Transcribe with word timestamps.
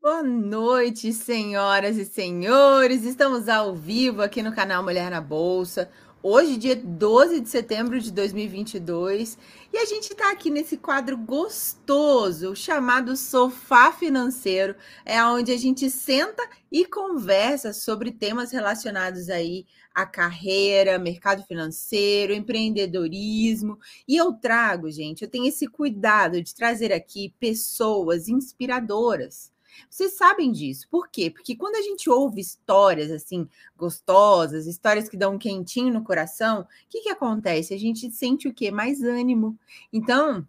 Boa 0.00 0.22
noite, 0.22 1.12
senhoras 1.12 1.98
e 1.98 2.06
senhores. 2.06 3.04
Estamos 3.04 3.46
ao 3.46 3.74
vivo 3.76 4.22
aqui 4.22 4.42
no 4.42 4.54
canal 4.54 4.82
Mulher 4.82 5.10
na 5.10 5.20
Bolsa. 5.20 5.90
Hoje, 6.20 6.56
dia 6.56 6.74
12 6.74 7.40
de 7.40 7.48
setembro 7.48 8.00
de 8.00 8.10
2022, 8.10 9.38
e 9.72 9.78
a 9.78 9.84
gente 9.84 10.10
está 10.10 10.32
aqui 10.32 10.50
nesse 10.50 10.76
quadro 10.76 11.16
gostoso 11.16 12.56
chamado 12.56 13.16
Sofá 13.16 13.92
Financeiro, 13.92 14.74
é 15.04 15.22
onde 15.22 15.52
a 15.52 15.56
gente 15.56 15.88
senta 15.88 16.42
e 16.72 16.84
conversa 16.84 17.72
sobre 17.72 18.10
temas 18.10 18.50
relacionados 18.50 19.30
aí 19.30 19.64
à 19.94 20.04
carreira, 20.04 20.98
mercado 20.98 21.44
financeiro, 21.44 22.32
empreendedorismo. 22.32 23.78
E 24.06 24.16
eu 24.16 24.32
trago, 24.32 24.90
gente, 24.90 25.22
eu 25.22 25.30
tenho 25.30 25.46
esse 25.46 25.68
cuidado 25.68 26.42
de 26.42 26.52
trazer 26.52 26.92
aqui 26.92 27.32
pessoas 27.38 28.28
inspiradoras 28.28 29.52
vocês 29.88 30.14
sabem 30.14 30.50
disso. 30.52 30.88
Por 30.90 31.08
quê? 31.08 31.30
Porque 31.30 31.56
quando 31.56 31.76
a 31.76 31.82
gente 31.82 32.08
ouve 32.08 32.40
histórias 32.40 33.10
assim 33.10 33.48
gostosas, 33.76 34.66
histórias 34.66 35.08
que 35.08 35.16
dão 35.16 35.34
um 35.34 35.38
quentinho 35.38 35.92
no 35.92 36.04
coração, 36.04 36.62
o 36.62 36.66
que, 36.88 37.02
que 37.02 37.10
acontece? 37.10 37.74
A 37.74 37.78
gente 37.78 38.10
sente 38.10 38.48
o 38.48 38.54
quê? 38.54 38.70
Mais 38.70 39.02
ânimo. 39.02 39.58
Então, 39.92 40.46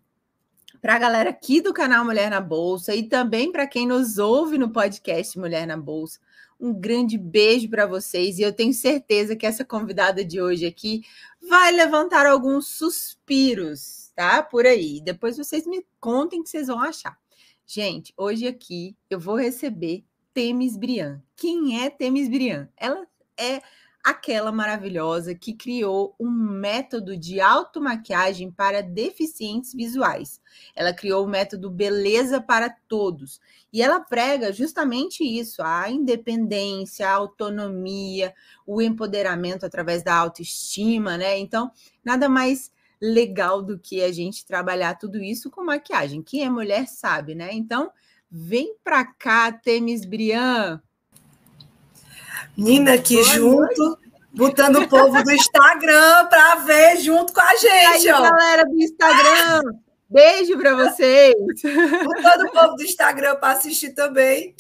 para 0.82 0.96
a 0.96 1.00
galera 1.00 1.30
aqui 1.30 1.62
do 1.62 1.74
canal 1.74 2.06
Mulher 2.06 2.30
na 2.30 2.40
Bolsa 2.40 2.96
e 2.96 3.04
também 3.04 3.52
para 3.52 3.68
quem 3.68 3.86
nos 3.86 4.18
ouve 4.18 4.58
no 4.58 4.72
podcast 4.72 5.38
Mulher 5.38 5.68
na 5.68 5.76
Bolsa, 5.76 6.20
um 6.60 6.74
grande 6.74 7.18
beijo 7.18 7.70
para 7.70 7.86
vocês 7.86 8.40
e 8.40 8.42
eu 8.42 8.54
tenho 8.54 8.74
certeza 8.74 9.36
que 9.36 9.46
essa 9.46 9.66
convidada 9.66 10.24
de 10.24 10.42
hoje 10.42 10.66
aqui 10.66 11.04
vai 11.42 11.72
levantar 11.72 12.26
alguns 12.26 12.68
suspiros, 12.68 14.12
tá? 14.16 14.42
Por 14.42 14.66
aí. 14.66 15.02
Depois 15.02 15.38
vocês 15.38 15.68
me 15.68 15.86
contem 16.00 16.40
o 16.40 16.44
que 16.44 16.50
vocês 16.50 16.68
vão 16.68 16.80
achar. 16.80 17.19
Gente, 17.72 18.12
hoje 18.18 18.48
aqui 18.48 18.98
eu 19.12 19.20
vou 19.20 19.36
receber 19.36 20.04
Temis 20.34 20.76
Brian. 20.76 21.22
Quem 21.36 21.84
é 21.84 21.88
Temis 21.92 22.28
Brian? 22.28 22.68
Ela 22.76 23.06
é 23.38 23.62
aquela 24.04 24.52
maravilhosa 24.52 25.36
que 25.36 25.54
criou 25.54 26.16
um 26.20 26.32
método 26.32 27.16
de 27.16 27.40
automaquiagem 27.40 28.50
para 28.50 28.82
deficientes 28.82 29.72
visuais. 29.72 30.42
Ela 30.76 30.92
criou 30.94 31.24
o 31.24 31.30
método 31.30 31.70
Beleza 31.70 32.42
para 32.42 32.76
Todos. 32.88 33.40
E 33.72 33.84
ela 33.84 34.00
prega 34.00 34.52
justamente 34.52 35.24
isso: 35.24 35.62
a 35.62 35.92
independência, 35.92 37.08
a 37.08 37.14
autonomia, 37.14 38.34
o 38.66 38.82
empoderamento 38.82 39.64
através 39.64 40.02
da 40.02 40.16
autoestima, 40.16 41.18
né? 41.18 41.38
Então, 41.38 41.70
nada 42.04 42.28
mais 42.28 42.72
legal 43.02 43.62
do 43.62 43.80
que 43.80 44.04
a 44.04 44.12
gente 44.12 44.46
trabalhar 44.46 44.96
tudo 44.96 45.24
isso 45.24 45.50
com 45.50 45.64
maquiagem. 45.64 46.22
Quem 46.22 46.44
é 46.44 46.50
mulher 46.50 46.88
sabe, 46.88 47.34
né? 47.34 47.50
Então, 47.52 47.92
vem 48.30 48.76
pra 48.84 49.06
cá, 49.06 49.52
Temis 49.52 50.06
Brian. 50.06 50.82
Nina 52.58 52.96
aqui 52.96 53.16
Boa 53.16 53.26
junto, 53.26 53.84
noite. 53.84 54.12
botando 54.34 54.80
o 54.80 54.88
povo 54.88 55.24
do 55.24 55.32
Instagram 55.32 56.28
para 56.28 56.56
ver 56.56 56.98
junto 56.98 57.34
com 57.34 57.42
a 57.42 57.56
gente. 57.56 58.04
E 58.04 58.10
aí, 58.10 58.12
ó. 58.12 58.22
galera 58.22 58.66
do 58.66 58.82
Instagram, 58.82 59.62
beijo 60.10 60.58
para 60.58 60.76
vocês. 60.76 61.36
Botando 62.04 62.48
o 62.48 62.52
povo 62.52 62.76
do 62.76 62.84
Instagram 62.84 63.36
para 63.38 63.54
assistir 63.54 63.92
também. 63.92 64.56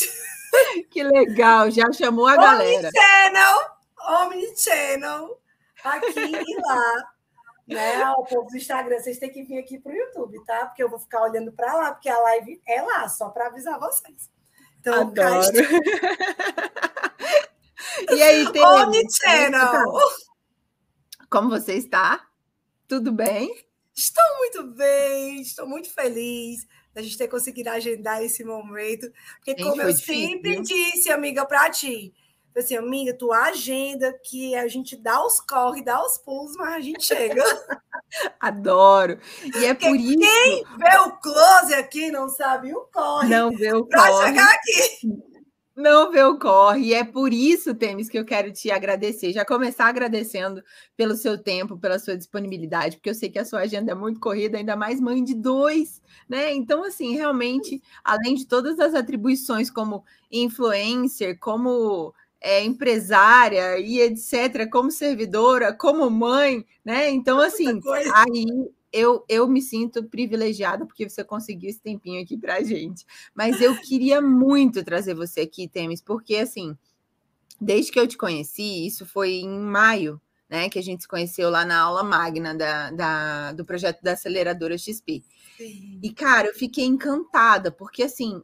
Que 0.89 1.03
legal, 1.03 1.69
já 1.69 1.91
chamou 1.91 2.25
a 2.25 2.35
galera. 2.35 2.89
Omni 2.89 2.97
Channel, 2.97 3.59
Omni 4.07 4.57
Channel, 4.57 5.39
aqui 5.83 6.19
e 6.19 6.61
lá 6.61 7.08
né? 7.73 8.11
O 8.17 8.23
povo 8.23 8.49
do 8.49 8.57
Instagram, 8.57 8.99
vocês 8.99 9.17
têm 9.17 9.31
que 9.31 9.43
vir 9.43 9.59
aqui 9.59 9.79
para 9.79 9.91
o 9.91 9.95
YouTube, 9.95 10.43
tá? 10.45 10.65
Porque 10.65 10.83
eu 10.83 10.89
vou 10.89 10.99
ficar 10.99 11.21
olhando 11.21 11.51
para 11.51 11.73
lá, 11.73 11.93
porque 11.93 12.09
a 12.09 12.19
live 12.19 12.61
é 12.67 12.81
lá, 12.81 13.07
só 13.07 13.29
para 13.29 13.47
avisar 13.47 13.79
vocês. 13.79 14.29
Então, 14.79 15.01
Adoro. 15.01 15.51
e 18.11 18.23
aí, 18.23 18.51
tem. 18.51 18.63
Omnichannel! 18.63 19.93
Como 21.29 21.49
você 21.49 21.73
está? 21.73 22.27
Tudo 22.87 23.11
bem? 23.11 23.53
Estou 23.95 24.37
muito 24.37 24.63
bem, 24.75 25.41
estou 25.41 25.67
muito 25.67 25.93
feliz 25.93 26.65
da 26.93 27.01
gente 27.01 27.17
ter 27.17 27.27
conseguido 27.27 27.69
agendar 27.69 28.23
esse 28.23 28.43
momento. 28.43 29.11
Porque, 29.35 29.51
Gente, 29.51 29.63
como 29.63 29.81
eu 29.81 29.93
sempre 29.93 30.61
disse, 30.61 31.11
amiga, 31.11 31.45
para 31.45 31.69
ti, 31.69 32.13
assim, 32.59 32.75
amiga, 32.75 33.13
tua 33.13 33.43
agenda 33.47 34.13
que 34.23 34.55
a 34.55 34.67
gente 34.67 34.95
dá 34.95 35.25
os 35.25 35.39
corre, 35.39 35.83
dá 35.83 36.03
os 36.03 36.17
pulos, 36.17 36.53
mas 36.57 36.75
a 36.75 36.79
gente 36.79 37.03
chega. 37.03 37.43
Adoro. 38.39 39.19
E 39.43 39.65
é 39.65 39.73
Porque 39.73 39.87
por 39.87 39.95
isso. 39.95 40.19
Quem 40.19 40.63
vê 40.77 40.97
o 40.97 41.11
close 41.17 41.73
aqui 41.73 42.11
não 42.11 42.29
sabe 42.29 42.73
o 42.73 42.81
corre. 42.93 43.29
Não 43.29 43.51
vê 43.51 43.73
o 43.73 43.85
corre. 43.85 44.27
chegar 44.27 44.53
aqui. 44.53 45.29
Não 45.79 46.11
vê 46.11 46.21
o 46.23 46.37
corre. 46.37 46.87
E 46.87 46.93
é 46.93 47.05
por 47.05 47.31
isso, 47.31 47.73
Temes, 47.73 48.09
que 48.09 48.19
eu 48.19 48.25
quero 48.25 48.51
te 48.51 48.69
agradecer. 48.69 49.31
Já 49.31 49.45
começar 49.45 49.87
agradecendo 49.87 50.61
pelo 50.97 51.15
seu 51.15 51.41
tempo, 51.41 51.77
pela 51.77 51.97
sua 51.97 52.17
disponibilidade, 52.17 52.97
porque 52.97 53.09
eu 53.09 53.15
sei 53.15 53.29
que 53.29 53.39
a 53.39 53.45
sua 53.45 53.61
agenda 53.61 53.93
é 53.93 53.95
muito 53.95 54.19
corrida, 54.19 54.57
ainda 54.57 54.75
mais 54.75 54.99
mãe 54.99 55.23
de 55.23 55.33
dois, 55.33 56.01
né? 56.27 56.53
Então, 56.53 56.83
assim, 56.83 57.15
realmente, 57.15 57.81
além 58.03 58.35
de 58.35 58.45
todas 58.45 58.77
as 58.77 58.93
atribuições 58.93 59.71
como 59.71 60.03
influencer, 60.29 61.39
como 61.39 62.13
é, 62.41 62.63
empresária 62.63 63.77
e 63.79 63.99
etc., 63.99 64.69
como 64.71 64.91
servidora, 64.91 65.73
como 65.73 66.09
mãe, 66.09 66.65
né? 66.83 67.09
Então, 67.09 67.39
assim, 67.39 67.81
aí 68.13 68.45
eu, 68.91 69.23
eu 69.27 69.47
me 69.47 69.61
sinto 69.61 70.03
privilegiada 70.03 70.85
porque 70.85 71.07
você 71.07 71.23
conseguiu 71.23 71.69
esse 71.69 71.81
tempinho 71.81 72.21
aqui 72.21 72.37
para 72.37 72.55
a 72.55 72.63
gente. 72.63 73.05
Mas 73.33 73.61
eu 73.61 73.75
queria 73.81 74.21
muito 74.21 74.83
trazer 74.83 75.13
você 75.13 75.41
aqui, 75.41 75.67
Temes, 75.67 76.01
porque, 76.01 76.37
assim, 76.37 76.77
desde 77.59 77.91
que 77.91 77.99
eu 77.99 78.07
te 78.07 78.17
conheci, 78.17 78.85
isso 78.85 79.05
foi 79.05 79.31
em 79.39 79.59
maio, 79.59 80.19
né? 80.49 80.69
Que 80.69 80.79
a 80.79 80.83
gente 80.83 81.01
se 81.01 81.07
conheceu 81.07 81.49
lá 81.49 81.65
na 81.65 81.79
aula 81.79 82.03
magna 82.03 82.55
da, 82.55 82.91
da 82.91 83.51
do 83.51 83.65
projeto 83.65 84.01
da 84.01 84.13
aceleradora 84.13 84.77
XP. 84.77 85.23
Sim. 85.57 85.99
E, 86.01 86.11
cara, 86.13 86.47
eu 86.47 86.53
fiquei 86.53 86.85
encantada, 86.85 87.71
porque, 87.71 88.03
assim, 88.03 88.41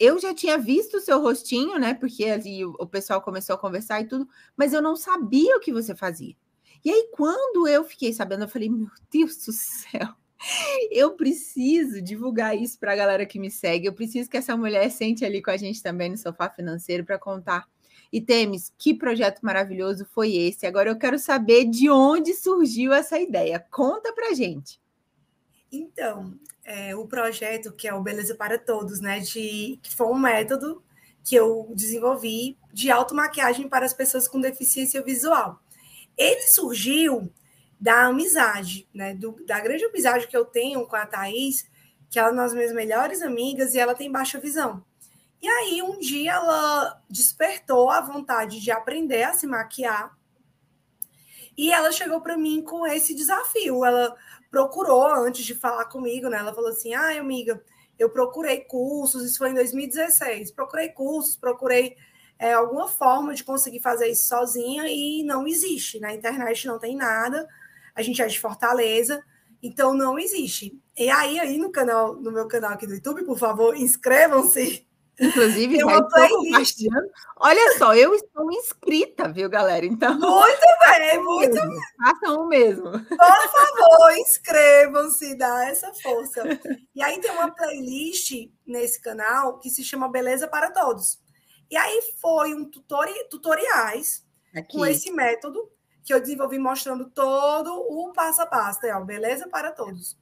eu 0.00 0.18
já 0.18 0.34
tinha 0.34 0.56
visto 0.56 0.96
o 0.96 1.00
seu 1.00 1.20
rostinho, 1.20 1.78
né? 1.78 1.92
Porque 1.92 2.24
ali 2.24 2.64
o, 2.64 2.86
pessoal 2.86 3.20
começou 3.20 3.54
a 3.54 3.58
conversar 3.58 4.00
e 4.00 4.08
tudo, 4.08 4.26
mas 4.56 4.72
eu 4.72 4.80
não 4.80 4.96
sabia 4.96 5.54
o 5.54 5.60
que 5.60 5.70
você 5.70 5.94
fazia. 5.94 6.34
E 6.82 6.90
aí, 6.90 7.10
quando 7.12 7.68
eu 7.68 7.84
fiquei 7.84 8.10
sabendo, 8.10 8.44
eu 8.44 8.48
falei, 8.48 8.70
meu 8.70 8.88
Deus 9.12 9.36
do 9.44 9.52
céu, 9.52 10.08
eu 10.90 11.12
preciso 11.12 12.00
divulgar 12.00 12.56
isso 12.56 12.78
para 12.78 12.94
a 12.94 12.96
galera 12.96 13.26
que 13.26 13.38
me 13.38 13.50
segue. 13.50 13.86
Eu 13.86 13.92
preciso 13.92 14.30
que 14.30 14.38
essa 14.38 14.56
mulher 14.56 14.90
sente 14.90 15.22
ali 15.22 15.42
com 15.42 15.50
a 15.50 15.58
gente 15.58 15.82
também 15.82 16.08
no 16.08 16.16
sofá 16.16 16.48
financeiro 16.48 17.04
para 17.04 17.18
contar. 17.18 17.68
E 18.10 18.22
Temes, 18.22 18.72
que 18.78 18.94
projeto 18.94 19.40
maravilhoso 19.42 20.06
foi 20.06 20.34
esse? 20.34 20.66
Agora 20.66 20.88
eu 20.88 20.96
quero 20.96 21.18
saber 21.18 21.66
de 21.66 21.90
onde 21.90 22.32
surgiu 22.32 22.92
essa 22.94 23.20
ideia. 23.20 23.64
Conta 23.70 24.14
pra 24.14 24.32
gente. 24.32 24.80
Então, 25.70 26.34
é, 26.70 26.94
o 26.94 27.04
projeto 27.04 27.72
que 27.72 27.88
é 27.88 27.92
o 27.92 28.00
Beleza 28.00 28.32
para 28.36 28.56
Todos, 28.56 29.00
né? 29.00 29.18
De, 29.18 29.78
que 29.82 29.92
foi 29.92 30.06
um 30.06 30.18
método 30.18 30.80
que 31.24 31.34
eu 31.34 31.68
desenvolvi 31.74 32.56
de 32.72 32.92
automaquiagem 32.92 33.68
para 33.68 33.84
as 33.84 33.92
pessoas 33.92 34.28
com 34.28 34.40
deficiência 34.40 35.02
visual. 35.02 35.60
Ele 36.16 36.42
surgiu 36.42 37.28
da 37.80 38.06
amizade, 38.06 38.88
né? 38.94 39.14
Do, 39.14 39.32
da 39.44 39.58
grande 39.58 39.84
amizade 39.84 40.28
que 40.28 40.36
eu 40.36 40.44
tenho 40.44 40.86
com 40.86 40.94
a 40.94 41.04
Thaís, 41.04 41.68
que 42.08 42.20
ela 42.20 42.28
é 42.28 42.32
uma 42.32 42.42
das 42.42 42.54
minhas 42.54 42.72
melhores 42.72 43.20
amigas 43.20 43.74
e 43.74 43.78
ela 43.80 43.94
tem 43.94 44.10
baixa 44.10 44.38
visão. 44.38 44.84
E 45.42 45.48
aí, 45.48 45.82
um 45.82 45.98
dia, 45.98 46.34
ela 46.34 47.02
despertou 47.08 47.90
a 47.90 48.00
vontade 48.00 48.60
de 48.60 48.70
aprender 48.70 49.24
a 49.24 49.32
se 49.32 49.46
maquiar. 49.46 50.16
E 51.56 51.72
ela 51.72 51.90
chegou 51.90 52.20
para 52.20 52.38
mim 52.38 52.62
com 52.62 52.86
esse 52.86 53.12
desafio. 53.14 53.84
Ela 53.84 54.16
procurou 54.50 55.06
antes 55.06 55.44
de 55.44 55.54
falar 55.54 55.84
comigo, 55.86 56.28
né? 56.28 56.38
Ela 56.38 56.54
falou 56.54 56.70
assim: 56.70 56.94
ai, 56.94 57.18
amiga, 57.18 57.62
eu 57.98 58.10
procurei 58.10 58.60
cursos, 58.60 59.24
isso 59.24 59.38
foi 59.38 59.50
em 59.50 59.54
2016. 59.54 60.50
Procurei 60.52 60.88
cursos, 60.88 61.36
procurei 61.36 61.96
é, 62.38 62.54
alguma 62.54 62.88
forma 62.88 63.34
de 63.34 63.44
conseguir 63.44 63.80
fazer 63.80 64.08
isso 64.08 64.28
sozinha 64.28 64.84
e 64.88 65.22
não 65.22 65.46
existe. 65.46 66.00
Na 66.00 66.12
internet 66.12 66.66
não 66.66 66.78
tem 66.78 66.96
nada. 66.96 67.46
A 67.94 68.02
gente 68.02 68.22
é 68.22 68.26
de 68.26 68.40
Fortaleza, 68.40 69.22
então 69.62 69.94
não 69.94 70.18
existe. 70.18 70.80
E 70.96 71.10
aí, 71.10 71.38
aí 71.38 71.58
no 71.58 71.70
canal, 71.70 72.16
no 72.16 72.32
meu 72.32 72.48
canal 72.48 72.72
aqui 72.72 72.86
do 72.86 72.94
YouTube, 72.94 73.24
por 73.24 73.38
favor, 73.38 73.76
inscrevam-se 73.76 74.86
Inclusive, 75.20 75.76
já 75.76 75.98
estou. 75.98 76.90
Olha 77.36 77.78
só, 77.78 77.94
eu 77.94 78.14
estou 78.14 78.50
inscrita, 78.52 79.28
viu, 79.28 79.50
galera? 79.50 79.84
Então. 79.84 80.18
Muito 80.18 80.66
bem, 80.80 81.22
muito 81.22 81.54
bem. 81.54 81.80
Façam 82.02 82.40
o 82.42 82.48
mesmo. 82.48 82.90
Por 82.90 82.98
favor, 82.98 84.12
inscrevam-se, 84.16 85.36
dá 85.36 85.68
essa 85.68 85.92
força. 86.02 86.42
E 86.94 87.02
aí 87.02 87.20
tem 87.20 87.30
uma 87.32 87.50
playlist 87.50 88.32
nesse 88.66 89.00
canal 89.00 89.58
que 89.58 89.68
se 89.68 89.84
chama 89.84 90.10
Beleza 90.10 90.48
para 90.48 90.70
Todos. 90.70 91.20
E 91.70 91.76
aí 91.76 92.00
foi 92.20 92.54
um 92.54 92.64
tutori 92.68 93.12
tutoriais 93.28 94.26
Aqui. 94.56 94.76
com 94.76 94.86
esse 94.86 95.12
método 95.12 95.70
que 96.02 96.12
eu 96.12 96.20
desenvolvi 96.20 96.58
mostrando 96.58 97.08
todo 97.10 97.72
o 97.72 98.12
passo 98.12 98.42
a 98.42 98.46
passo, 98.46 98.80
ó, 98.86 99.00
beleza 99.04 99.48
para 99.48 99.70
todos. 99.70 100.18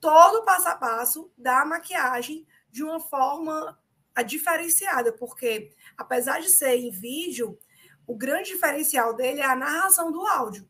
todo 0.00 0.36
o 0.36 0.44
passo 0.44 0.68
a 0.68 0.74
passo 0.76 1.32
da 1.36 1.64
maquiagem 1.64 2.46
de 2.70 2.84
uma 2.84 3.00
forma 3.00 3.76
diferenciada, 4.22 5.12
porque 5.12 5.70
apesar 5.96 6.40
de 6.40 6.48
ser 6.48 6.76
em 6.76 6.90
vídeo, 6.90 7.58
o 8.06 8.16
grande 8.16 8.50
diferencial 8.50 9.14
dele 9.14 9.40
é 9.40 9.44
a 9.44 9.56
narração 9.56 10.12
do 10.12 10.24
áudio, 10.26 10.68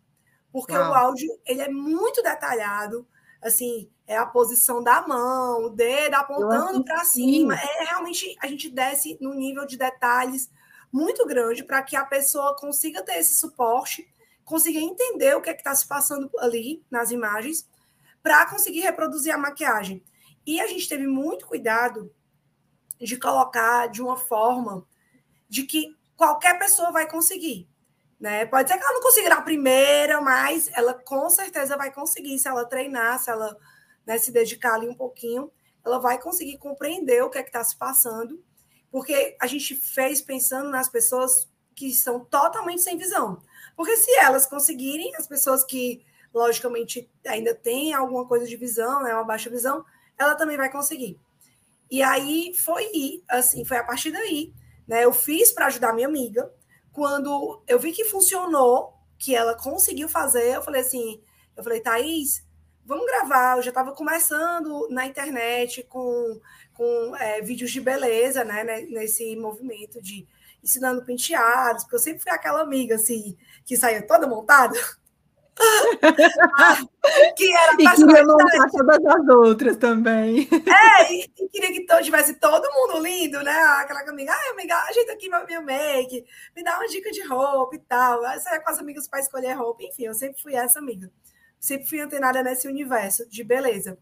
porque 0.53 0.73
o 0.73 0.95
áudio 0.95 1.29
ele 1.45 1.61
é 1.61 1.69
muito 1.69 2.23
detalhado, 2.23 3.07
assim, 3.43 3.91
é 4.07 4.17
a 4.17 4.27
posição 4.27 4.83
da 4.83 5.07
mão, 5.07 5.65
o 5.65 5.71
dedo 5.71 6.15
apontando 6.15 6.85
para 6.85 7.05
cima, 7.05 7.55
é 7.55 7.85
realmente 7.85 8.37
a 8.41 8.47
gente 8.47 8.71
desce 8.71 9.19
no 9.21 9.35
nível 9.35 9.67
de 9.67 9.77
detalhes 9.77 10.51
muito 10.93 11.27
grande 11.27 11.63
para 11.63 11.83
que 11.83 11.97
a 11.97 12.05
pessoa 12.05 12.57
consiga 12.57 13.03
ter 13.03 13.19
esse 13.19 13.37
suporte, 13.37 14.09
consiga 14.45 14.79
entender 14.79 15.37
o 15.37 15.43
que 15.43 15.51
é 15.51 15.55
que 15.55 15.61
está 15.61 15.75
se 15.75 15.87
passando 15.87 16.31
ali 16.39 16.83
nas 16.91 17.11
imagens, 17.11 17.69
para 18.23 18.47
conseguir 18.47 18.81
reproduzir 18.81 19.33
a 19.33 19.39
maquiagem. 19.39 20.03
E 20.47 20.61
a 20.61 20.67
gente 20.67 20.89
teve 20.89 21.07
muito 21.07 21.47
cuidado 21.47 22.13
de 22.99 23.19
colocar 23.19 23.89
de 23.89 24.03
uma 24.03 24.17
forma 24.17 24.87
de 25.49 25.65
que 25.65 25.97
qualquer 26.17 26.59
pessoa 26.59 26.91
vai 26.91 27.09
conseguir. 27.09 27.69
Né? 28.19 28.47
Pode 28.47 28.69
ser 28.69 28.79
que 28.79 28.83
ela 28.83 28.95
não 28.95 29.03
consiga 29.03 29.29
na 29.29 29.43
primeira, 29.43 30.21
mas 30.21 30.71
ela 30.73 30.95
com 30.95 31.29
certeza 31.29 31.77
vai 31.77 31.93
conseguir 31.93 32.39
se 32.39 32.49
ela 32.49 32.65
treinar, 32.65 33.19
se 33.19 33.31
ela 33.31 33.57
né, 34.07 34.17
se 34.19 34.33
dedicar 34.33 34.75
ali 34.75 34.89
um 34.89 34.95
pouquinho, 34.95 35.51
ela 35.85 35.99
vai 35.99 36.21
conseguir 36.21 36.59
compreender 36.59 37.23
o 37.23 37.31
que 37.31 37.39
é 37.39 37.43
que 37.43 37.51
está 37.51 37.63
se 37.63 37.77
passando, 37.77 38.43
porque 38.91 39.37
a 39.41 39.47
gente 39.47 39.75
fez 39.75 40.21
pensando 40.21 40.71
nas 40.71 40.89
pessoas 40.89 41.49
que 41.75 41.93
são 41.93 42.25
totalmente 42.25 42.81
sem 42.81 42.97
visão. 42.97 43.43
Porque 43.77 43.97
se 43.97 44.11
elas 44.17 44.47
conseguirem, 44.47 45.15
as 45.17 45.27
pessoas 45.27 45.63
que, 45.63 46.05
logicamente, 46.33 47.11
ainda 47.27 47.55
têm 47.55 47.93
alguma 47.93 48.27
coisa 48.27 48.47
de 48.47 48.57
visão, 48.57 49.03
né, 49.03 49.15
uma 49.15 49.25
baixa 49.25 49.51
visão, 49.51 49.85
ela 50.19 50.35
também 50.35 50.57
vai 50.57 50.73
conseguir. 50.73 51.21
E 51.91 52.03
aí 52.03 52.53
foi 52.55 53.23
assim, 53.29 53.65
foi 53.65 53.77
a 53.77 53.85
partir 53.85 54.11
daí, 54.11 54.53
né? 54.87 55.05
Eu 55.05 55.13
fiz 55.13 55.53
para 55.53 55.67
ajudar 55.67 55.93
minha 55.93 56.09
amiga. 56.09 56.53
Quando 56.93 57.63
eu 57.67 57.79
vi 57.79 57.93
que 57.93 58.05
funcionou, 58.05 58.95
que 59.19 59.35
ela 59.35 59.55
conseguiu 59.55 60.09
fazer, 60.09 60.57
eu 60.57 60.63
falei 60.63 60.81
assim, 60.81 61.21
eu 61.57 61.63
falei, 61.63 61.81
Thaís, 61.81 62.45
vamos 62.85 63.07
gravar. 63.07 63.57
Eu 63.57 63.63
já 63.63 63.71
estava 63.71 63.93
começando 63.93 64.89
na 64.91 65.07
internet 65.07 65.83
com, 65.85 66.41
com 66.75 67.17
é, 67.17 67.41
vídeos 67.41 67.71
de 67.71 67.81
beleza, 67.81 68.45
né? 68.45 68.65
Nesse 68.89 69.37
movimento 69.37 70.01
de 70.01 70.27
ensinando 70.63 71.05
penteados, 71.05 71.85
porque 71.85 71.97
eu 71.97 72.01
sempre 72.01 72.23
fui 72.23 72.33
aquela 72.33 72.61
amiga 72.61 72.97
assim, 72.97 73.37
que 73.65 73.77
saía 73.77 74.07
toda 74.07 74.27
montada. 74.27 74.79
que 77.37 77.55
era 77.55 77.73
e 77.73 77.95
queria 77.95 78.25
montar 78.25 78.71
todas 78.71 79.07
as 79.07 79.29
outras 79.29 79.77
também. 79.77 80.47
É, 80.53 81.13
e, 81.13 81.31
e 81.39 81.49
queria 81.49 81.73
que 81.73 81.87
todo, 81.87 82.03
tivesse 82.03 82.35
todo 82.35 82.71
mundo 82.73 83.03
lindo, 83.03 83.43
né? 83.43 83.59
Aquela 83.81 84.03
amiga, 84.03 84.33
ai, 84.33 84.49
amiga, 84.51 84.77
ajeita 84.85 85.13
aqui 85.13 85.31
meu, 85.31 85.47
meu 85.47 85.63
make, 85.63 86.25
me 86.55 86.63
dá 86.63 86.77
uma 86.77 86.87
dica 86.87 87.11
de 87.11 87.23
roupa 87.23 87.75
e 87.75 87.79
tal. 87.79 88.23
Aí 88.25 88.39
saia 88.41 88.61
com 88.61 88.71
as 88.71 88.79
amigas 88.79 89.09
para 89.09 89.21
escolher 89.21 89.55
roupa. 89.55 89.83
Enfim, 89.83 90.05
eu 90.05 90.15
sempre 90.15 90.41
fui 90.43 90.55
essa 90.55 90.79
amiga. 90.79 91.11
Sempre 91.59 91.89
fui 91.89 92.01
antenada 92.01 92.43
nesse 92.43 92.69
universo 92.69 93.27
de 93.29 93.43
beleza. 93.43 93.99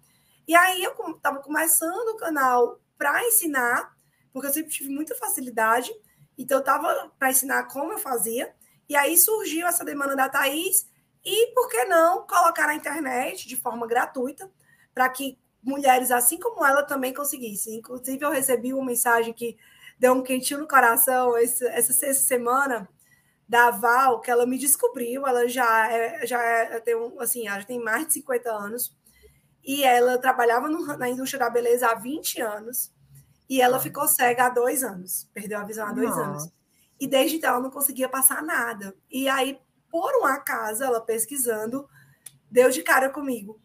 E 0.47 0.55
aí 0.57 0.83
eu 0.83 0.93
estava 1.11 1.41
começando 1.41 2.09
o 2.09 2.17
canal 2.17 2.81
para 2.99 3.25
ensinar, 3.27 3.95
porque 4.33 4.49
eu 4.49 4.53
sempre 4.53 4.73
tive 4.73 4.89
muita 4.89 5.15
facilidade. 5.15 5.91
Então, 6.37 6.59
eu 6.59 6.61
estava 6.61 7.13
para 7.17 7.31
ensinar 7.31 7.65
como 7.69 7.93
eu 7.93 7.99
fazia. 7.99 8.53
E 8.89 8.97
aí 8.97 9.17
surgiu 9.17 9.67
essa 9.67 9.85
demanda 9.85 10.17
da 10.17 10.29
Thaís 10.29 10.93
e 11.25 11.53
por 11.55 11.69
que 11.69 11.85
não 11.85 12.27
colocar 12.27 12.67
na 12.67 12.75
internet 12.75 13.49
de 13.49 13.57
forma 13.57 13.87
gratuita 13.87 14.51
para 14.93 15.09
que 15.09 15.39
mulheres 15.63 16.11
assim 16.11 16.39
como 16.39 16.65
ela 16.65 16.83
também 16.83 17.15
conseguissem. 17.15 17.77
Inclusive, 17.77 18.23
eu 18.23 18.31
recebi 18.31 18.75
uma 18.75 18.85
mensagem 18.85 19.33
que 19.33 19.57
deu 19.99 20.13
um 20.13 20.23
quentinho 20.23 20.61
no 20.61 20.69
coração 20.69 21.37
essa, 21.37 21.67
essa 21.67 22.15
semana 22.15 22.89
da 23.49 23.71
Val, 23.71 24.21
que 24.21 24.31
ela 24.31 24.47
me 24.47 24.59
descobriu. 24.59 25.27
Ela 25.27 25.49
já 25.49 25.91
é, 25.91 26.27
já 26.27 26.43
é, 26.43 26.81
tem 26.81 26.95
um, 26.95 27.19
assim, 27.21 27.49
ela 27.49 27.61
já 27.61 27.67
tem 27.67 27.83
mais 27.83 28.07
de 28.07 28.15
50 28.15 28.51
anos 28.51 28.95
e 29.65 29.83
ela 29.83 30.19
trabalhava 30.19 30.69
no, 30.69 30.85
na 30.99 31.09
indústria 31.09 31.41
da 31.41 31.51
beleza 31.51 31.89
há 31.89 31.95
20 31.95 32.41
anos 32.43 32.93
e 33.49 33.61
ela 33.61 33.81
ficou 33.81 34.07
cega 34.07 34.47
há 34.47 34.49
dois 34.51 34.83
anos, 34.83 35.29
perdeu 35.33 35.59
a 35.59 35.65
visão 35.65 35.87
há 35.87 35.93
dois 35.93 36.17
anos. 36.17 36.51
E 37.01 37.07
desde 37.07 37.37
então 37.37 37.51
ela 37.51 37.61
não 37.61 37.71
conseguia 37.71 38.09
passar 38.09 38.43
nada. 38.43 38.95
E 39.11 39.29
aí 39.29 39.59
por 39.95 40.13
um 40.21 40.25
acaso, 40.25 40.83
ela 40.83 41.01
pesquisando, 41.01 41.89
deu 42.51 42.69
de 42.69 42.83
cara 42.83 43.09
comigo 43.09 43.61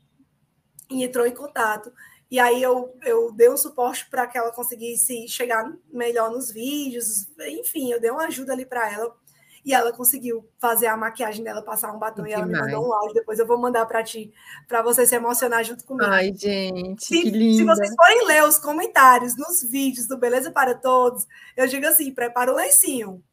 e 0.87 1.03
entrou 1.03 1.25
em 1.25 1.33
contato. 1.33 1.91
E 2.29 2.39
aí 2.39 2.61
eu, 2.61 2.95
eu 3.03 3.31
dei 3.31 3.49
um 3.49 3.57
suporte 3.57 4.07
para 4.11 4.27
que 4.27 4.37
ela 4.37 4.51
conseguisse 4.51 5.27
chegar 5.27 5.67
melhor 5.91 6.29
nos 6.29 6.51
vídeos, 6.51 7.27
enfim, 7.47 7.91
eu 7.91 7.99
dei 7.99 8.11
uma 8.11 8.27
ajuda 8.27 8.53
ali 8.53 8.63
para 8.63 8.93
ela. 8.93 9.11
E 9.65 9.73
ela 9.73 9.91
conseguiu 9.91 10.47
fazer 10.59 10.85
a 10.85 10.95
maquiagem 10.95 11.43
dela, 11.43 11.63
passar 11.63 11.91
um 11.91 11.97
batom 11.97 12.21
que 12.21 12.29
e 12.29 12.33
ela 12.33 12.45
me 12.45 12.53
mandou 12.53 12.87
um 12.87 12.93
áudio. 12.93 13.15
Depois 13.15 13.39
eu 13.39 13.47
vou 13.47 13.57
mandar 13.57 13.87
para 13.87 14.03
ti, 14.03 14.31
para 14.67 14.83
você 14.83 15.07
se 15.07 15.15
emocionar 15.15 15.63
junto 15.63 15.83
comigo. 15.83 16.11
Ai, 16.11 16.31
gente, 16.31 17.05
se, 17.05 17.23
que 17.23 17.31
linda. 17.31 17.57
Se 17.57 17.63
vocês 17.63 17.95
forem 17.95 18.27
ler 18.27 18.43
os 18.43 18.59
comentários 18.59 19.35
nos 19.35 19.63
vídeos 19.63 20.07
do 20.07 20.15
Beleza 20.15 20.51
para 20.51 20.75
Todos, 20.75 21.25
eu 21.57 21.67
digo 21.67 21.87
assim: 21.87 22.13
prepara 22.13 22.51
o 22.51 22.55
lencinho. 22.55 23.23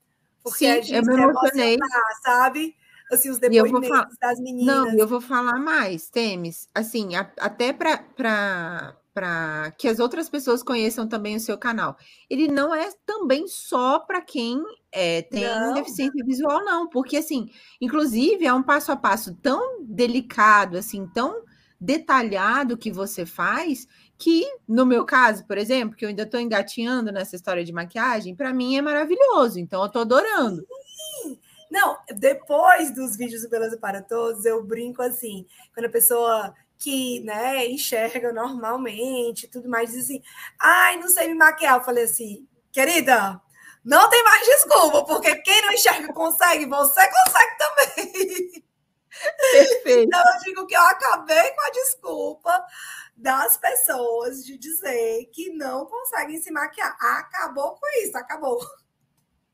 Porque 0.43 0.65
Sim, 0.65 0.71
a 0.71 0.81
gente 0.81 0.95
eu 0.95 1.03
me 1.03 1.23
emocionei. 1.23 1.77
sabe? 2.25 2.75
Assim, 3.11 3.31
os 3.31 3.39
depoimentos 3.39 3.89
falar... 3.89 4.09
das 4.21 4.41
meninas. 4.41 4.75
Não, 4.75 4.99
eu 4.99 5.07
vou 5.07 5.21
falar 5.21 5.59
mais, 5.59 6.09
Temes. 6.09 6.69
Assim, 6.75 7.15
a, 7.15 7.31
até 7.39 7.73
para 7.73 8.97
para 9.17 9.71
que 9.79 9.89
as 9.89 9.99
outras 9.99 10.29
pessoas 10.29 10.63
conheçam 10.63 11.09
também 11.09 11.37
o 11.37 11.41
seu 11.41 11.57
canal. 11.57 11.97
Ele 12.29 12.49
não 12.49 12.75
é 12.75 12.91
também 13.07 13.49
só 13.49 13.99
para 13.99 14.21
quem 14.21 14.63
é, 14.93 15.23
tem 15.23 15.43
não. 15.43 15.73
deficiência 15.73 16.23
visual, 16.23 16.63
não, 16.63 16.87
porque 16.87 17.17
assim, 17.17 17.49
inclusive 17.81 18.45
é 18.45 18.53
um 18.53 18.63
passo 18.63 18.93
a 18.93 18.97
passo 18.97 19.35
tão 19.37 19.83
delicado, 19.83 20.77
assim, 20.77 21.07
tão 21.07 21.45
detalhado 21.81 22.77
que 22.77 22.93
você 22.93 23.25
faz, 23.25 23.89
que 24.19 24.45
no 24.69 24.85
meu 24.85 25.07
caso, 25.07 25.47
por 25.47 25.57
exemplo, 25.57 25.97
que 25.97 26.05
eu 26.05 26.11
ainda 26.11 26.25
estou 26.25 26.39
engatinhando 26.39 27.11
nessa 27.11 27.37
história 27.37 27.65
de 27.65 27.73
maquiagem, 27.73 28.35
para 28.35 28.53
mim 28.53 28.77
é 28.77 28.83
maravilhoso, 28.83 29.59
então 29.59 29.81
eu 29.81 29.87
estou 29.87 30.03
adorando. 30.03 30.63
Não, 31.71 31.99
depois 32.15 32.95
dos 32.95 33.17
vídeos 33.17 33.43
do 33.43 33.49
Beleza 33.49 33.79
para 33.79 34.03
Todos, 34.03 34.45
eu 34.45 34.63
brinco 34.65 35.03
assim, 35.03 35.47
quando 35.75 35.87
a 35.87 35.91
pessoa 35.91 36.55
que 36.79 37.21
né, 37.21 37.67
enxerga 37.67 38.33
normalmente 38.33 39.49
tudo 39.49 39.69
mais 39.69 39.91
diz 39.91 40.05
assim, 40.05 40.23
ai, 40.61 40.97
não 40.99 41.09
sei 41.09 41.29
me 41.29 41.35
maquiar. 41.35 41.79
Eu 41.79 41.85
falei 41.85 42.05
assim, 42.05 42.47
querida, 42.71 43.41
não 43.85 44.09
tem 44.11 44.23
mais 44.23 44.47
desculpa, 44.47 45.05
porque 45.05 45.35
quem 45.37 45.63
não 45.63 45.73
enxerga 45.73 46.13
consegue, 46.13 46.67
você 46.67 47.09
consegue 47.09 47.59
também. 47.59 48.65
Perfeito. 49.53 50.07
Então 50.07 50.21
eu 50.21 50.41
digo 50.45 50.67
que 50.67 50.77
eu 50.77 50.83
acabei 50.83 51.51
com 51.53 51.61
a 51.63 51.71
desculpa 51.71 52.67
das 53.17 53.57
pessoas 53.57 54.45
de 54.45 54.59
dizer 54.59 55.27
que 55.33 55.51
não 55.55 55.87
conseguem 55.87 56.41
se 56.41 56.51
maquiar. 56.51 56.95
Acabou 57.01 57.77
com 57.77 57.87
isso, 58.03 58.17
acabou. 58.17 58.61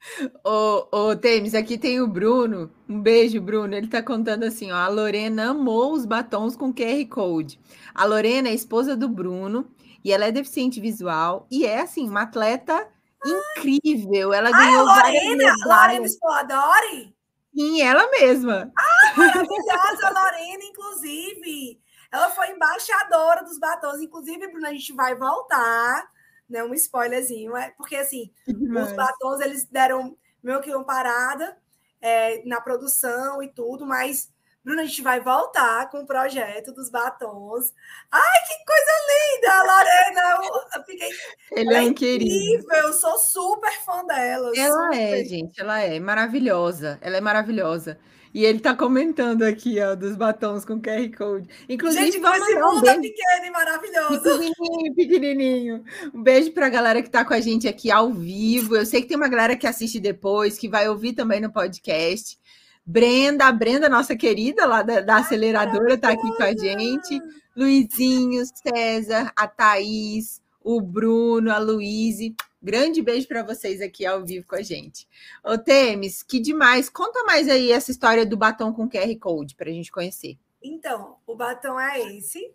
Ô, 0.44 0.86
ô, 0.90 1.16
Temes, 1.16 1.54
aqui 1.54 1.78
tem 1.78 2.00
o 2.00 2.06
Bruno. 2.06 2.70
Um 2.88 3.00
beijo, 3.00 3.40
Bruno. 3.40 3.74
Ele 3.74 3.88
tá 3.88 4.02
contando 4.02 4.44
assim: 4.44 4.70
ó, 4.72 4.76
a 4.76 4.88
Lorena 4.88 5.50
amou 5.50 5.92
os 5.92 6.04
batons 6.04 6.56
com 6.56 6.72
QR 6.72 7.06
Code. 7.08 7.60
A 7.94 8.04
Lorena 8.04 8.48
é 8.48 8.54
esposa 8.54 8.96
do 8.96 9.08
Bruno 9.08 9.70
e 10.04 10.12
ela 10.12 10.26
é 10.26 10.32
deficiente 10.32 10.80
visual 10.80 11.46
e 11.50 11.64
é 11.64 11.80
assim, 11.80 12.08
uma 12.08 12.22
atleta 12.22 12.88
incrível. 13.24 14.32
Ela 14.32 14.50
Ai, 14.52 14.66
ganhou 14.66 14.88
a 14.88 14.96
Lorena, 14.96 15.54
Lorena 15.64 16.06
Explodore? 16.06 17.14
Sim, 17.54 17.82
ela 17.82 18.10
mesma. 18.10 18.72
Ah, 18.76 19.12
maravilhosa, 19.16 20.10
Lorena, 20.10 20.64
inclusive. 20.64 21.80
Ela 22.10 22.30
foi 22.30 22.50
embaixadora 22.50 23.44
dos 23.44 23.58
batons. 23.58 24.00
Inclusive, 24.00 24.48
Bruno, 24.48 24.66
a 24.66 24.72
gente 24.72 24.92
vai 24.94 25.14
voltar 25.14 26.11
né, 26.52 26.62
um 26.62 26.74
spoilerzinho, 26.74 27.56
é 27.56 27.70
porque 27.70 27.96
assim, 27.96 28.30
os 28.46 28.92
batons 28.92 29.40
eles 29.40 29.64
deram 29.64 30.16
meio 30.42 30.60
que 30.60 30.70
uma 30.70 30.84
parada 30.84 31.56
é, 32.00 32.42
na 32.44 32.60
produção 32.60 33.42
e 33.42 33.48
tudo, 33.48 33.86
mas 33.86 34.30
Bruna, 34.64 34.82
a 34.82 34.84
gente 34.84 35.02
vai 35.02 35.20
voltar 35.20 35.90
com 35.90 36.02
o 36.02 36.06
projeto 36.06 36.72
dos 36.72 36.88
batons. 36.88 37.72
Ai, 38.12 38.38
que 38.46 38.64
coisa 38.64 38.92
linda, 39.10 39.62
Lorena! 39.64 40.76
Eu, 40.76 40.84
fiquei. 40.84 41.10
Ele 41.50 41.74
é 41.74 41.80
um 41.80 41.92
querido. 41.92 42.72
Eu 42.72 42.92
sou 42.92 43.18
super 43.18 43.72
fã 43.84 44.04
dela. 44.04 44.52
Ela 44.54 44.84
super. 44.84 44.96
é, 44.96 45.24
gente, 45.24 45.60
ela 45.60 45.80
é 45.80 45.98
maravilhosa. 45.98 46.96
Ela 47.00 47.16
é 47.16 47.20
maravilhosa. 47.20 47.98
E 48.34 48.44
ele 48.44 48.60
tá 48.60 48.74
comentando 48.74 49.42
aqui, 49.42 49.78
ó, 49.80 49.94
dos 49.94 50.16
batons 50.16 50.64
com 50.64 50.80
QR 50.80 51.14
Code. 51.16 51.48
Inclusive, 51.68 52.12
Gente, 52.12 52.18
vamos 52.18 52.48
esse 52.48 52.58
mundo 52.58 52.86
um 52.86 52.88
é 52.88 52.98
pequeno 52.98 53.44
e 53.46 53.50
maravilhoso. 53.50 54.22
Pequenininho, 54.22 54.94
pequenininho. 54.94 55.84
Um 56.14 56.22
beijo 56.22 56.50
pra 56.52 56.70
galera 56.70 57.02
que 57.02 57.10
tá 57.10 57.24
com 57.24 57.34
a 57.34 57.40
gente 57.40 57.68
aqui 57.68 57.90
ao 57.90 58.10
vivo. 58.10 58.74
Eu 58.74 58.86
sei 58.86 59.02
que 59.02 59.08
tem 59.08 59.16
uma 59.16 59.28
galera 59.28 59.54
que 59.54 59.66
assiste 59.66 60.00
depois, 60.00 60.56
que 60.56 60.68
vai 60.68 60.88
ouvir 60.88 61.12
também 61.12 61.40
no 61.40 61.52
podcast. 61.52 62.38
Brenda, 62.86 63.46
a 63.46 63.52
Brenda, 63.52 63.88
nossa 63.88 64.16
querida 64.16 64.64
lá 64.66 64.82
da, 64.82 65.00
da 65.00 65.16
aceleradora, 65.16 65.94
está 65.94 66.10
aqui 66.10 66.36
com 66.36 66.42
a 66.42 66.56
gente. 66.56 67.20
Luizinho, 67.54 68.42
César, 68.46 69.30
a 69.36 69.46
Thaís, 69.46 70.40
o 70.64 70.80
Bruno, 70.80 71.52
a 71.52 71.58
Luíse. 71.58 72.34
Grande 72.62 73.02
beijo 73.02 73.26
para 73.26 73.42
vocês 73.42 73.80
aqui 73.80 74.06
ao 74.06 74.24
vivo 74.24 74.46
com 74.46 74.54
a 74.54 74.62
gente. 74.62 75.08
Ô, 75.44 75.58
Temes, 75.58 76.22
que 76.22 76.38
demais. 76.38 76.88
Conta 76.88 77.24
mais 77.24 77.48
aí 77.48 77.72
essa 77.72 77.90
história 77.90 78.24
do 78.24 78.36
batom 78.36 78.72
com 78.72 78.88
QR 78.88 79.18
Code 79.18 79.56
para 79.56 79.68
a 79.68 79.72
gente 79.72 79.90
conhecer. 79.90 80.38
Então, 80.62 81.16
o 81.26 81.34
batom 81.34 81.80
é 81.80 82.16
esse. 82.16 82.54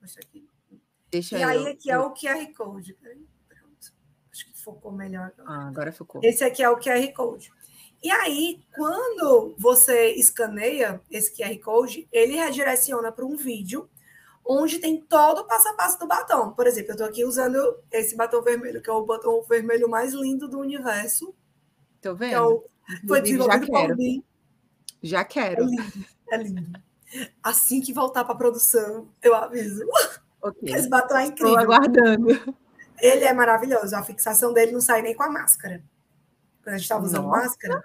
Deixa 0.00 0.20
aqui. 0.20 0.46
Deixa 1.10 1.36
e 1.38 1.42
eu, 1.42 1.48
aí 1.48 1.68
aqui 1.68 1.90
é 1.90 1.98
o 1.98 2.14
QR 2.14 2.54
Code. 2.54 2.94
Pronto. 2.94 3.92
Acho 4.30 4.46
que 4.46 4.58
focou 4.60 4.92
melhor. 4.92 5.32
Ah, 5.40 5.66
agora 5.66 5.90
focou. 5.90 6.20
Esse 6.22 6.44
aqui 6.44 6.62
é 6.62 6.70
o 6.70 6.78
QR 6.78 7.12
Code. 7.12 7.50
E 8.00 8.10
aí, 8.10 8.60
quando 8.76 9.56
você 9.58 10.12
escaneia 10.12 11.00
esse 11.10 11.36
QR 11.36 11.58
Code, 11.58 12.08
ele 12.12 12.36
redireciona 12.36 13.10
para 13.10 13.26
um 13.26 13.36
vídeo 13.36 13.90
onde 14.44 14.78
tem 14.78 15.00
todo 15.00 15.40
o 15.40 15.44
passo 15.44 15.68
a 15.68 15.74
passo 15.74 15.98
do 15.98 16.06
batom. 16.06 16.52
Por 16.52 16.66
exemplo, 16.66 16.90
eu 16.90 16.94
estou 16.94 17.06
aqui 17.06 17.24
usando 17.24 17.56
esse 17.90 18.16
batom 18.16 18.42
vermelho, 18.42 18.82
que 18.82 18.90
é 18.90 18.92
o 18.92 19.04
batom 19.04 19.42
vermelho 19.42 19.88
mais 19.88 20.12
lindo 20.12 20.48
do 20.48 20.58
universo. 20.58 21.34
Estou 21.96 22.16
vendo. 22.16 22.34
É 22.34 22.40
o, 22.40 22.64
foi 23.06 23.20
desenvolvido 23.20 23.66
por 23.66 23.96
mim. 23.96 24.24
Já 25.02 25.24
quero. 25.24 25.62
É 25.62 25.66
lindo, 25.66 26.06
é 26.30 26.36
lindo. 26.36 26.80
Assim 27.42 27.80
que 27.80 27.92
voltar 27.92 28.24
para 28.24 28.34
a 28.34 28.38
produção, 28.38 29.08
eu 29.22 29.34
aviso. 29.34 29.84
Okay. 30.40 30.74
Esse 30.74 30.88
batom 30.88 31.16
é 31.16 31.26
incrível. 31.26 31.56
Estou 31.56 31.74
aguardando. 31.74 32.56
Ele 33.00 33.24
é 33.24 33.32
maravilhoso. 33.32 33.94
A 33.94 34.02
fixação 34.02 34.52
dele 34.52 34.72
não 34.72 34.80
sai 34.80 35.02
nem 35.02 35.14
com 35.14 35.22
a 35.22 35.30
máscara. 35.30 35.82
Quando 36.62 36.74
a 36.74 36.78
gente 36.78 36.84
estava 36.84 37.04
usando 37.04 37.24
Nossa. 37.24 37.42
máscara, 37.42 37.84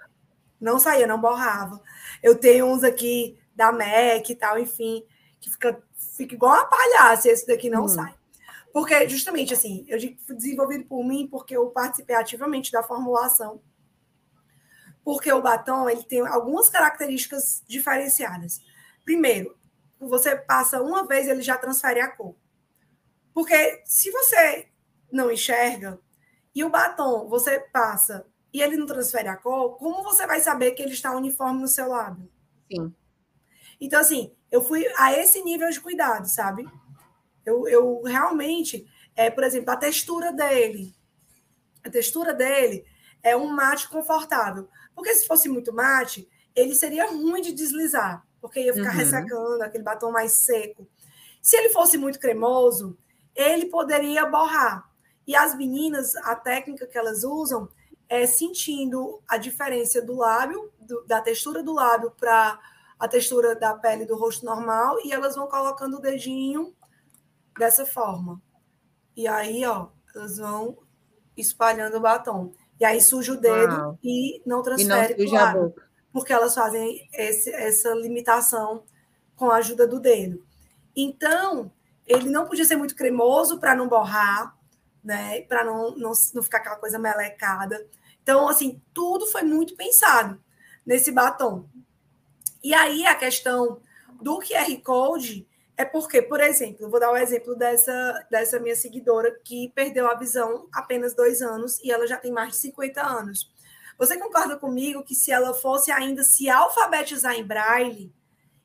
não 0.60 0.78
saía, 0.78 1.06
não 1.06 1.20
borrava. 1.20 1.80
Eu 2.22 2.36
tenho 2.36 2.66
uns 2.66 2.82
aqui 2.82 3.38
da 3.54 3.72
MAC 3.72 4.30
e 4.30 4.36
tal, 4.36 4.58
enfim, 4.58 5.04
que 5.40 5.50
fica 5.50 5.82
fica 6.18 6.34
igual 6.34 6.52
uma 6.52 6.66
palhaça, 6.66 7.28
esse 7.28 7.46
daqui 7.46 7.70
não 7.70 7.84
hum. 7.84 7.88
sai. 7.88 8.14
Porque, 8.72 9.08
justamente, 9.08 9.54
assim, 9.54 9.84
eu 9.88 9.98
fui 10.26 10.36
desenvolvido 10.36 10.84
por 10.84 11.04
mim 11.04 11.26
porque 11.26 11.56
eu 11.56 11.70
participei 11.70 12.16
ativamente 12.16 12.70
da 12.72 12.82
formulação. 12.82 13.62
Porque 15.04 15.32
o 15.32 15.40
batom, 15.40 15.88
ele 15.88 16.02
tem 16.02 16.20
algumas 16.26 16.68
características 16.68 17.62
diferenciadas. 17.66 18.60
Primeiro, 19.04 19.56
você 19.98 20.36
passa 20.36 20.82
uma 20.82 21.06
vez, 21.06 21.28
ele 21.28 21.40
já 21.40 21.56
transfere 21.56 22.00
a 22.00 22.08
cor. 22.08 22.34
Porque 23.32 23.82
se 23.86 24.10
você 24.10 24.68
não 25.10 25.30
enxerga, 25.30 25.98
e 26.54 26.64
o 26.64 26.70
batom 26.70 27.28
você 27.28 27.60
passa 27.60 28.26
e 28.52 28.60
ele 28.60 28.76
não 28.76 28.86
transfere 28.86 29.28
a 29.28 29.36
cor, 29.36 29.78
como 29.78 30.02
você 30.02 30.26
vai 30.26 30.40
saber 30.40 30.72
que 30.72 30.82
ele 30.82 30.92
está 30.92 31.12
uniforme 31.12 31.60
no 31.60 31.68
seu 31.68 31.88
lábio? 31.88 32.30
Sim. 32.70 32.94
Então, 33.80 34.00
assim, 34.00 34.34
eu 34.50 34.62
fui 34.62 34.86
a 34.96 35.12
esse 35.12 35.42
nível 35.42 35.68
de 35.70 35.80
cuidado, 35.80 36.26
sabe? 36.26 36.66
Eu, 37.44 37.68
eu 37.68 38.02
realmente, 38.02 38.86
é, 39.14 39.30
por 39.30 39.44
exemplo, 39.44 39.70
a 39.70 39.76
textura 39.76 40.32
dele. 40.32 40.94
A 41.84 41.90
textura 41.90 42.34
dele 42.34 42.84
é 43.22 43.36
um 43.36 43.48
mate 43.48 43.88
confortável. 43.88 44.68
Porque 44.94 45.14
se 45.14 45.26
fosse 45.26 45.48
muito 45.48 45.72
mate, 45.72 46.28
ele 46.54 46.74
seria 46.74 47.10
ruim 47.10 47.40
de 47.40 47.52
deslizar, 47.52 48.26
porque 48.40 48.60
ia 48.60 48.74
ficar 48.74 48.90
uhum. 48.90 48.96
ressecando, 48.96 49.62
aquele 49.62 49.84
batom 49.84 50.10
mais 50.10 50.32
seco. 50.32 50.88
Se 51.40 51.56
ele 51.56 51.70
fosse 51.70 51.96
muito 51.96 52.18
cremoso, 52.18 52.98
ele 53.34 53.66
poderia 53.66 54.26
borrar. 54.26 54.90
E 55.26 55.36
as 55.36 55.56
meninas, 55.56 56.16
a 56.16 56.34
técnica 56.34 56.86
que 56.86 56.98
elas 56.98 57.22
usam 57.22 57.68
é 58.08 58.26
sentindo 58.26 59.22
a 59.28 59.36
diferença 59.36 60.00
do 60.00 60.16
lábio, 60.16 60.72
do, 60.80 61.04
da 61.06 61.20
textura 61.20 61.62
do 61.62 61.74
lábio 61.74 62.10
para 62.18 62.58
a 62.98 63.06
textura 63.06 63.54
da 63.54 63.74
pele 63.74 64.04
do 64.04 64.16
rosto 64.16 64.44
normal 64.44 64.96
e 65.04 65.12
elas 65.12 65.36
vão 65.36 65.46
colocando 65.46 65.98
o 65.98 66.00
dedinho 66.00 66.74
dessa 67.58 67.86
forma. 67.86 68.40
E 69.16 69.26
aí, 69.26 69.64
ó, 69.64 69.88
elas 70.14 70.38
vão 70.38 70.78
espalhando 71.36 71.96
o 71.96 72.00
batom. 72.00 72.52
E 72.80 72.84
aí 72.84 73.00
suja 73.00 73.32
o 73.32 73.40
dedo 73.40 73.74
Uau. 73.74 73.98
e 74.02 74.42
não 74.46 74.62
transfere 74.62 75.14
para 75.14 75.24
o 75.24 75.32
lado, 75.32 75.74
porque 76.12 76.32
elas 76.32 76.54
fazem 76.54 77.08
esse, 77.12 77.50
essa 77.50 77.90
limitação 77.94 78.84
com 79.36 79.50
a 79.50 79.56
ajuda 79.56 79.86
do 79.86 80.00
dedo. 80.00 80.44
Então, 80.94 81.70
ele 82.06 82.28
não 82.28 82.46
podia 82.46 82.64
ser 82.64 82.76
muito 82.76 82.94
cremoso 82.96 83.58
para 83.58 83.74
não 83.74 83.88
borrar, 83.88 84.56
né? 85.02 85.42
Para 85.42 85.64
não, 85.64 85.96
não, 85.96 86.12
não 86.34 86.42
ficar 86.42 86.58
aquela 86.58 86.76
coisa 86.76 86.98
melecada. 86.98 87.86
Então, 88.22 88.48
assim, 88.48 88.80
tudo 88.92 89.26
foi 89.26 89.42
muito 89.42 89.76
pensado 89.76 90.40
nesse 90.84 91.10
batom. 91.12 91.68
E 92.62 92.74
aí 92.74 93.06
a 93.06 93.14
questão 93.14 93.80
do 94.20 94.38
QR 94.38 94.76
Code 94.82 95.46
é 95.76 95.84
porque, 95.84 96.20
por 96.20 96.40
exemplo, 96.40 96.84
eu 96.84 96.90
vou 96.90 96.98
dar 96.98 97.10
o 97.10 97.14
um 97.14 97.16
exemplo 97.16 97.54
dessa, 97.54 98.26
dessa 98.28 98.58
minha 98.58 98.74
seguidora 98.74 99.38
que 99.44 99.70
perdeu 99.74 100.08
a 100.08 100.14
visão 100.14 100.66
apenas 100.72 101.14
dois 101.14 101.40
anos 101.40 101.78
e 101.84 101.92
ela 101.92 102.06
já 102.06 102.16
tem 102.16 102.32
mais 102.32 102.50
de 102.50 102.56
50 102.56 103.00
anos. 103.00 103.48
Você 103.96 104.16
concorda 104.16 104.56
comigo 104.56 105.04
que 105.04 105.14
se 105.14 105.30
ela 105.30 105.54
fosse 105.54 105.90
ainda 105.92 106.24
se 106.24 106.48
alfabetizar 106.48 107.34
em 107.34 107.44
braille, 107.44 108.12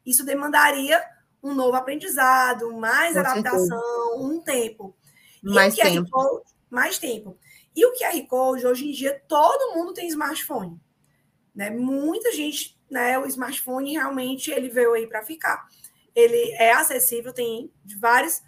isso 0.05 0.25
demandaria 0.25 1.03
um 1.41 1.53
novo 1.53 1.75
aprendizado, 1.75 2.71
mais 2.73 3.13
Com 3.13 3.19
adaptação, 3.19 3.59
certeza. 3.59 4.15
um 4.17 4.39
tempo. 4.39 4.95
mais 5.43 5.75
tempo. 5.75 6.09
Code, 6.09 6.43
mais 6.69 6.97
tempo. 6.97 7.37
E 7.75 7.85
o 7.85 7.93
QR 7.93 8.27
Code, 8.27 8.65
hoje 8.65 8.87
em 8.87 8.91
dia, 8.91 9.21
todo 9.27 9.75
mundo 9.75 9.93
tem 9.93 10.07
smartphone. 10.07 10.79
Né? 11.53 11.69
Muita 11.69 12.31
gente 12.31 12.79
né, 12.93 13.19
o 13.19 13.25
smartphone 13.25 13.93
realmente 13.93 14.51
ele 14.51 14.69
veio 14.69 14.93
aí 14.93 15.07
para 15.07 15.23
ficar. 15.23 15.67
Ele 16.15 16.51
é 16.53 16.71
acessível, 16.71 17.33
tem 17.33 17.71
de 17.83 17.97
vários 17.97 18.41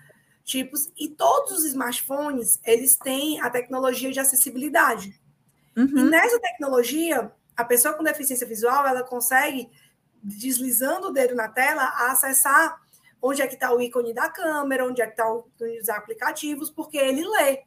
tipos 0.43 0.91
e 0.97 1.09
todos 1.09 1.51
os 1.51 1.65
smartphones 1.65 2.59
eles 2.63 2.95
têm 2.95 3.41
a 3.41 3.49
tecnologia 3.49 4.11
de 4.11 4.19
acessibilidade. 4.19 5.19
Uhum. 5.75 5.97
E 5.97 6.03
nessa 6.03 6.39
tecnologia, 6.39 7.31
a 7.57 7.65
pessoa 7.65 7.95
com 7.95 8.03
deficiência 8.03 8.47
visual 8.47 8.85
ela 8.85 9.03
consegue 9.03 9.69
deslizando 10.21 11.07
o 11.07 11.11
dedo 11.11 11.35
na 11.35 11.49
tela 11.49 12.11
acessar 12.11 12.79
onde 13.21 13.41
é 13.41 13.47
que 13.47 13.55
está 13.55 13.73
o 13.73 13.81
ícone 13.81 14.13
da 14.13 14.29
câmera, 14.29 14.85
onde 14.85 15.01
é 15.01 15.05
que 15.05 15.13
está 15.13 15.27
o 15.27 15.47
ícone 15.55 15.79
dos 15.79 15.89
aplicativos, 15.89 16.69
porque 16.69 16.97
ele 16.97 17.27
lê 17.27 17.63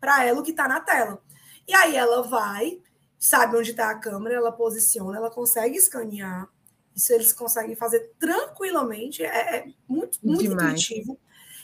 para 0.00 0.24
ela 0.24 0.40
o 0.40 0.42
que 0.42 0.52
está 0.52 0.68
na 0.68 0.80
tela. 0.80 1.20
E 1.66 1.74
aí 1.74 1.96
ela 1.96 2.22
vai 2.22 2.80
sabe 3.20 3.54
onde 3.58 3.72
está 3.72 3.90
a 3.90 3.98
câmera, 3.98 4.34
ela 4.34 4.50
posiciona, 4.50 5.18
ela 5.18 5.30
consegue 5.30 5.76
escanear. 5.76 6.48
Isso 6.96 7.12
eles 7.12 7.34
conseguem 7.34 7.76
fazer 7.76 8.12
tranquilamente, 8.18 9.22
é, 9.22 9.58
é 9.58 9.64
muito, 9.86 10.18
muito 10.22 10.44
intuitivo. 10.44 11.12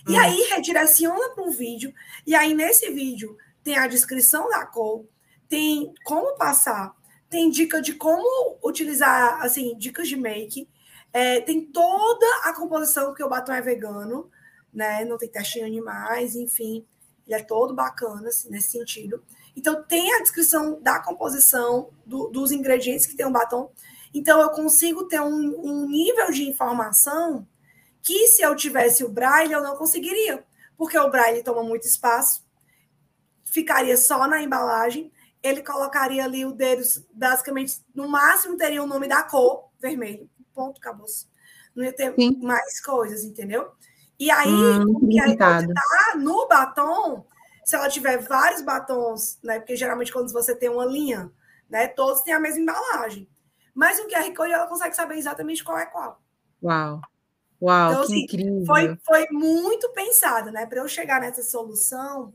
Hum. 0.07 0.13
E 0.13 0.17
aí 0.17 0.43
redireciona 0.51 1.31
para 1.31 1.43
um 1.43 1.51
vídeo, 1.51 1.93
e 2.27 2.35
aí 2.35 2.53
nesse 2.55 2.91
vídeo 2.91 3.37
tem 3.65 3.77
a 3.79 3.89
descrição 3.89 4.49
da 4.51 4.67
cor, 4.67 5.07
tem 5.49 5.93
como 6.05 6.37
passar, 6.37 6.95
tem 7.29 7.51
dica 7.51 7.81
de 7.81 7.95
como 7.95 8.59
utilizar, 8.63 9.41
assim, 9.43 9.77
dicas 9.79 10.09
de 10.09 10.17
make, 10.17 10.69
é, 11.13 11.41
tem 11.41 11.65
toda 11.65 12.27
a 12.45 12.53
composição, 12.53 13.07
porque 13.07 13.25
o 13.25 13.29
batom 13.29 13.53
é 13.53 13.63
vegano, 13.63 14.31
né? 14.73 15.05
Não 15.07 15.17
tem 15.17 15.29
teste 15.31 15.59
em 15.59 15.65
animais, 15.65 16.37
enfim, 16.37 16.87
ele 17.27 17.35
é 17.35 17.43
todo 17.43 17.75
bacana 17.75 18.29
assim, 18.29 18.51
nesse 18.51 18.73
sentido. 18.73 19.25
Então, 19.57 19.83
tem 19.83 20.13
a 20.15 20.21
descrição 20.21 20.79
da 20.83 21.01
composição 21.01 21.89
do, 22.05 22.29
dos 22.29 22.53
ingredientes 22.53 23.07
que 23.07 23.17
tem 23.17 23.27
um 23.27 23.33
batom. 23.33 23.73
Então, 24.13 24.41
eu 24.41 24.51
consigo 24.51 25.05
ter 25.05 25.21
um, 25.21 25.61
um, 25.65 25.89
nível 25.89 26.31
de 26.31 26.49
informação 26.49 27.47
que, 28.03 28.29
se 28.29 28.43
eu 28.43 28.55
tivesse 28.55 29.03
o 29.03 29.09
braille, 29.09 29.53
eu 29.53 29.63
não 29.63 29.77
conseguiria. 29.77 30.45
Porque 30.77 30.99
o 30.99 31.11
braille 31.11 31.43
toma 31.43 31.63
muito 31.63 31.87
espaço, 31.87 32.45
ficaria 33.45 33.97
só 33.97 34.29
na 34.29 34.43
embalagem, 34.43 35.11
ele 35.43 35.63
colocaria 35.63 36.25
ali 36.25 36.45
o 36.45 36.53
dedo, 36.53 36.83
basicamente, 37.13 37.81
no 37.95 38.09
máximo 38.09 38.57
teria 38.57 38.83
o 38.83 38.87
nome 38.87 39.09
da 39.09 39.23
cor, 39.23 39.71
vermelho. 39.81 40.29
Ponto, 40.55 40.79
acabou. 40.79 41.07
Não 41.75 41.85
ia 41.85 41.93
ter 41.93 42.15
Sim. 42.15 42.39
mais 42.43 42.81
coisas, 42.81 43.25
entendeu? 43.25 43.71
E 44.19 44.31
aí, 44.31 44.49
hum, 44.49 44.97
o 44.97 45.09
que 45.09 45.37
pode 45.37 45.67
estar 45.67 46.17
no 46.17 46.49
batom 46.49 47.27
se 47.67 47.75
ela 47.75 47.89
tiver 47.89 48.19
vários 48.19 48.63
batons, 48.63 49.41
né? 49.43 49.59
Porque 49.59 49.75
geralmente 49.75 50.13
quando 50.13 50.33
você 50.33 50.55
tem 50.55 50.69
uma 50.69 50.85
linha, 50.85 51.33
né? 51.69 51.89
Todos 51.89 52.23
têm 52.23 52.33
a 52.33 52.39
mesma 52.39 52.61
embalagem. 52.61 53.29
Mas 53.75 53.99
o 53.99 54.07
QR 54.07 54.33
Code 54.37 54.53
ela 54.53 54.69
consegue 54.69 54.95
saber 54.95 55.17
exatamente 55.17 55.65
qual 55.65 55.77
é 55.77 55.85
qual. 55.85 56.23
Uau! 56.63 57.01
Uau, 57.61 57.91
então, 57.91 58.07
que 58.07 58.13
assim, 58.13 58.23
incrível! 58.23 58.65
Foi, 58.65 58.97
foi 59.05 59.27
muito 59.33 59.91
pensado, 59.91 60.53
né? 60.53 60.65
Para 60.65 60.79
eu 60.79 60.87
chegar 60.87 61.21
nessa 61.21 61.43
solução, 61.43 62.33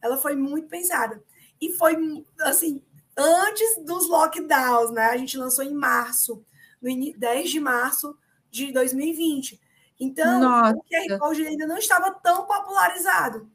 ela 0.00 0.16
foi 0.16 0.36
muito 0.36 0.68
pensada. 0.68 1.20
E 1.60 1.72
foi, 1.72 2.24
assim, 2.42 2.80
antes 3.16 3.84
dos 3.84 4.08
lockdowns, 4.08 4.92
né? 4.92 5.06
A 5.06 5.16
gente 5.16 5.36
lançou 5.36 5.64
em 5.64 5.74
março, 5.74 6.44
no 6.80 7.18
10 7.18 7.50
de 7.50 7.58
março 7.58 8.16
de 8.48 8.70
2020. 8.70 9.60
Então, 9.98 10.40
Nossa. 10.40 10.76
o 10.76 10.84
QR 10.84 11.18
Code 11.18 11.44
ainda 11.44 11.66
não 11.66 11.78
estava 11.78 12.12
tão 12.12 12.46
popularizado. 12.46 13.50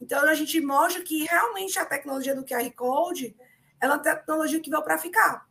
Então, 0.00 0.22
a 0.28 0.34
gente 0.34 0.60
mostra 0.60 1.02
que 1.02 1.24
realmente 1.24 1.78
a 1.78 1.84
tecnologia 1.84 2.34
do 2.34 2.44
QR 2.44 2.70
Code 2.72 3.36
ela 3.80 3.94
é 3.94 3.96
uma 3.96 4.02
tecnologia 4.02 4.60
que 4.60 4.70
veio 4.70 4.82
para 4.82 4.98
ficar. 4.98 5.48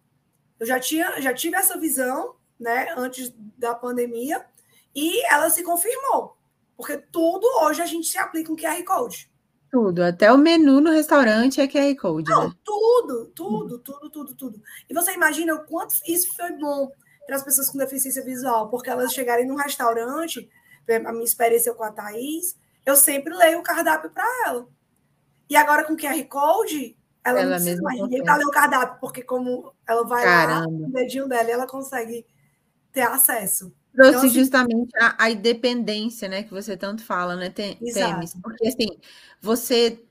Eu 0.59 0.65
já 0.65 0.79
tinha, 0.79 1.19
já 1.19 1.33
tive 1.33 1.55
essa 1.55 1.77
visão, 1.79 2.35
né, 2.59 2.93
antes 2.95 3.33
da 3.57 3.73
pandemia, 3.73 4.45
e 4.93 5.25
ela 5.31 5.49
se 5.49 5.63
confirmou. 5.63 6.37
Porque 6.77 6.97
tudo 6.97 7.45
hoje 7.63 7.81
a 7.81 7.85
gente 7.85 8.07
se 8.07 8.17
aplica 8.17 8.51
um 8.51 8.55
QR 8.55 8.83
Code. 8.83 9.31
Tudo, 9.71 10.03
até 10.03 10.31
o 10.31 10.37
menu 10.37 10.79
no 10.81 10.91
restaurante 10.91 11.61
é 11.61 11.67
QR 11.67 11.95
Code. 11.95 12.29
Não, 12.29 12.49
né? 12.49 12.55
tudo, 12.63 13.25
tudo, 13.35 13.79
tudo, 13.79 14.09
tudo, 14.09 14.35
tudo. 14.35 14.61
E 14.89 14.93
você 14.93 15.13
imagina 15.13 15.55
o 15.55 15.65
quanto 15.65 15.95
isso 16.07 16.35
foi 16.35 16.51
bom 16.53 16.91
para 17.25 17.35
as 17.35 17.43
pessoas 17.43 17.69
com 17.69 17.77
deficiência 17.77 18.23
visual, 18.23 18.69
porque 18.69 18.89
elas 18.89 19.13
chegarem 19.13 19.47
num 19.47 19.55
restaurante, 19.55 20.49
a 20.87 21.11
minha 21.11 21.23
experiência 21.23 21.73
com 21.73 21.83
a 21.83 21.91
Thaís, 21.91 22.57
eu 22.89 22.95
sempre 22.95 23.33
leio 23.35 23.59
o 23.59 23.63
cardápio 23.63 24.09
para 24.09 24.25
ela. 24.47 24.67
E 25.49 25.55
agora 25.55 25.85
com 25.85 25.97
QR 25.97 26.23
Code, 26.25 26.97
ela, 27.23 27.39
ela 27.39 27.49
não 27.49 27.55
precisa 27.57 27.81
mais 27.81 28.01
ninguém 28.01 28.23
para 28.23 28.35
ler 28.35 28.45
o 28.45 28.51
cardápio, 28.51 28.99
porque 28.99 29.21
como 29.21 29.73
ela 29.87 30.03
vai 30.03 30.23
Caramba. 30.23 30.69
lá, 30.69 30.87
o 30.87 30.91
dedinho 30.91 31.27
dela, 31.27 31.49
ela 31.49 31.67
consegue 31.67 32.25
ter 32.91 33.01
acesso. 33.01 33.73
Trouxe 33.93 34.11
então, 34.11 34.25
assim, 34.25 34.39
justamente 34.39 34.91
a, 34.97 35.23
a, 35.23 35.31
independência, 35.31 36.27
né, 36.29 36.43
que 36.43 36.51
você 36.51 36.77
tanto 36.77 37.03
fala, 37.03 37.35
né, 37.35 37.49
Temes? 37.49 38.35
Porque 38.41 38.67
assim, 38.67 38.87
você 39.41 40.03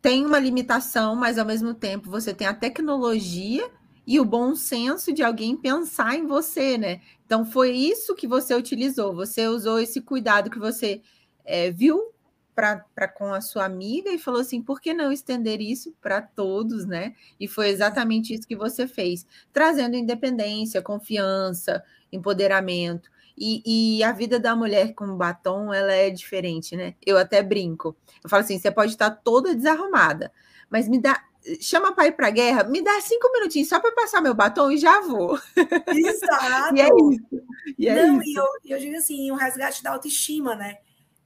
tem 0.00 0.24
uma 0.24 0.38
limitação, 0.38 1.14
mas 1.14 1.38
ao 1.38 1.44
mesmo 1.44 1.74
tempo 1.74 2.10
você 2.10 2.32
tem 2.32 2.46
a 2.46 2.54
tecnologia 2.54 3.68
e 4.06 4.18
o 4.18 4.24
bom 4.24 4.54
senso 4.54 5.12
de 5.12 5.22
alguém 5.22 5.56
pensar 5.56 6.16
em 6.16 6.26
você, 6.26 6.78
né? 6.78 7.02
Então 7.26 7.44
foi 7.44 7.72
isso 7.72 8.14
que 8.14 8.26
você 8.26 8.54
utilizou. 8.54 9.14
Você 9.14 9.46
usou 9.46 9.78
esse 9.78 10.00
cuidado 10.00 10.50
que 10.50 10.58
você 10.58 11.02
é, 11.44 11.70
viu 11.70 12.14
para 12.58 13.06
com 13.06 13.32
a 13.32 13.40
sua 13.40 13.64
amiga 13.64 14.10
e 14.10 14.18
falou 14.18 14.40
assim: 14.40 14.60
por 14.60 14.80
que 14.80 14.92
não 14.92 15.12
estender 15.12 15.60
isso 15.60 15.94
para 16.02 16.20
todos, 16.20 16.84
né? 16.84 17.14
E 17.38 17.46
foi 17.46 17.68
exatamente 17.68 18.34
isso 18.34 18.48
que 18.48 18.56
você 18.56 18.88
fez, 18.88 19.24
trazendo 19.52 19.94
independência, 19.94 20.82
confiança, 20.82 21.84
empoderamento. 22.10 23.08
E, 23.40 23.98
e, 23.98 24.02
a 24.02 24.10
vida 24.10 24.40
da 24.40 24.56
mulher 24.56 24.92
com 24.94 25.16
batom, 25.16 25.72
ela 25.72 25.92
é 25.92 26.10
diferente, 26.10 26.74
né? 26.74 26.94
Eu 27.06 27.16
até 27.16 27.40
brinco. 27.40 27.96
Eu 28.24 28.28
falo 28.28 28.42
assim: 28.42 28.58
você 28.58 28.72
pode 28.72 28.90
estar 28.90 29.10
toda 29.10 29.54
desarrumada, 29.54 30.32
mas 30.68 30.88
me 30.88 31.00
dá. 31.00 31.22
Chama 31.60 31.94
para 31.94 32.08
ir 32.08 32.12
para 32.12 32.28
guerra, 32.30 32.64
me 32.64 32.82
dá 32.82 33.00
cinco 33.00 33.32
minutinhos 33.32 33.68
só 33.68 33.78
para 33.78 33.92
passar 33.92 34.20
meu 34.20 34.34
batom 34.34 34.72
e 34.72 34.76
já 34.76 35.00
vou. 35.00 35.38
Exato. 35.86 36.74
e 36.74 36.80
é 36.80 36.88
isso. 36.88 37.44
E 37.78 37.88
é 37.88 37.94
Não, 37.94 38.20
isso. 38.20 38.30
E 38.64 38.70
eu, 38.72 38.76
eu 38.76 38.80
digo 38.80 38.96
assim: 38.96 39.30
um 39.30 39.36
resgate 39.36 39.80
da 39.80 39.92
autoestima, 39.92 40.56
né? 40.56 40.78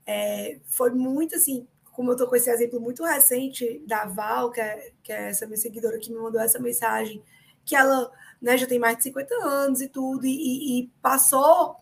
É, 0.05 0.59
foi 0.65 0.91
muito 0.91 1.35
assim, 1.35 1.67
como 1.91 2.11
eu 2.11 2.17
tô 2.17 2.27
com 2.27 2.35
esse 2.35 2.49
exemplo 2.49 2.79
muito 2.79 3.03
recente 3.03 3.81
da 3.87 4.05
Val, 4.05 4.51
que 4.51 4.59
é, 4.59 4.91
que 5.03 5.13
é 5.13 5.29
essa 5.29 5.45
minha 5.45 5.57
seguidora 5.57 5.99
que 5.99 6.11
me 6.11 6.19
mandou 6.19 6.41
essa 6.41 6.59
mensagem, 6.59 7.23
que 7.65 7.75
ela 7.75 8.11
né, 8.41 8.57
já 8.57 8.67
tem 8.67 8.79
mais 8.79 8.97
de 8.97 9.03
50 9.03 9.33
anos 9.45 9.81
e 9.81 9.87
tudo, 9.87 10.25
e, 10.25 10.81
e 10.81 10.87
passou 11.01 11.77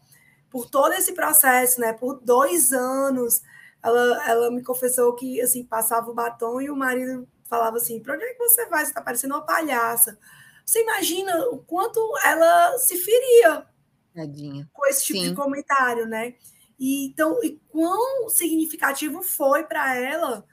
por 0.50 0.70
todo 0.70 0.94
esse 0.94 1.14
processo, 1.14 1.80
né? 1.80 1.94
Por 1.94 2.20
dois 2.20 2.74
anos, 2.74 3.42
ela, 3.82 4.30
ela 4.30 4.52
me 4.52 4.62
confessou 4.62 5.16
que 5.16 5.42
assim 5.42 5.64
passava 5.64 6.12
o 6.12 6.14
batom 6.14 6.62
e 6.62 6.70
o 6.70 6.76
marido 6.76 7.28
falava 7.46 7.78
assim: 7.78 8.00
"Para 8.02 8.16
onde 8.16 8.26
é 8.26 8.34
que 8.34 8.40
você 8.40 8.66
vai? 8.68 8.84
Você 8.84 8.92
está 8.92 9.02
parecendo 9.02 9.34
uma 9.34 9.46
palhaça". 9.46 10.20
Você 10.66 10.84
imagina 10.84 11.46
o 11.48 11.58
quanto 11.60 12.00
ela 12.24 12.78
se 12.78 12.98
feria 12.98 13.66
Tadinha. 14.14 14.70
com 14.74 14.86
esse 14.88 15.06
tipo 15.06 15.20
Sim. 15.20 15.30
de 15.30 15.36
comentário, 15.36 16.06
né? 16.06 16.36
E, 16.82 17.06
então, 17.06 17.38
e 17.44 17.62
quão 17.70 18.28
significativo 18.28 19.22
foi 19.22 19.64
para 19.64 19.96
ela 19.96 20.44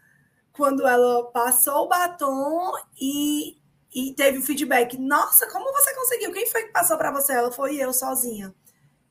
quando 0.53 0.87
ela 0.87 1.25
passou 1.31 1.87
o 1.87 1.89
batom 1.89 2.73
e, 3.01 3.57
e 3.95 4.13
teve 4.13 4.37
o 4.37 4.43
feedback. 4.43 4.99
Nossa, 4.99 5.51
como 5.51 5.73
você 5.73 5.95
conseguiu? 5.95 6.31
Quem 6.31 6.47
foi 6.47 6.65
que 6.65 6.73
passou 6.73 6.99
para 6.99 7.11
você? 7.11 7.33
Ela 7.33 7.51
foi 7.51 7.77
eu 7.77 7.95
sozinha. 7.95 8.55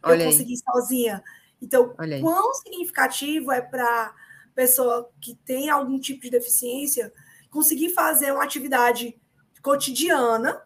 Olha 0.03 0.21
eu 0.21 0.29
consegui 0.29 0.53
aí. 0.53 0.59
sozinha. 0.59 1.23
Então, 1.59 1.95
quão 2.21 2.53
significativo 2.53 3.51
é 3.51 3.61
para 3.61 4.13
pessoa 4.53 5.09
que 5.19 5.33
tem 5.43 5.71
algum 5.71 5.99
tipo 5.99 6.21
de 6.21 6.29
deficiência 6.29 7.11
conseguir 7.49 7.95
fazer 7.95 8.31
uma 8.31 8.43
atividade 8.43 9.19
cotidiana, 9.63 10.61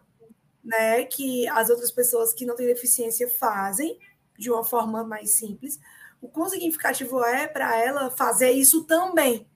né, 0.62 1.04
que 1.04 1.48
as 1.48 1.70
outras 1.70 1.90
pessoas 1.90 2.34
que 2.34 2.44
não 2.44 2.54
têm 2.54 2.66
deficiência 2.66 3.26
fazem 3.26 3.98
de 4.38 4.50
uma 4.50 4.62
forma 4.62 5.02
mais 5.02 5.30
simples. 5.30 5.80
O 6.22 6.28
quão 6.28 6.48
significativo 6.48 7.22
é 7.24 7.46
para 7.46 7.76
ela 7.76 8.10
fazer 8.10 8.52
isso 8.52 8.84
também, 8.84 9.46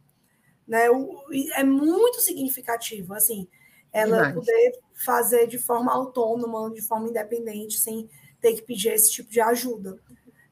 né? 0.69 0.91
O, 0.91 1.23
é 1.55 1.65
muito 1.65 2.21
significativo, 2.21 3.15
assim, 3.15 3.49
ela 3.93 4.17
Demais. 4.17 4.35
poder 4.35 4.79
fazer 4.93 5.47
de 5.47 5.59
forma 5.59 5.93
autônoma, 5.93 6.71
de 6.71 6.83
forma 6.83 7.09
independente, 7.09 7.79
sem 7.79 8.11
ter 8.41 8.55
que 8.55 8.63
pedir 8.63 8.89
esse 8.89 9.11
tipo 9.11 9.31
de 9.31 9.41
ajuda. 9.41 9.99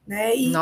Né? 0.07 0.35
E, 0.35 0.53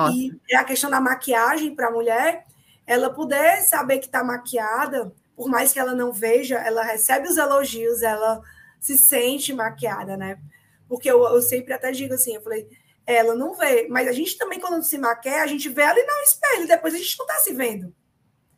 e 0.49 0.55
a 0.55 0.63
questão 0.63 0.89
da 0.89 0.99
maquiagem 0.99 1.75
para 1.75 1.87
a 1.87 1.91
mulher, 1.91 2.45
ela 2.85 3.09
poder 3.09 3.61
saber 3.61 3.99
que 3.99 4.05
está 4.07 4.23
maquiada, 4.23 5.13
por 5.35 5.47
mais 5.47 5.71
que 5.71 5.79
ela 5.79 5.93
não 5.93 6.11
veja, 6.11 6.57
ela 6.57 6.83
recebe 6.83 7.27
os 7.27 7.37
elogios, 7.37 8.01
ela 8.01 8.41
se 8.79 8.97
sente 8.97 9.53
maquiada, 9.53 10.17
né? 10.17 10.39
Porque 10.87 11.09
eu, 11.09 11.23
eu 11.23 11.41
sempre 11.41 11.73
até 11.73 11.91
digo 11.91 12.13
assim, 12.13 12.35
eu 12.35 12.41
falei, 12.41 12.67
ela 13.05 13.35
não 13.35 13.53
vê, 13.55 13.87
mas 13.89 14.07
a 14.07 14.11
gente 14.11 14.37
também, 14.37 14.59
quando 14.59 14.81
se 14.83 14.97
maquia, 14.97 15.43
a 15.43 15.47
gente 15.47 15.67
vê 15.69 15.83
ali 15.83 16.01
no 16.01 16.23
espelho, 16.23 16.67
depois 16.67 16.93
a 16.93 16.97
gente 16.97 17.17
não 17.17 17.25
está 17.25 17.39
se 17.39 17.53
vendo. 17.53 17.93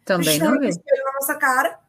Também 0.03 0.29
a 0.29 0.31
gente 0.33 0.43
não 0.43 0.59
vê. 0.59 0.69
espelho 0.69 1.03
na 1.03 1.13
nossa 1.13 1.35
cara, 1.35 1.79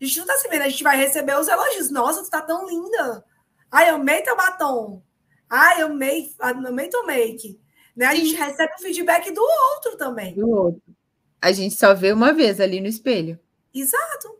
a 0.00 0.04
gente 0.04 0.16
não 0.16 0.26
está 0.26 0.38
se 0.38 0.48
vendo, 0.48 0.62
a 0.62 0.68
gente 0.68 0.84
vai 0.84 0.96
receber 0.96 1.38
os 1.38 1.48
elogios. 1.48 1.90
Nossa, 1.90 2.22
tu 2.22 2.30
tá 2.30 2.40
tão 2.40 2.68
linda. 2.68 3.24
Ai, 3.70 3.90
eu 3.90 3.96
amei 3.96 4.22
teu 4.22 4.36
batom. 4.36 5.02
Eu 5.78 5.86
amei, 5.86 6.34
amei 6.38 6.88
teu 6.88 7.04
make. 7.04 7.60
Né? 7.96 8.06
A 8.06 8.14
gente 8.14 8.34
recebe 8.34 8.72
o 8.74 8.82
feedback 8.82 9.30
do 9.32 9.42
outro 9.42 9.96
também. 9.96 10.34
Do 10.34 10.48
outro. 10.48 10.82
A 11.40 11.50
gente 11.52 11.74
só 11.74 11.94
vê 11.94 12.12
uma 12.12 12.32
vez 12.32 12.60
ali 12.60 12.80
no 12.80 12.86
espelho. 12.86 13.38
Exato. 13.74 14.38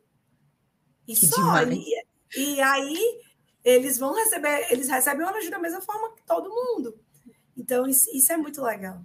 E 1.06 1.14
que 1.14 1.26
só. 1.26 1.62
E, 1.64 2.04
e, 2.36 2.60
aí 2.60 3.20
eles 3.64 3.98
vão 3.98 4.14
receber, 4.14 4.70
eles 4.70 4.88
recebem 4.88 5.26
o 5.26 5.28
elogio 5.28 5.50
da 5.50 5.58
mesma 5.58 5.80
forma 5.80 6.14
que 6.14 6.22
todo 6.24 6.50
mundo. 6.50 6.98
Então, 7.58 7.86
isso, 7.86 8.08
isso 8.16 8.32
é 8.32 8.36
muito 8.36 8.62
legal. 8.62 9.02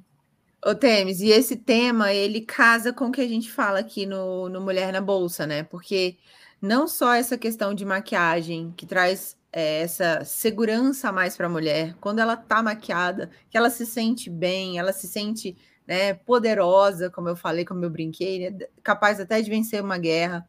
Ô, 0.66 0.74
Temes, 0.74 1.20
e 1.20 1.30
esse 1.30 1.58
tema, 1.58 2.14
ele 2.14 2.42
casa 2.42 2.94
com 2.94 3.08
o 3.08 3.12
que 3.12 3.20
a 3.20 3.28
gente 3.28 3.52
fala 3.52 3.80
aqui 3.80 4.06
no, 4.06 4.48
no 4.48 4.62
Mulher 4.62 4.94
na 4.94 5.02
Bolsa, 5.02 5.46
né? 5.46 5.64
Porque 5.64 6.18
não 6.62 6.88
só 6.88 7.14
essa 7.14 7.38
questão 7.38 7.74
de 7.74 7.84
maquiagem, 7.84 8.74
que 8.78 8.86
traz 8.86 9.38
é, 9.52 9.82
essa 9.82 10.24
segurança 10.24 11.12
mais 11.12 11.36
para 11.36 11.48
a 11.48 11.50
mulher, 11.50 11.96
quando 12.00 12.20
ela 12.20 12.36
está 12.36 12.64
maquiada, 12.64 13.30
que 13.50 13.58
ela 13.58 13.70
se 13.70 13.86
sente 13.86 14.30
bem, 14.30 14.80
ela 14.80 14.94
se 14.94 15.08
sente 15.08 15.58
né, 15.86 16.14
poderosa, 16.14 17.10
como 17.10 17.28
eu 17.30 17.36
falei, 17.36 17.66
como 17.66 17.84
eu 17.84 17.90
brinquei, 17.90 18.50
né, 18.50 18.68
capaz 18.82 19.20
até 19.20 19.42
de 19.42 19.50
vencer 19.50 19.82
uma 19.84 19.98
guerra. 19.98 20.48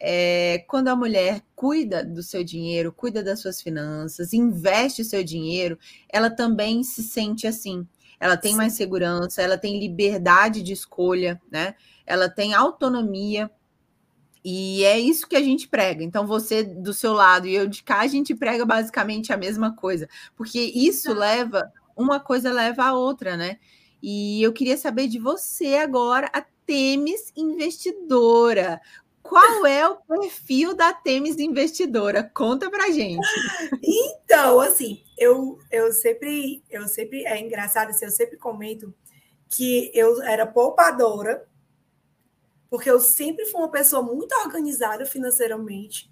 É, 0.00 0.64
quando 0.68 0.88
a 0.88 0.96
mulher 0.96 1.42
cuida 1.54 2.04
do 2.04 2.22
seu 2.22 2.44
dinheiro, 2.44 2.92
cuida 2.92 3.22
das 3.22 3.40
suas 3.40 3.60
finanças, 3.60 4.32
investe 4.32 5.02
o 5.02 5.04
seu 5.04 5.24
dinheiro, 5.24 5.78
ela 6.08 6.30
também 6.30 6.82
se 6.82 7.02
sente 7.02 7.46
assim. 7.46 7.86
Ela 8.20 8.36
tem 8.36 8.56
mais 8.56 8.72
segurança, 8.72 9.42
ela 9.42 9.56
tem 9.56 9.78
liberdade 9.78 10.62
de 10.62 10.72
escolha, 10.72 11.40
né? 11.50 11.74
Ela 12.04 12.28
tem 12.28 12.52
autonomia 12.52 13.50
e 14.44 14.84
é 14.84 14.98
isso 14.98 15.28
que 15.28 15.36
a 15.36 15.42
gente 15.42 15.68
prega. 15.68 16.02
Então, 16.02 16.26
você 16.26 16.62
do 16.62 16.92
seu 16.92 17.12
lado 17.12 17.46
e 17.46 17.54
eu 17.54 17.66
de 17.66 17.82
cá, 17.82 18.00
a 18.00 18.06
gente 18.06 18.34
prega 18.34 18.64
basicamente 18.64 19.32
a 19.32 19.36
mesma 19.36 19.74
coisa, 19.74 20.08
porque 20.36 20.58
isso 20.58 21.12
leva, 21.12 21.70
uma 21.96 22.18
coisa 22.18 22.52
leva 22.52 22.84
a 22.84 22.94
outra, 22.94 23.36
né? 23.36 23.58
E 24.02 24.42
eu 24.42 24.52
queria 24.52 24.76
saber 24.76 25.08
de 25.08 25.18
você 25.18 25.74
agora, 25.74 26.30
a 26.32 26.42
Temes 26.64 27.32
Investidora. 27.36 28.80
Qual 29.28 29.66
é 29.66 29.86
o 29.86 29.96
perfil 29.96 30.74
da 30.74 30.92
Temes 30.92 31.38
Investidora? 31.38 32.22
Conta 32.22 32.70
pra 32.70 32.90
gente. 32.90 33.26
Então, 33.82 34.60
assim, 34.60 35.02
eu, 35.16 35.58
eu 35.70 35.92
sempre, 35.92 36.62
eu 36.70 36.86
sempre, 36.88 37.24
é 37.26 37.40
engraçado, 37.40 37.90
assim, 37.90 38.04
eu 38.04 38.10
sempre 38.10 38.36
comento 38.36 38.94
que 39.48 39.90
eu 39.94 40.22
era 40.22 40.46
poupadora, 40.46 41.46
porque 42.70 42.90
eu 42.90 43.00
sempre 43.00 43.46
fui 43.46 43.60
uma 43.60 43.70
pessoa 43.70 44.02
muito 44.02 44.34
organizada 44.36 45.06
financeiramente, 45.06 46.10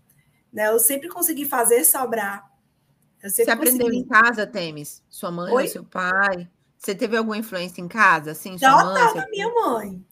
né? 0.52 0.68
Eu 0.68 0.79
sempre 0.79 1.09
consegui 1.09 1.44
fazer 1.44 1.85
sobrar. 1.85 2.50
Você 3.22 3.42
aprendeu 3.42 3.87
consegui... 3.87 3.98
em 3.98 4.07
casa, 4.07 4.46
Temes? 4.46 5.02
Sua 5.09 5.31
mãe 5.31 5.52
Oi? 5.52 5.62
ou 5.64 5.68
seu 5.68 5.85
pai? 5.85 6.48
Você 6.79 6.94
teve 6.94 7.16
alguma 7.16 7.37
influência 7.37 7.81
em 7.81 7.88
casa? 7.88 8.33
Assim, 8.33 8.57
sua 8.59 8.85
mãe, 8.85 9.12
seu... 9.12 9.31
minha 9.31 9.48
mãe. 9.52 10.05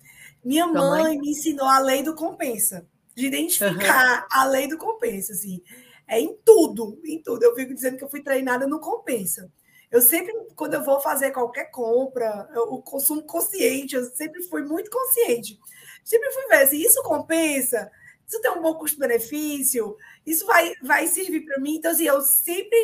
Minha 0.44 0.66
mãe, 0.66 1.02
mãe, 1.02 1.18
me 1.18 1.30
ensinou 1.30 1.66
a 1.66 1.78
lei 1.78 2.02
do 2.02 2.14
compensa, 2.14 2.86
de 3.14 3.26
identificar 3.26 4.22
uhum. 4.22 4.26
a 4.30 4.44
lei 4.46 4.68
do 4.68 4.78
compensa, 4.78 5.32
assim. 5.32 5.62
É 6.06 6.20
em 6.20 6.36
tudo, 6.44 7.00
em 7.04 7.22
tudo. 7.22 7.42
Eu 7.42 7.54
fico 7.54 7.74
dizendo 7.74 7.96
que 7.96 8.04
eu 8.04 8.10
fui 8.10 8.22
treinada 8.22 8.66
no 8.66 8.80
compensa. 8.80 9.50
Eu 9.90 10.02
sempre, 10.02 10.34
quando 10.56 10.74
eu 10.74 10.82
vou 10.82 11.00
fazer 11.00 11.30
qualquer 11.30 11.70
compra, 11.70 12.48
o 12.68 12.82
consumo 12.82 13.22
consciente, 13.22 13.94
eu 13.94 14.04
sempre 14.04 14.42
fui 14.42 14.62
muito 14.62 14.90
consciente 14.90 15.58
sempre 16.04 16.30
fui 16.32 16.46
ver 16.48 16.66
se 16.68 16.80
isso 16.80 17.02
compensa, 17.02 17.90
isso 18.26 18.40
tem 18.40 18.50
um 18.50 18.60
bom 18.60 18.74
custo-benefício, 18.74 19.96
isso 20.24 20.46
vai, 20.46 20.72
vai 20.82 21.06
servir 21.06 21.44
para 21.44 21.58
mim. 21.58 21.76
Então, 21.76 21.90
assim, 21.90 22.04
eu 22.04 22.20
sempre 22.20 22.78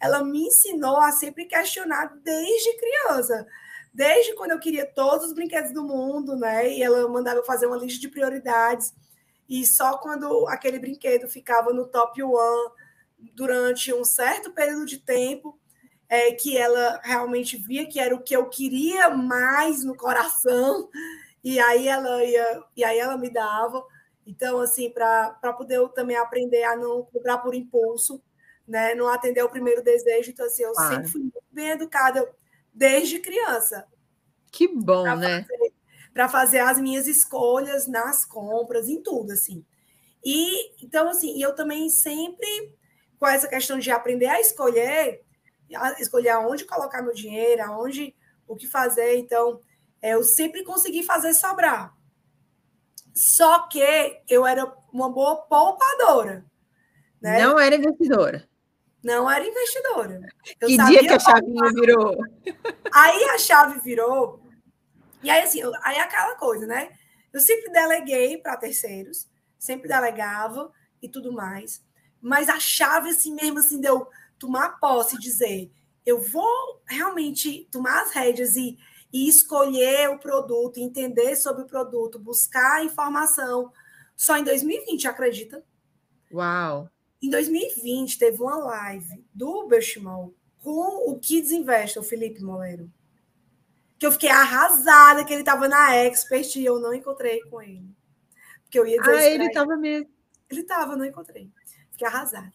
ela 0.00 0.22
me 0.24 0.48
ensinou 0.48 0.98
a 0.98 1.12
sempre 1.12 1.46
questionar 1.46 2.14
desde 2.22 2.76
criança. 2.76 3.46
Desde 3.92 4.34
quando 4.34 4.50
eu 4.50 4.58
queria 4.58 4.84
todos 4.84 5.28
os 5.28 5.32
brinquedos 5.32 5.72
do 5.72 5.84
mundo, 5.84 6.36
né? 6.36 6.68
E 6.68 6.82
ela 6.82 7.08
mandava 7.08 7.38
eu 7.38 7.44
fazer 7.44 7.66
uma 7.66 7.76
lista 7.76 8.00
de 8.00 8.08
prioridades. 8.08 8.92
E 9.48 9.64
só 9.66 9.98
quando 9.98 10.46
aquele 10.48 10.78
brinquedo 10.78 11.28
ficava 11.28 11.72
no 11.72 11.86
top 11.86 12.22
one 12.22 12.72
durante 13.34 13.92
um 13.92 14.04
certo 14.04 14.52
período 14.52 14.86
de 14.86 14.98
tempo, 14.98 15.58
é, 16.08 16.32
que 16.32 16.56
ela 16.56 17.00
realmente 17.02 17.56
via 17.56 17.86
que 17.86 17.98
era 17.98 18.14
o 18.14 18.22
que 18.22 18.36
eu 18.36 18.48
queria 18.48 19.10
mais 19.10 19.84
no 19.84 19.96
coração, 19.96 20.88
e 21.42 21.58
aí 21.58 21.88
ela 21.88 22.24
ia, 22.24 22.62
e 22.76 22.84
aí 22.84 22.98
ela 22.98 23.16
me 23.16 23.30
dava. 23.30 23.84
Então, 24.26 24.60
assim, 24.60 24.90
para 24.90 25.52
poder 25.56 25.76
eu 25.76 25.88
também 25.88 26.16
aprender 26.16 26.64
a 26.64 26.76
não 26.76 27.02
comprar 27.04 27.38
por 27.38 27.54
impulso, 27.54 28.22
né? 28.66 28.94
Não 28.94 29.08
atender 29.08 29.42
o 29.42 29.50
primeiro 29.50 29.82
desejo. 29.82 30.30
Então, 30.30 30.46
assim, 30.46 30.62
eu 30.62 30.72
claro. 30.72 30.94
sempre 30.94 31.10
fui 31.10 31.20
muito 31.20 31.42
bem 31.52 31.70
educada 31.70 32.26
desde 32.72 33.18
criança. 33.18 33.86
Que 34.50 34.68
bom, 34.68 35.04
né? 35.16 35.44
Para 36.14 36.28
fazer 36.28 36.60
as 36.60 36.78
minhas 36.78 37.06
escolhas 37.06 37.86
nas 37.86 38.24
compras, 38.24 38.88
em 38.88 39.02
tudo, 39.02 39.32
assim. 39.32 39.66
E 40.24 40.82
então, 40.82 41.10
assim, 41.10 41.42
eu 41.42 41.54
também 41.54 41.90
sempre 41.90 42.46
com 43.18 43.26
essa 43.26 43.48
questão 43.48 43.78
de 43.78 43.90
aprender 43.90 44.26
a 44.26 44.40
escolher, 44.40 45.22
a 45.74 45.92
escolher 46.00 46.30
aonde 46.30 46.64
colocar 46.64 47.02
meu 47.02 47.14
dinheiro, 47.14 47.62
aonde 47.62 48.14
o 48.46 48.54
que 48.54 48.66
fazer. 48.66 49.16
Então, 49.18 49.60
é, 50.00 50.14
eu 50.14 50.22
sempre 50.22 50.62
consegui 50.62 51.02
fazer 51.02 51.34
sobrar. 51.34 51.94
Só 53.14 53.66
que 53.68 53.80
eu 54.28 54.46
era 54.46 54.70
uma 54.92 55.08
boa 55.10 55.36
poupadora. 55.36 56.44
Né? 57.20 57.42
Não 57.42 57.58
era 57.58 57.76
investidora. 57.76 58.48
Não 59.02 59.30
era 59.30 59.46
investidora. 59.46 60.20
Eu 60.60 60.68
que 60.68 60.76
dia 60.76 61.00
que 61.00 61.08
a 61.08 61.18
chave 61.18 61.46
virou? 61.74 62.16
Aí 62.92 63.24
a 63.24 63.38
chave 63.38 63.80
virou. 63.80 64.43
E 65.24 65.30
aí, 65.30 65.42
assim, 65.42 65.60
aí 65.82 65.96
é 65.96 66.00
aquela 66.00 66.36
coisa, 66.36 66.66
né? 66.66 66.90
Eu 67.32 67.40
sempre 67.40 67.72
deleguei 67.72 68.38
para 68.38 68.56
terceiros, 68.56 69.28
sempre 69.58 69.88
delegava 69.88 70.72
e 71.02 71.08
tudo 71.08 71.32
mais. 71.32 71.82
Mas 72.20 72.48
a 72.48 72.60
chave, 72.60 73.10
assim 73.10 73.34
mesmo, 73.34 73.58
assim, 73.58 73.80
deu 73.80 74.06
tomar 74.38 74.78
posse 74.78 75.16
e 75.16 75.18
dizer: 75.18 75.72
eu 76.06 76.20
vou 76.20 76.82
realmente 76.86 77.66
tomar 77.70 78.02
as 78.02 78.12
rédeas 78.12 78.54
e 78.56 78.78
e 79.14 79.28
escolher 79.28 80.10
o 80.10 80.18
produto, 80.18 80.78
entender 80.78 81.36
sobre 81.36 81.62
o 81.62 81.66
produto, 81.66 82.18
buscar 82.18 82.84
informação. 82.84 83.72
Só 84.16 84.36
em 84.36 84.42
2020, 84.42 85.06
acredita? 85.06 85.64
Uau! 86.32 86.90
Em 87.22 87.30
2020, 87.30 88.18
teve 88.18 88.42
uma 88.42 88.56
live 88.56 89.24
do 89.32 89.68
Berchimol 89.68 90.34
com 90.58 91.08
o 91.08 91.16
Kids 91.20 91.52
Invest, 91.52 91.96
o 91.96 92.02
Felipe 92.02 92.42
Moleiro. 92.42 92.90
Que 93.98 94.06
eu 94.06 94.12
fiquei 94.12 94.30
arrasada 94.30 95.24
que 95.24 95.32
ele 95.32 95.42
estava 95.42 95.68
na 95.68 95.94
Expert 95.94 96.56
e 96.56 96.64
eu 96.64 96.78
não 96.78 96.92
encontrei 96.92 97.40
com 97.42 97.62
ele. 97.62 97.94
Porque 98.62 98.78
eu 98.78 98.86
ia 98.86 99.00
dizer. 99.00 99.12
Ah, 99.12 99.26
ele 99.26 99.46
estava 99.46 99.76
mesmo. 99.76 100.10
Ele 100.50 100.60
estava, 100.60 100.96
não 100.96 101.04
encontrei. 101.04 101.50
Fiquei 101.90 102.06
arrasada. 102.06 102.52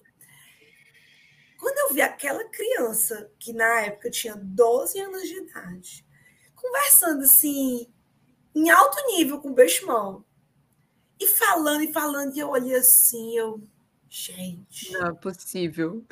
Quando 1.58 1.78
eu 1.78 1.94
vi 1.94 2.02
aquela 2.02 2.44
criança, 2.46 3.30
que 3.38 3.52
na 3.52 3.82
época 3.82 4.10
tinha 4.10 4.36
12 4.36 5.00
anos 5.00 5.24
de 5.24 5.38
idade, 5.38 6.06
conversando 6.56 7.24
assim, 7.24 7.88
em 8.56 8.70
alto 8.70 8.98
nível 9.08 9.40
com 9.40 9.50
o 9.50 9.54
Beixmol. 9.54 10.24
E 11.20 11.28
falando 11.28 11.84
e 11.84 11.92
falando, 11.92 12.36
e 12.36 12.40
eu 12.40 12.50
olhei 12.50 12.76
assim, 12.76 13.38
eu, 13.38 13.62
gente. 14.10 14.94
Não 14.94 15.08
é 15.08 15.14
possível. 15.14 16.06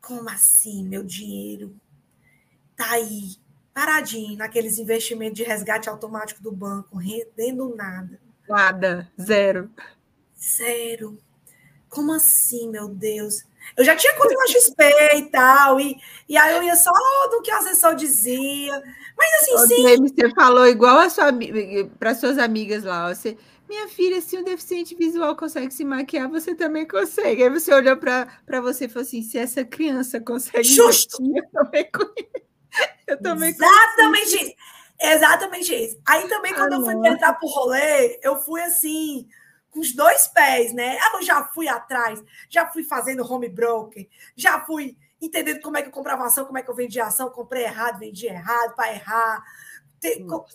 Como 0.00 0.28
assim, 0.30 0.84
meu 0.84 1.02
dinheiro? 1.02 1.74
Tá 2.76 2.92
aí, 2.92 3.36
paradinho, 3.78 4.36
naqueles 4.36 4.76
investimentos 4.76 5.36
de 5.36 5.44
resgate 5.44 5.88
automático 5.88 6.42
do 6.42 6.50
banco, 6.50 6.98
rendendo 6.98 7.76
nada. 7.76 8.20
Nada, 8.48 9.08
zero. 9.20 9.70
Zero. 10.36 11.16
Como 11.88 12.12
assim, 12.12 12.68
meu 12.68 12.88
Deus? 12.88 13.44
Eu 13.76 13.84
já 13.84 13.94
tinha 13.94 14.14
conta 14.14 14.34
na 14.34 14.48
XP 14.48 14.82
e 15.16 15.22
tal, 15.30 15.78
e, 15.78 15.96
e 16.28 16.36
aí 16.36 16.56
eu 16.56 16.62
ia 16.64 16.74
só 16.74 16.90
do 17.30 17.40
que 17.40 17.52
o 17.52 17.54
assessor 17.54 17.94
dizia. 17.94 18.82
Mas 19.16 19.34
assim, 19.34 19.76
sim. 19.76 19.96
Você 20.02 20.34
falou 20.34 20.66
igual 20.66 20.98
a 20.98 21.08
sua 21.08 21.26
para 22.00 22.16
suas 22.16 22.36
amigas 22.36 22.82
lá, 22.82 23.14
você, 23.14 23.36
minha 23.68 23.86
filha, 23.86 24.20
se 24.20 24.36
um 24.36 24.42
deficiente 24.42 24.96
visual 24.96 25.36
consegue 25.36 25.72
se 25.72 25.84
maquiar, 25.84 26.28
você 26.28 26.52
também 26.52 26.84
consegue. 26.84 27.44
Aí 27.44 27.50
você 27.50 27.72
olhou 27.72 27.96
para 27.96 28.60
você 28.60 28.86
e 28.86 28.88
falou 28.88 29.06
assim: 29.06 29.22
se 29.22 29.38
essa 29.38 29.64
criança 29.64 30.18
consegue, 30.18 30.64
Justo. 30.64 31.22
eu 31.22 31.48
também, 31.52 31.88
eu 33.06 33.20
também 33.20 33.50
Exatamente 33.50 34.44
isso. 34.44 34.54
Exatamente 35.00 35.74
isso. 35.74 36.00
Aí 36.06 36.28
também, 36.28 36.52
quando 36.54 36.72
ah, 36.72 36.76
eu 36.76 36.84
fui 36.84 37.08
entrar 37.08 37.34
pro 37.34 37.48
rolê, 37.48 38.18
eu 38.22 38.40
fui 38.40 38.60
assim, 38.62 39.28
com 39.70 39.80
os 39.80 39.92
dois 39.94 40.26
pés, 40.26 40.72
né? 40.72 40.98
Eu 41.14 41.22
já 41.22 41.44
fui 41.44 41.68
atrás, 41.68 42.22
já 42.48 42.66
fui 42.66 42.82
fazendo 42.82 43.30
home 43.30 43.48
broker, 43.48 44.08
já 44.36 44.60
fui 44.64 44.96
entendendo 45.20 45.60
como 45.60 45.76
é 45.76 45.82
que 45.82 45.88
eu 45.88 45.92
comprava 45.92 46.24
ação, 46.24 46.44
como 46.44 46.58
é 46.58 46.62
que 46.62 46.70
eu 46.70 46.74
vendia 46.74 47.04
ação, 47.04 47.30
comprei 47.30 47.64
errado, 47.64 47.98
vendi 47.98 48.26
errado, 48.26 48.74
para 48.74 48.92
errar. 48.92 49.44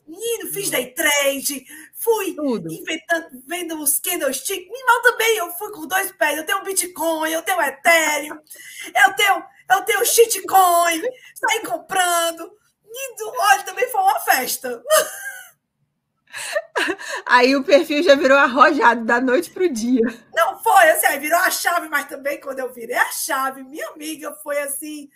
Menino, 0.08 0.54
fiz 0.54 0.70
day 0.70 0.94
trade, 0.94 1.66
fui 1.94 2.34
Tudo. 2.34 2.72
inventando, 2.72 3.44
vendo 3.46 3.78
os 3.82 4.00
candlesticks. 4.00 4.68
Mal 4.86 5.02
também, 5.02 5.38
eu 5.38 5.52
fui 5.54 5.70
com 5.72 5.86
dois 5.86 6.12
pés. 6.14 6.38
Eu 6.38 6.46
tenho 6.46 6.64
Bitcoin, 6.64 7.30
eu 7.30 7.42
tenho 7.42 7.62
Ethereum, 7.62 8.40
eu 9.06 9.14
tenho, 9.16 9.44
eu 9.70 9.82
tenho 9.84 10.06
shitcoin, 10.06 11.02
saí 11.36 11.66
comprando. 11.66 12.52
E, 12.86 13.24
olha, 13.24 13.64
também 13.64 13.90
foi 13.90 14.02
uma 14.02 14.20
festa. 14.20 14.84
Aí 17.26 17.56
o 17.56 17.64
perfil 17.64 18.02
já 18.04 18.16
virou 18.16 18.38
arrojado 18.38 19.06
da 19.06 19.22
noite 19.22 19.52
para 19.52 19.64
o 19.64 19.72
dia. 19.72 20.02
Não 20.34 20.58
foi 20.62 20.90
assim, 20.90 21.06
aí 21.06 21.20
virou 21.20 21.40
a 21.40 21.52
chave, 21.52 21.88
mas 21.90 22.08
também 22.08 22.40
quando 22.40 22.60
eu 22.60 22.74
virei 22.74 22.96
a 22.96 23.12
chave, 23.12 23.64
minha 23.64 23.88
amiga 23.90 24.34
foi 24.42 24.58
assim, 24.60 25.10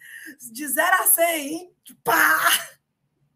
de 0.51 0.67
0 0.67 0.87
a 0.93 1.07
100, 1.07 1.71
pá! 2.03 2.39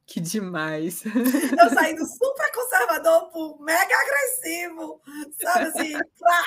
Que 0.06 0.20
demais. 0.20 1.04
Eu 1.06 1.70
saí 1.74 1.96
do 1.96 2.06
super 2.06 2.52
conservador 2.52 3.32
pro 3.32 3.58
mega 3.62 3.96
agressivo, 3.96 5.02
sabe 5.42 5.66
assim, 5.68 5.94
pá! 6.20 6.46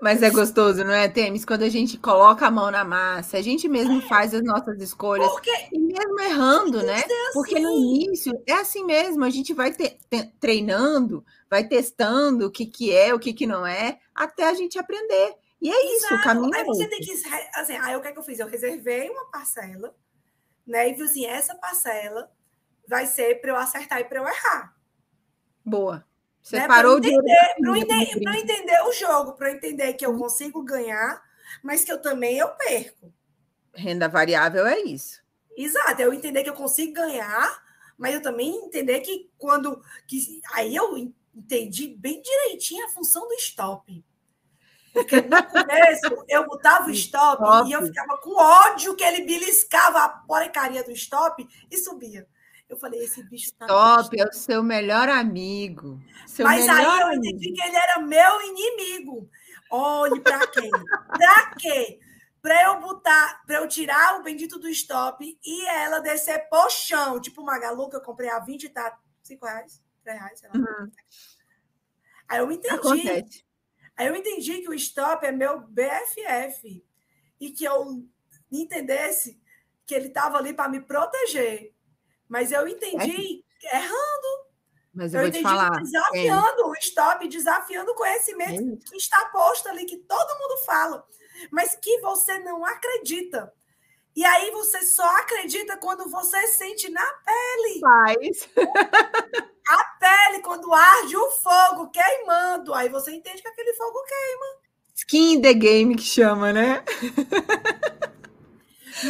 Mas 0.00 0.22
é 0.22 0.30
gostoso, 0.30 0.84
não 0.84 0.92
é, 0.92 1.08
Temis? 1.08 1.44
Quando 1.44 1.62
a 1.62 1.68
gente 1.68 1.98
coloca 1.98 2.46
a 2.46 2.50
mão 2.50 2.70
na 2.70 2.84
massa, 2.84 3.38
a 3.38 3.42
gente 3.42 3.68
mesmo 3.68 4.00
faz 4.02 4.34
as 4.34 4.42
nossas 4.42 4.80
escolhas. 4.80 5.28
Porque... 5.30 5.50
E 5.72 5.78
mesmo 5.78 6.20
errando, 6.20 6.82
né? 6.82 6.96
Assim. 6.96 7.32
Porque 7.32 7.58
no 7.58 7.70
início 7.70 8.32
é 8.46 8.54
assim 8.54 8.84
mesmo, 8.84 9.24
a 9.24 9.30
gente 9.30 9.52
vai 9.52 9.72
te, 9.72 9.98
treinando, 10.40 11.24
vai 11.50 11.66
testando 11.66 12.46
o 12.46 12.50
que, 12.50 12.66
que 12.66 12.94
é, 12.94 13.14
o 13.14 13.18
que, 13.18 13.32
que 13.32 13.46
não 13.46 13.66
é, 13.66 13.98
até 14.14 14.48
a 14.48 14.54
gente 14.54 14.78
aprender. 14.78 15.34
E 15.60 15.70
é 15.70 15.94
Exato. 15.94 15.96
isso, 15.96 16.14
o 16.14 16.22
caminho. 16.22 16.54
Aí 16.54 16.62
é 16.62 16.64
você 16.64 16.86
tem 16.86 17.00
que. 17.00 17.12
Assim, 17.54 17.76
aí 17.76 17.96
o 17.96 18.00
que, 18.00 18.08
é 18.08 18.12
que 18.12 18.18
eu 18.18 18.22
fiz? 18.22 18.38
Eu 18.38 18.46
reservei 18.46 19.10
uma 19.10 19.26
parcela, 19.26 19.94
né? 20.66 20.88
E 20.88 20.92
falei 20.92 21.06
assim: 21.06 21.26
essa 21.26 21.54
parcela 21.56 22.30
vai 22.86 23.06
ser 23.06 23.40
para 23.40 23.50
eu 23.50 23.56
acertar 23.56 24.00
e 24.00 24.04
para 24.04 24.20
eu 24.20 24.26
errar. 24.26 24.74
Boa. 25.64 26.07
Você 26.48 26.60
né? 26.60 26.66
parou 26.66 26.98
de. 26.98 27.12
Para 27.12 27.78
entender, 27.78 28.38
entender 28.38 28.80
o 28.84 28.92
jogo, 28.92 29.34
para 29.34 29.52
entender 29.52 29.92
que 29.92 30.06
eu 30.06 30.16
consigo 30.16 30.62
ganhar, 30.62 31.22
mas 31.62 31.84
que 31.84 31.92
eu 31.92 32.00
também 32.00 32.38
eu 32.38 32.48
perco. 32.48 33.12
Renda 33.74 34.08
variável 34.08 34.66
é 34.66 34.80
isso. 34.80 35.22
Exato, 35.54 36.00
eu 36.00 36.14
entender 36.14 36.42
que 36.42 36.48
eu 36.48 36.54
consigo 36.54 36.94
ganhar, 36.94 37.62
mas 37.98 38.14
eu 38.14 38.22
também 38.22 38.64
entender 38.64 39.00
que 39.00 39.30
quando. 39.36 39.82
Que, 40.06 40.40
aí 40.54 40.74
eu 40.74 40.96
entendi 41.34 41.88
bem 41.88 42.22
direitinho 42.22 42.86
a 42.86 42.90
função 42.90 43.28
do 43.28 43.34
stop. 43.34 44.02
Porque 44.94 45.20
no 45.20 45.42
começo 45.44 46.24
eu 46.28 46.46
botava 46.46 46.86
o 46.86 46.90
stop, 46.92 47.42
stop, 47.42 47.68
e 47.68 47.72
eu 47.72 47.86
ficava 47.86 48.16
com 48.22 48.34
ódio 48.34 48.96
que 48.96 49.04
ele 49.04 49.26
beliscava 49.26 50.02
a 50.02 50.08
porcaria 50.08 50.82
do 50.82 50.92
stop 50.92 51.46
e 51.70 51.76
subia. 51.76 52.26
Eu 52.68 52.76
falei, 52.76 53.00
esse 53.00 53.22
bicho 53.22 53.52
tá. 53.54 53.66
Top, 53.66 54.20
é 54.20 54.24
o 54.24 54.32
seu 54.32 54.62
melhor 54.62 55.08
amigo. 55.08 56.00
Seu 56.26 56.44
Mas 56.44 56.66
melhor 56.66 57.02
aí 57.02 57.02
eu 57.02 57.12
entendi 57.12 57.52
que 57.52 57.62
ele 57.62 57.76
era 57.76 58.00
meu 58.00 58.42
inimigo. 58.42 59.30
Olhe 59.70 60.20
para 60.20 60.46
quê? 60.46 60.70
para 61.08 61.54
quê? 61.54 61.98
Para 62.42 62.62
eu 62.64 62.80
botar, 62.80 63.42
para 63.46 63.56
eu 63.56 63.68
tirar 63.68 64.20
o 64.20 64.22
bendito 64.22 64.58
do 64.58 64.68
stop 64.68 65.38
e 65.44 65.66
ela 65.66 65.98
descer 66.00 66.48
pro 66.48 66.68
chão, 66.70 67.20
tipo 67.20 67.42
Magalu, 67.42 67.88
que 67.88 67.96
eu 67.96 68.00
comprei 68.00 68.30
a 68.30 68.38
20 68.38 68.68
tá 68.68 68.98
5 69.22 69.44
reais, 69.44 69.82
3 70.04 70.18
reais, 70.18 70.38
sei 70.38 70.48
lá. 70.48 70.58
Uhum. 70.58 70.90
Aí 72.28 72.38
eu 72.38 72.52
entendi. 72.52 72.74
Acontece. 72.74 73.44
Aí 73.96 74.06
eu 74.06 74.14
entendi 74.14 74.60
que 74.60 74.68
o 74.68 74.74
stop 74.74 75.26
é 75.26 75.32
meu 75.32 75.60
BFF 75.60 76.84
e 77.40 77.50
que 77.50 77.64
eu 77.64 78.06
entendesse 78.52 79.40
que 79.84 79.94
ele 79.94 80.08
estava 80.08 80.38
ali 80.38 80.52
para 80.52 80.68
me 80.68 80.80
proteger. 80.80 81.74
Mas 82.28 82.52
eu 82.52 82.66
entendi 82.68 83.44
é. 83.64 83.76
errando. 83.76 84.48
Mas 84.94 85.14
eu, 85.14 85.20
eu 85.20 85.26
vou 85.26 85.32
te 85.32 85.42
falar. 85.42 85.82
Desafiando 85.82 86.60
é. 86.60 86.66
o 86.66 86.72
stop, 86.74 87.28
desafiando 87.28 87.90
o 87.92 87.94
conhecimento 87.94 88.74
é. 88.74 88.90
que 88.90 88.96
está 88.96 89.24
posto 89.26 89.68
ali, 89.68 89.84
que 89.84 89.96
todo 89.98 90.38
mundo 90.38 90.64
fala. 90.64 91.04
mas 91.50 91.74
que 91.76 92.00
você 92.00 92.38
não 92.40 92.64
acredita. 92.64 93.52
E 94.16 94.24
aí 94.24 94.50
você 94.50 94.82
só 94.82 95.06
acredita 95.18 95.76
quando 95.76 96.10
você 96.10 96.46
sente 96.48 96.90
na 96.90 97.06
pele. 97.24 97.80
Faz. 97.80 98.48
A 99.68 99.84
pele, 100.00 100.42
quando 100.42 100.72
arde 100.72 101.16
o 101.16 101.30
fogo 101.30 101.90
queimando. 101.90 102.72
Aí 102.74 102.88
você 102.88 103.12
entende 103.12 103.42
que 103.42 103.48
aquele 103.48 103.74
fogo 103.74 104.02
queima. 104.02 104.46
Skin 104.94 105.34
in 105.34 105.42
the 105.42 105.52
game 105.54 105.94
que 105.94 106.02
chama, 106.02 106.52
né? 106.52 106.82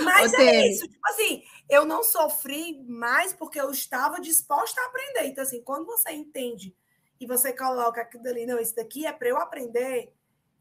Mas 0.04 0.34
é 0.34 0.68
isso. 0.68 0.86
Tipo 0.86 1.08
assim, 1.08 1.42
eu 1.68 1.84
não 1.84 2.02
sofri 2.02 2.82
mais 2.88 3.32
porque 3.32 3.60
eu 3.60 3.70
estava 3.70 4.20
disposta 4.20 4.80
a 4.80 4.86
aprender. 4.86 5.26
Então, 5.26 5.42
assim, 5.42 5.62
quando 5.62 5.86
você 5.86 6.12
entende 6.12 6.74
e 7.20 7.26
você 7.26 7.52
coloca 7.52 8.00
aquilo 8.00 8.26
ali, 8.26 8.46
não, 8.46 8.58
isso 8.58 8.74
daqui 8.74 9.06
é 9.06 9.12
para 9.12 9.28
eu 9.28 9.36
aprender 9.36 10.12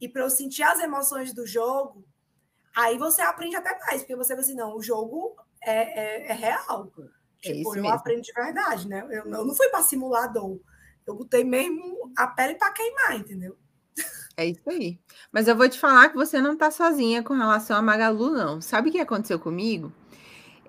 e 0.02 0.10
para 0.10 0.24
eu 0.24 0.30
sentir 0.30 0.64
as 0.64 0.80
emoções 0.80 1.34
do 1.34 1.46
jogo, 1.46 2.04
aí 2.76 2.98
você 2.98 3.22
aprende 3.22 3.56
até 3.56 3.78
mais, 3.80 4.02
porque 4.02 4.16
você 4.16 4.34
vai 4.34 4.44
assim, 4.44 4.56
não, 4.56 4.76
o 4.76 4.82
jogo 4.82 5.36
é, 5.62 6.28
é, 6.28 6.32
é 6.32 6.34
real. 6.34 6.92
É 7.44 7.54
tipo, 7.54 7.70
eu 7.70 7.84
mesmo. 7.84 7.90
aprendo 7.90 8.22
de 8.22 8.34
verdade, 8.34 8.88
né? 8.88 9.06
Eu, 9.10 9.26
eu 9.26 9.46
não 9.46 9.56
fui 9.56 9.70
para 9.70 9.84
simulador. 9.84 10.60
Eu 11.06 11.16
botei 11.16 11.44
mesmo 11.44 12.12
a 12.18 12.28
pele 12.28 12.56
para 12.56 12.72
queimar, 12.72 13.16
entendeu? 13.16 13.58
É 14.36 14.46
isso 14.46 14.70
aí. 14.70 15.00
Mas 15.32 15.48
eu 15.48 15.56
vou 15.56 15.68
te 15.68 15.80
falar 15.80 16.10
que 16.10 16.16
você 16.16 16.40
não 16.40 16.54
está 16.54 16.70
sozinha 16.70 17.24
com 17.24 17.34
relação 17.34 17.78
a 17.78 17.82
Magalu, 17.82 18.32
não. 18.32 18.62
Sabe 18.62 18.90
o 18.90 18.92
que 18.92 19.00
aconteceu 19.00 19.40
comigo? 19.40 19.92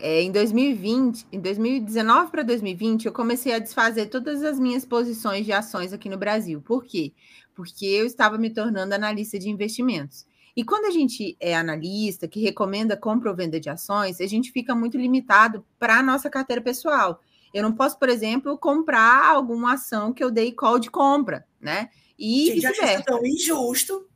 É, 0.00 0.22
em 0.22 0.30
2020, 0.30 1.26
em 1.32 1.40
2019 1.40 2.30
para 2.30 2.42
2020, 2.42 3.06
eu 3.06 3.12
comecei 3.12 3.52
a 3.52 3.58
desfazer 3.58 4.06
todas 4.06 4.42
as 4.44 4.58
minhas 4.58 4.84
posições 4.84 5.44
de 5.44 5.52
ações 5.52 5.92
aqui 5.92 6.08
no 6.08 6.16
Brasil. 6.16 6.61
Por 6.61 6.84
quê? 6.84 7.12
Porque 7.54 7.84
eu 7.84 8.06
estava 8.06 8.38
me 8.38 8.50
tornando 8.50 8.94
analista 8.94 9.38
de 9.38 9.48
investimentos. 9.48 10.24
E 10.56 10.64
quando 10.64 10.87
a 10.87 10.90
gente 10.90 11.37
é 11.40 11.56
analista, 11.56 12.28
que 12.28 12.40
recomenda 12.40 12.96
compra 12.96 13.30
ou 13.30 13.37
venda 13.37 13.58
de 13.58 13.68
ações, 13.68 14.20
a 14.20 14.26
gente 14.26 14.52
fica 14.52 14.74
muito 14.74 14.96
limitado 14.96 15.64
para 15.78 15.98
a 15.98 16.02
nossa 16.02 16.30
carteira 16.30 16.62
pessoal. 16.62 17.20
Eu 17.52 17.62
não 17.62 17.72
posso, 17.72 17.98
por 17.98 18.08
exemplo, 18.08 18.58
comprar 18.58 19.26
alguma 19.26 19.74
ação 19.74 20.12
que 20.12 20.22
eu 20.22 20.30
dei 20.30 20.52
call 20.52 20.78
de 20.78 20.90
compra, 20.90 21.46
né? 21.61 21.88
E 22.18 22.52
vice-versa. 22.52 23.04
tão 23.04 23.24
injusto. 23.24 24.06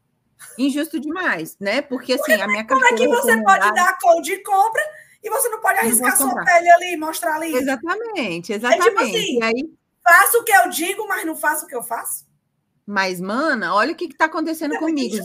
Injusto 0.59 0.99
demais, 1.01 1.57
né? 1.61 1.81
Porque 1.81 2.13
assim, 2.13 2.23
Porque, 2.23 2.43
a 2.43 2.47
minha 2.47 2.65
carteira. 2.65 2.97
Como 2.97 3.15
é 3.15 3.17
que 3.17 3.23
você 3.23 3.43
pode 3.43 3.75
dar 3.75 3.99
call 3.99 4.21
de 4.21 4.43
compra 4.43 4.83
e 5.23 5.31
você 5.31 5.49
não 5.49 5.61
pode 5.61 5.79
arriscar 5.79 6.19
não 6.19 6.31
sua 6.31 6.45
pele 6.45 6.71
ali, 6.71 6.97
mostrar 6.97 7.37
ali. 7.37 7.55
Exatamente, 7.55 8.53
exatamente. 8.53 8.87
É 8.87 8.91
tipo 8.91 9.01
assim, 9.01 9.39
e 9.39 9.45
aí... 9.45 9.71
faço 10.03 10.39
o 10.39 10.45
que 10.45 10.53
eu 10.53 10.69
digo, 10.69 11.07
mas 11.07 11.25
não 11.25 11.37
faço 11.37 11.65
o 11.65 11.69
que 11.69 11.77
eu 11.77 11.83
faço. 11.83 12.25
Mas, 12.85 13.21
mana, 13.21 13.75
olha 13.75 13.93
o 13.93 13.95
que 13.95 14.07
está 14.07 14.25
acontecendo 14.25 14.75
é 14.75 14.79
comigo. 14.79 15.17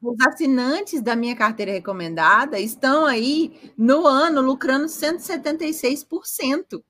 Os, 0.00 0.16
assinantes 0.26 1.02
da 1.02 1.16
minha 1.16 1.34
carteira 1.34 1.72
recomendada 1.72 2.60
estão 2.60 3.04
aí 3.04 3.72
no 3.76 4.06
ano 4.06 4.40
lucrando 4.40 4.86
176%. 4.86 6.80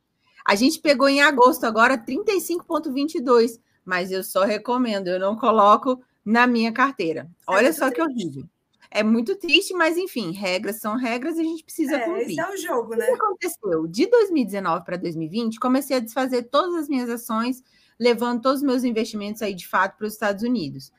A 0.47 0.55
gente 0.55 0.79
pegou 0.79 1.09
em 1.09 1.23
agosto 1.23 1.65
agora 1.65 1.97
35,22%, 1.97 3.59
mas 3.85 4.13
eu 4.13 4.23
só 4.23 4.45
recomendo, 4.45 5.09
eu 5.09 5.19
não 5.19 5.37
coloco 5.37 5.99
na 6.25 6.47
minha 6.47 6.73
carteira. 6.73 7.23
É 7.49 7.55
olha 7.55 7.69
é 7.69 7.73
só 7.73 7.91
que 7.91 8.03
horrível. 8.03 8.45
É 8.91 9.05
muito 9.05 9.37
triste, 9.37 9.73
mas 9.73 9.97
enfim, 9.97 10.33
regras 10.33 10.81
são 10.81 10.97
regras 10.97 11.37
e 11.37 11.41
a 11.41 11.45
gente 11.45 11.63
precisa 11.63 11.97
é, 11.97 12.01
cumprir. 12.01 12.31
Esse 12.31 12.41
é 12.41 12.51
o 12.51 12.57
jogo, 12.57 12.97
né? 12.97 13.05
O 13.05 13.09
que 13.09 13.23
aconteceu? 13.23 13.87
De 13.87 14.07
2019 14.07 14.85
para 14.85 14.97
2020, 14.97 15.61
comecei 15.61 15.97
a 15.97 16.01
desfazer 16.01 16.45
todas 16.45 16.75
as 16.75 16.89
minhas 16.89 17.09
ações, 17.09 17.63
levando 17.99 18.43
todos 18.43 18.61
os 18.61 18.67
meus 18.67 18.83
investimentos 18.83 19.43
aí 19.43 19.55
de 19.55 19.69
fato 19.69 19.97
para 19.97 20.09
os 20.09 20.15
Estados 20.15 20.43
Unidos. 20.43 20.93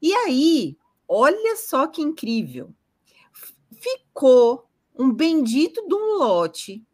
E 0.00 0.14
aí, 0.14 0.76
olha 1.08 1.56
só 1.56 1.88
que 1.88 2.00
incrível. 2.00 2.72
Ficou 3.72 4.68
um 4.96 5.12
bendito 5.12 5.84
de 5.88 5.94
um 5.94 6.18
lote 6.18 6.86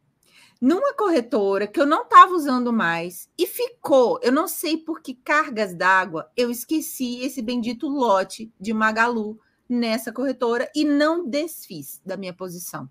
numa 0.59 0.95
corretora 0.95 1.67
que 1.67 1.81
eu 1.81 1.87
não 1.87 2.03
estava 2.03 2.33
usando 2.33 2.73
mais 2.73 3.31
e 3.37 3.47
ficou, 3.47 4.19
eu 4.23 4.31
não 4.31 4.47
sei 4.47 4.77
por 4.77 5.01
que 5.01 5.15
cargas 5.15 5.75
d'água, 5.75 6.31
eu 6.37 6.51
esqueci 6.51 7.21
esse 7.23 7.41
bendito 7.41 7.89
lote 7.89 8.53
de 8.61 8.73
Magalu 8.75 9.39
nessa 9.71 10.13
corretora 10.13 10.71
e 10.75 10.85
não 10.85 11.27
desfiz 11.29 12.01
da 12.05 12.17
minha 12.17 12.35
posição. 12.35 12.91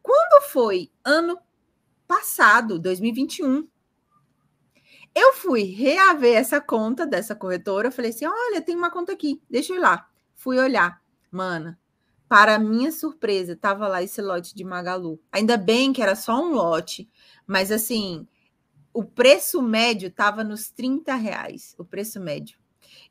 Quando 0.00 0.42
foi 0.44 0.90
ano 1.04 1.38
passado, 2.06 2.78
2021, 2.78 3.66
eu 5.14 5.32
fui 5.32 5.62
reaver 5.62 6.36
essa 6.36 6.60
conta 6.60 7.06
dessa 7.06 7.34
corretora. 7.34 7.90
Falei 7.90 8.10
assim: 8.10 8.26
olha, 8.26 8.60
tem 8.60 8.76
uma 8.76 8.90
conta 8.90 9.12
aqui, 9.12 9.42
deixa 9.48 9.72
eu 9.72 9.76
ir 9.76 9.80
lá. 9.80 10.08
Fui 10.34 10.58
olhar. 10.58 11.02
Mana, 11.30 11.78
para 12.28 12.58
minha 12.58 12.92
surpresa, 12.92 13.56
tava 13.56 13.88
lá 13.88 14.02
esse 14.02 14.22
lote 14.22 14.54
de 14.54 14.64
Magalu. 14.64 15.20
Ainda 15.32 15.56
bem 15.56 15.92
que 15.92 16.02
era 16.02 16.14
só 16.14 16.40
um 16.40 16.52
lote, 16.52 17.08
mas 17.46 17.72
assim, 17.72 18.26
o 18.92 19.04
preço 19.04 19.60
médio 19.60 20.10
tava 20.10 20.44
nos 20.44 20.70
30 20.70 21.14
reais. 21.14 21.74
O 21.78 21.84
preço 21.84 22.20
médio. 22.20 22.58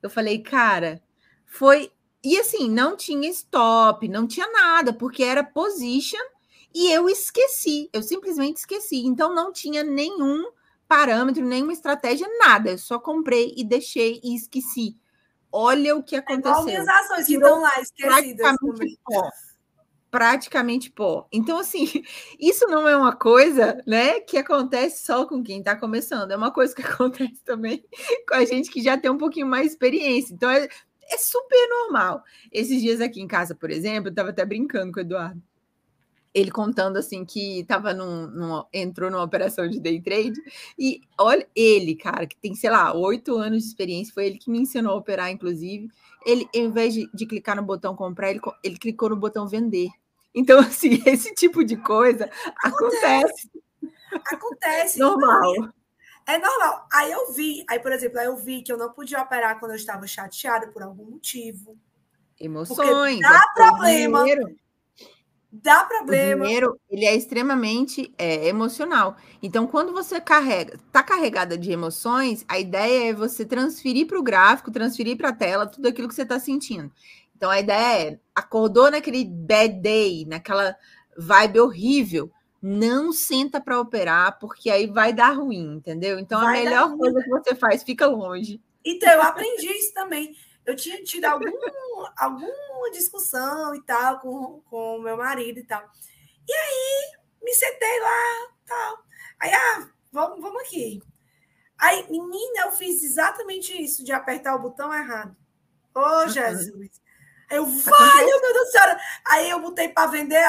Eu 0.01 0.09
falei, 0.09 0.39
cara, 0.39 1.01
foi 1.45 1.91
e 2.23 2.39
assim, 2.39 2.69
não 2.69 2.95
tinha 2.95 3.29
stop, 3.29 4.07
não 4.07 4.25
tinha 4.25 4.49
nada, 4.49 4.93
porque 4.93 5.23
era 5.23 5.43
position 5.43 6.23
e 6.73 6.89
eu 6.91 7.07
esqueci, 7.09 7.89
eu 7.93 8.01
simplesmente 8.01 8.57
esqueci. 8.57 9.05
Então 9.05 9.35
não 9.35 9.51
tinha 9.51 9.83
nenhum 9.83 10.51
parâmetro, 10.87 11.43
nenhuma 11.45 11.73
estratégia, 11.73 12.27
nada. 12.39 12.71
Eu 12.71 12.77
só 12.77 12.97
comprei 12.97 13.53
e 13.57 13.63
deixei 13.63 14.19
e 14.23 14.35
esqueci. 14.35 14.95
Olha 15.51 15.95
o 15.95 16.03
que 16.03 16.15
aconteceu. 16.15 16.67
É 16.67 16.81
igual 16.81 16.97
ações 17.03 17.27
que 17.27 17.33
estão 17.33 17.61
lá 17.61 17.79
esquecidas 17.79 18.35
praticamente 18.35 18.99
pó. 19.05 19.29
Praticamente 20.09 20.91
pó. 20.91 21.27
Então, 21.31 21.57
assim, 21.59 21.85
isso 22.39 22.65
não 22.67 22.87
é 22.87 22.97
uma 22.97 23.15
coisa 23.15 23.77
né, 23.85 24.19
que 24.21 24.37
acontece 24.37 25.05
só 25.05 25.25
com 25.25 25.43
quem 25.43 25.59
está 25.59 25.75
começando, 25.75 26.31
é 26.31 26.37
uma 26.37 26.51
coisa 26.51 26.73
que 26.73 26.81
acontece 26.85 27.41
também 27.43 27.85
com 28.27 28.35
a 28.35 28.45
gente 28.45 28.71
que 28.71 28.81
já 28.81 28.97
tem 28.97 29.11
um 29.11 29.17
pouquinho 29.17 29.45
mais 29.45 29.67
experiência. 29.67 30.33
Então, 30.33 30.49
é, 30.49 30.67
é 31.09 31.17
super 31.17 31.69
normal. 31.69 32.23
Esses 32.51 32.81
dias 32.81 33.01
aqui 33.01 33.21
em 33.21 33.27
casa, 33.27 33.55
por 33.55 33.69
exemplo, 33.69 34.07
eu 34.07 34.11
estava 34.11 34.29
até 34.29 34.45
brincando 34.45 34.91
com 34.91 34.99
o 34.99 35.01
Eduardo. 35.01 35.41
Ele 36.33 36.49
contando 36.49 36.97
assim 36.97 37.23
que 37.23 37.59
estava 37.59 37.93
num, 37.93 38.27
num, 38.27 38.63
entrou 38.73 39.11
numa 39.11 39.23
operação 39.23 39.67
de 39.67 39.79
day 39.79 40.01
trade 40.01 40.33
e 40.79 40.99
olha 41.19 41.47
ele, 41.55 41.95
cara, 41.95 42.25
que 42.25 42.35
tem 42.35 42.55
sei 42.55 42.71
lá 42.71 42.91
oito 42.95 43.37
anos 43.37 43.61
de 43.61 43.69
experiência, 43.69 44.13
foi 44.13 44.25
ele 44.25 44.39
que 44.39 44.49
me 44.49 44.59
ensinou 44.59 44.93
a 44.93 44.97
operar, 44.97 45.29
inclusive. 45.29 45.89
Ele, 46.25 46.47
em 46.53 46.71
vez 46.71 46.93
de, 46.93 47.07
de 47.13 47.25
clicar 47.27 47.55
no 47.55 47.61
botão 47.61 47.95
comprar, 47.95 48.31
ele, 48.31 48.39
ele 48.63 48.77
clicou 48.77 49.09
no 49.09 49.15
botão 49.15 49.47
vender. 49.47 49.89
Então, 50.33 50.57
assim, 50.59 51.01
esse 51.05 51.35
tipo 51.35 51.63
de 51.63 51.77
coisa 51.77 52.29
acontece. 52.63 53.49
Acontece. 54.11 54.33
acontece. 54.33 54.99
Normal. 54.99 55.73
É 56.25 56.37
normal. 56.37 56.87
Aí 56.91 57.11
eu 57.11 57.31
vi, 57.33 57.65
aí, 57.69 57.79
por 57.79 57.91
exemplo, 57.91 58.19
aí 58.19 58.25
eu 58.25 58.35
vi 58.35 58.61
que 58.61 58.71
eu 58.71 58.77
não 58.77 58.91
podia 58.91 59.21
operar 59.21 59.59
quando 59.59 59.71
eu 59.71 59.77
estava 59.77 60.07
chateada 60.07 60.67
por 60.67 60.81
algum 60.81 61.05
motivo. 61.05 61.77
Emoções. 62.39 63.19
Dá 63.19 63.35
é 63.35 63.53
problema. 63.55 64.25
Dá 65.55 65.83
problema. 65.83 66.41
O 66.41 66.47
dinheiro, 66.47 66.79
ele 66.89 67.05
é 67.05 67.15
extremamente 67.15 68.11
é, 68.17 68.47
emocional. 68.47 69.15
Então, 69.41 69.67
quando 69.67 69.93
você 69.93 70.19
carrega, 70.19 70.79
tá 70.91 71.03
carregada 71.03 71.55
de 71.55 71.71
emoções, 71.71 72.43
a 72.47 72.57
ideia 72.57 73.11
é 73.11 73.13
você 73.13 73.45
transferir 73.45 74.07
para 74.07 74.19
o 74.19 74.23
gráfico, 74.23 74.71
transferir 74.71 75.15
para 75.15 75.29
a 75.29 75.33
tela 75.33 75.67
tudo 75.67 75.87
aquilo 75.87 76.07
que 76.07 76.15
você 76.15 76.23
está 76.23 76.39
sentindo. 76.39 76.91
Então, 77.35 77.51
a 77.51 77.59
ideia 77.59 78.09
é, 78.09 78.19
acordou 78.33 78.89
naquele 78.89 79.23
bad 79.25 79.79
day, 79.79 80.25
naquela 80.25 80.75
vibe 81.15 81.59
horrível, 81.59 82.31
não 82.65 83.11
senta 83.11 83.59
para 83.59 83.77
operar, 83.77 84.39
porque 84.39 84.69
aí 84.69 84.87
vai 84.87 85.11
dar 85.11 85.31
ruim, 85.31 85.75
entendeu? 85.75 86.17
Então 86.17 86.39
vai 86.39 86.61
a 86.61 86.63
melhor 86.63 86.97
coisa 86.97 87.21
que 87.21 87.29
você 87.29 87.53
faz, 87.53 87.83
fica 87.83 88.07
longe. 88.07 88.61
Então, 88.85 89.11
eu 89.11 89.21
aprendi 89.21 89.67
isso 89.67 89.93
também. 89.93 90.33
Eu 90.65 90.73
tinha 90.73 91.03
tido 91.03 91.25
algum, 91.25 91.51
alguma 92.17 92.91
discussão 92.93 93.75
e 93.75 93.81
tal 93.81 94.21
com 94.21 94.63
o 94.71 94.99
meu 95.01 95.17
marido 95.17 95.59
e 95.59 95.63
tal. 95.65 95.83
E 96.47 96.53
aí, 96.53 97.11
me 97.43 97.53
sentei 97.53 97.99
lá, 97.99 98.47
tal. 98.65 99.03
Aí, 99.41 99.51
ah, 99.53 99.89
vamos, 100.09 100.41
vamos 100.41 100.61
aqui. 100.61 101.01
Aí, 101.77 102.09
menina, 102.09 102.61
eu 102.67 102.71
fiz 102.71 103.03
exatamente 103.03 103.73
isso, 103.81 104.05
de 104.05 104.13
apertar 104.13 104.55
o 104.55 104.61
botão 104.61 104.93
errado. 104.93 105.35
Ô, 105.93 105.99
oh, 105.99 106.27
Jesus! 106.29 107.01
Aí 107.49 107.57
eu, 107.57 107.65
vale, 107.65 108.25
meu 108.25 108.41
Deus 108.41 108.53
do 108.53 108.71
céu! 108.71 108.97
Aí 109.27 109.49
eu 109.49 109.59
botei 109.59 109.89
para 109.89 110.09
vender, 110.09 110.41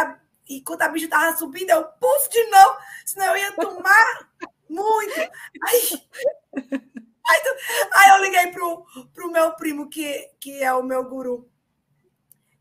e 0.49 0.61
quando 0.61 0.83
a 0.83 0.89
bicha 0.89 1.09
tava 1.09 1.37
subindo, 1.37 1.71
eu 1.71 1.85
puf 1.85 2.29
de 2.31 2.45
novo, 2.51 2.79
senão 3.05 3.27
eu 3.29 3.37
ia 3.37 3.53
tomar 3.53 4.31
muito. 4.69 5.21
Aí, 5.21 6.09
aí, 7.27 7.41
aí, 7.93 8.11
eu 8.11 8.23
liguei 8.23 8.53
pro, 8.53 8.85
pro 9.13 9.31
meu 9.31 9.53
primo, 9.55 9.89
que, 9.89 10.31
que 10.41 10.63
é 10.63 10.73
o 10.73 10.83
meu 10.83 11.05
guru. 11.05 11.49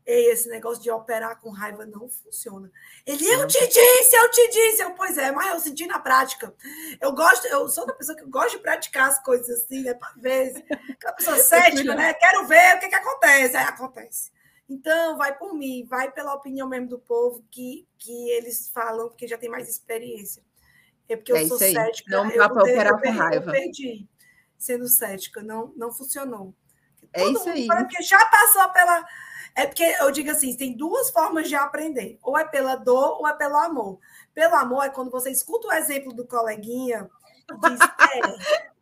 Ei, 0.06 0.30
esse 0.30 0.50
negócio 0.50 0.82
de 0.82 0.90
operar 0.90 1.40
com 1.40 1.50
raiva 1.50 1.86
não 1.86 2.10
funciona. 2.10 2.70
Ele, 3.06 3.26
eu 3.26 3.46
te 3.46 3.66
disse, 3.66 4.14
eu 4.14 4.30
te 4.30 4.48
disse. 4.50 4.82
Eu, 4.82 4.90
pois 4.90 5.16
é, 5.16 5.32
mas 5.32 5.48
eu 5.48 5.60
senti 5.60 5.86
na 5.86 5.98
prática. 5.98 6.54
Eu 7.00 7.12
gosto, 7.12 7.46
eu 7.46 7.66
sou 7.70 7.84
uma 7.84 7.94
pessoa 7.94 8.16
que 8.16 8.26
gosta 8.26 8.50
de 8.50 8.58
praticar 8.58 9.08
as 9.08 9.22
coisas 9.22 9.62
assim, 9.62 9.82
né? 9.82 9.94
Para 9.94 10.12
ver. 10.16 10.62
Aquela 10.90 11.14
pessoa 11.14 11.38
cética, 11.42 11.94
né? 11.94 12.12
Quero 12.12 12.46
ver 12.46 12.76
o 12.76 12.80
que, 12.80 12.88
que 12.88 12.94
acontece. 12.94 13.56
Aí 13.56 13.64
acontece. 13.64 14.30
Então, 14.68 15.16
vai 15.18 15.36
por 15.36 15.54
mim, 15.54 15.84
vai 15.84 16.10
pela 16.10 16.34
opinião 16.34 16.68
mesmo 16.68 16.88
do 16.88 16.98
povo 16.98 17.44
que, 17.50 17.86
que 17.98 18.30
eles 18.30 18.70
falam, 18.70 19.08
porque 19.08 19.28
já 19.28 19.36
tem 19.36 19.50
mais 19.50 19.68
experiência. 19.68 20.42
É 21.08 21.16
porque 21.16 21.32
eu 21.32 21.36
é 21.36 21.46
sou 21.46 21.58
cética. 21.58 22.10
Não 22.10 22.28
dá 22.28 22.48
para 22.48 22.62
operar 22.62 23.00
com 23.00 23.10
raiva. 23.10 23.50
Eu 23.50 23.52
perdi 23.52 24.08
sendo 24.58 24.88
cética, 24.88 25.42
não, 25.42 25.72
não 25.76 25.92
funcionou. 25.92 26.54
É 27.12 27.28
isso 27.28 27.48
aí. 27.48 27.66
Porque 27.66 28.02
já 28.02 28.24
passou 28.26 28.68
pela. 28.70 29.06
É 29.54 29.66
porque 29.66 29.84
eu 30.00 30.10
digo 30.10 30.30
assim: 30.30 30.56
tem 30.56 30.76
duas 30.76 31.10
formas 31.10 31.48
de 31.48 31.54
aprender: 31.54 32.18
ou 32.22 32.36
é 32.36 32.44
pela 32.44 32.74
dor 32.74 33.20
ou 33.20 33.28
é 33.28 33.34
pelo 33.34 33.56
amor. 33.56 34.00
Pelo 34.34 34.54
amor 34.56 34.84
é 34.84 34.88
quando 34.88 35.10
você 35.10 35.30
escuta 35.30 35.68
o 35.68 35.72
exemplo 35.72 36.12
do 36.12 36.26
coleguinha 36.26 37.08
e 37.48 37.68
diz: 37.68 37.80
é, 38.58 38.73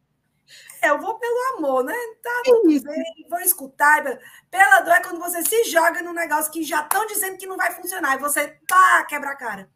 eu 0.82 1.00
vou 1.00 1.18
pelo 1.18 1.56
amor, 1.56 1.84
né? 1.84 1.94
Tá 2.22 2.42
tudo 2.44 2.70
é 2.70 2.80
bem, 2.80 3.26
vou 3.30 3.40
escutar. 3.40 4.02
Pela 4.50 4.80
dor 4.80 4.94
é 4.94 5.02
quando 5.02 5.20
você 5.20 5.42
se 5.42 5.64
joga 5.64 6.02
num 6.02 6.12
negócio 6.12 6.50
que 6.52 6.62
já 6.62 6.82
estão 6.82 7.06
dizendo 7.06 7.38
que 7.38 7.46
não 7.46 7.56
vai 7.56 7.72
funcionar 7.72 8.16
e 8.16 8.20
você 8.20 8.58
pá, 8.68 9.04
quebra 9.08 9.30
a 9.30 9.36
cara. 9.36 9.70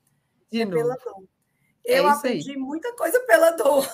De 0.51 0.63
é 0.63 0.65
novo. 0.65 0.77
pela 0.77 0.97
dor. 0.97 1.25
É 1.87 2.01
eu 2.01 2.09
aprendi 2.09 2.51
aí. 2.51 2.57
muita 2.57 2.93
coisa 2.95 3.21
pela 3.21 3.53
dor. 3.53 3.89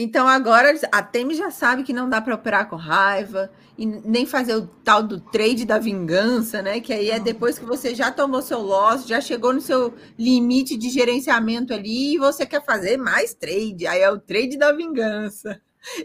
Então 0.00 0.28
agora 0.28 0.72
a 0.92 1.02
Temi 1.02 1.34
já 1.34 1.50
sabe 1.50 1.82
que 1.82 1.92
não 1.92 2.08
dá 2.08 2.20
para 2.20 2.36
operar 2.36 2.70
com 2.70 2.76
raiva 2.76 3.50
e 3.76 3.84
nem 3.84 4.24
fazer 4.24 4.54
o 4.54 4.64
tal 4.84 5.02
do 5.02 5.18
trade 5.18 5.64
da 5.64 5.76
vingança, 5.76 6.62
né? 6.62 6.78
Que 6.78 6.92
aí 6.92 7.10
é 7.10 7.18
depois 7.18 7.58
que 7.58 7.64
você 7.64 7.96
já 7.96 8.12
tomou 8.12 8.40
seu 8.40 8.60
loss, 8.60 9.08
já 9.08 9.20
chegou 9.20 9.52
no 9.52 9.60
seu 9.60 9.92
limite 10.16 10.76
de 10.76 10.88
gerenciamento 10.88 11.74
ali 11.74 12.14
e 12.14 12.18
você 12.18 12.46
quer 12.46 12.64
fazer 12.64 12.96
mais 12.96 13.34
trade. 13.34 13.88
Aí 13.88 14.00
é 14.00 14.08
o 14.08 14.20
trade 14.20 14.56
da 14.56 14.70
vingança. 14.70 15.60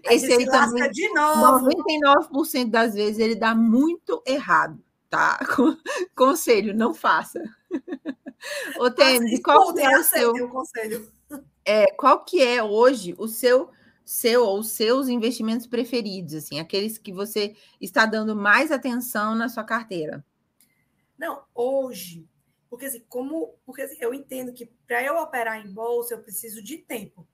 Aí 0.08 0.15
Esse 0.15 0.34
aí 0.34 0.45
também, 0.47 0.89
de 0.89 1.13
novo. 1.13 1.69
99% 1.69 2.71
das 2.71 2.95
vezes 2.95 3.19
ele 3.19 3.36
dá 3.36 3.53
muito 3.53 4.23
errado, 4.25 4.84
tá? 5.08 5.38
Conselho, 6.17 6.75
não 6.75 6.95
faça. 6.95 7.39
Ô, 8.79 8.89
Temi, 8.89 9.39
qual 9.39 9.77
é 9.77 9.99
o 9.99 10.03
seu 10.03 10.49
conselho? 10.49 11.08
É, 11.63 11.86
qual 11.91 12.25
que 12.25 12.41
é 12.41 12.62
hoje 12.63 13.13
o 13.19 13.27
seu 13.27 13.69
seu 14.05 14.45
ou 14.45 14.63
seus 14.63 15.07
investimentos 15.07 15.67
preferidos, 15.67 16.33
assim, 16.33 16.59
aqueles 16.59 16.97
que 16.97 17.13
você 17.13 17.55
está 17.79 18.05
dando 18.05 18.35
mais 18.35 18.71
atenção 18.71 19.35
na 19.35 19.49
sua 19.49 19.63
carteira? 19.63 20.25
Não, 21.17 21.43
hoje, 21.53 22.27
porque 22.69 22.85
assim, 22.85 23.03
como, 23.07 23.55
porque 23.65 23.83
assim, 23.83 23.97
eu 24.01 24.13
entendo 24.13 24.53
que 24.53 24.65
para 24.87 25.03
eu 25.03 25.17
operar 25.17 25.65
em 25.65 25.71
bolsa 25.71 26.13
eu 26.13 26.21
preciso 26.21 26.61
de 26.61 26.77
tempo, 26.77 27.27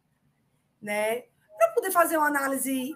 né? 0.81 1.23
Para 1.57 1.71
poder 1.73 1.91
fazer 1.91 2.17
uma 2.17 2.27
análise 2.27 2.93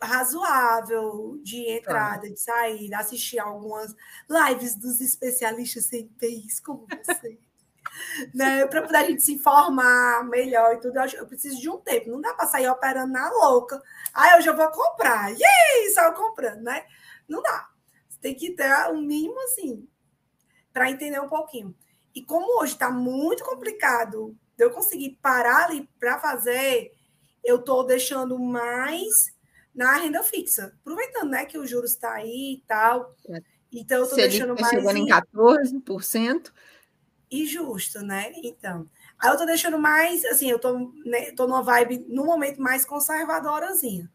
razoável 0.00 1.40
de 1.42 1.68
entrada, 1.68 2.30
de 2.30 2.38
saída, 2.38 2.98
assistir 2.98 3.38
algumas 3.40 3.94
lives 4.28 4.76
dos 4.76 5.00
especialistas 5.00 5.86
sem 5.86 6.06
TIs 6.18 6.60
como 6.60 6.86
você 6.86 7.38
né? 8.34 8.66
Para 8.66 9.00
a 9.00 9.04
gente 9.04 9.22
se 9.22 9.32
informar 9.32 10.24
melhor 10.28 10.74
e 10.74 10.80
tudo. 10.80 10.98
Eu, 10.98 11.06
eu, 11.20 11.26
preciso 11.26 11.60
de 11.60 11.68
um 11.68 11.78
tempo. 11.78 12.10
Não 12.10 12.20
dá 12.20 12.34
para 12.34 12.46
sair 12.46 12.68
operando 12.68 13.12
na 13.12 13.30
louca. 13.30 13.82
Ah, 14.12 14.36
eu 14.36 14.42
já 14.42 14.52
vou 14.52 14.68
comprar. 14.70 15.32
E 15.32 15.42
aí, 15.42 15.90
só 15.94 16.12
comprando, 16.12 16.62
né? 16.62 16.84
Não 17.28 17.42
dá. 17.42 17.68
Você 18.08 18.18
tem 18.20 18.34
que 18.34 18.52
ter 18.52 18.72
um 18.90 19.00
mínimo 19.00 19.40
assim 19.42 19.88
para 20.72 20.90
entender 20.90 21.20
um 21.20 21.28
pouquinho. 21.28 21.74
E 22.14 22.22
como 22.22 22.60
hoje 22.60 22.72
está 22.72 22.90
muito 22.90 23.44
complicado 23.44 24.36
de 24.56 24.64
eu 24.64 24.70
conseguir 24.70 25.18
parar 25.22 25.66
ali 25.66 25.88
para 26.00 26.18
fazer, 26.18 26.92
eu 27.44 27.56
estou 27.56 27.84
deixando 27.84 28.38
mais 28.38 29.08
na 29.74 29.96
renda 29.96 30.22
fixa. 30.22 30.74
Aproveitando 30.80 31.30
né, 31.30 31.44
que 31.44 31.58
o 31.58 31.66
juros 31.66 31.92
está 31.92 32.12
aí 32.14 32.54
e 32.54 32.64
tal. 32.66 33.14
É. 33.30 33.40
Então, 33.72 33.98
eu 33.98 34.04
estou 34.04 34.18
deixando 34.18 34.54
tá 34.56 34.62
mais. 34.62 34.74
Chegando 34.74 34.96
em 34.96 35.06
14% 35.06 36.52
e 37.30 37.46
justo, 37.46 38.00
né? 38.00 38.32
Então, 38.42 38.88
aí 39.18 39.30
eu 39.30 39.36
tô 39.36 39.44
deixando 39.44 39.78
mais, 39.78 40.24
assim, 40.24 40.50
eu 40.50 40.58
tô, 40.58 40.92
né, 41.04 41.32
tô 41.32 41.46
numa 41.46 41.62
vibe, 41.62 42.06
no 42.08 42.24
momento, 42.24 42.60
mais 42.60 42.84
conservadorazinha, 42.84 44.10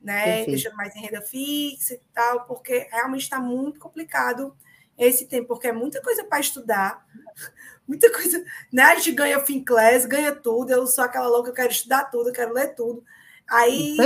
né? 0.00 0.24
Perfeito. 0.24 0.50
Deixando 0.50 0.76
mais 0.76 0.94
em 0.94 1.00
renda 1.00 1.22
fixa 1.22 1.94
e 1.94 2.00
tal, 2.12 2.44
porque 2.46 2.88
realmente 2.90 3.22
está 3.22 3.38
muito 3.38 3.78
complicado 3.80 4.56
esse 4.96 5.26
tempo, 5.26 5.48
porque 5.48 5.68
é 5.68 5.72
muita 5.72 6.02
coisa 6.02 6.24
para 6.24 6.40
estudar, 6.40 7.06
muita 7.88 8.12
coisa, 8.12 8.44
né? 8.72 8.82
A 8.82 8.94
gente 8.96 9.12
ganha 9.12 9.40
Finclass, 9.40 10.04
ganha 10.04 10.34
tudo, 10.34 10.70
eu 10.70 10.86
sou 10.86 11.04
aquela 11.04 11.28
louca, 11.28 11.50
eu 11.50 11.54
quero 11.54 11.72
estudar 11.72 12.04
tudo, 12.04 12.28
eu 12.28 12.34
quero 12.34 12.52
ler 12.52 12.74
tudo. 12.74 13.02
Aí, 13.48 13.96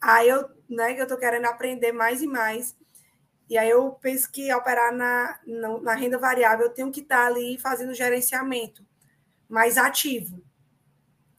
aí 0.00 0.28
eu, 0.28 0.48
né, 0.68 0.94
que 0.94 1.02
eu 1.02 1.06
tô 1.06 1.16
querendo 1.16 1.46
aprender 1.46 1.92
mais 1.92 2.22
e 2.22 2.26
mais. 2.26 2.76
E 3.48 3.56
aí 3.56 3.70
eu 3.70 3.92
penso 3.92 4.30
que 4.30 4.52
operar 4.52 4.94
na, 4.94 5.38
na, 5.46 5.78
na 5.78 5.94
renda 5.94 6.18
variável 6.18 6.66
eu 6.66 6.72
tenho 6.72 6.92
que 6.92 7.00
estar 7.00 7.26
ali 7.26 7.58
fazendo 7.58 7.94
gerenciamento 7.94 8.84
mais 9.48 9.78
ativo. 9.78 10.42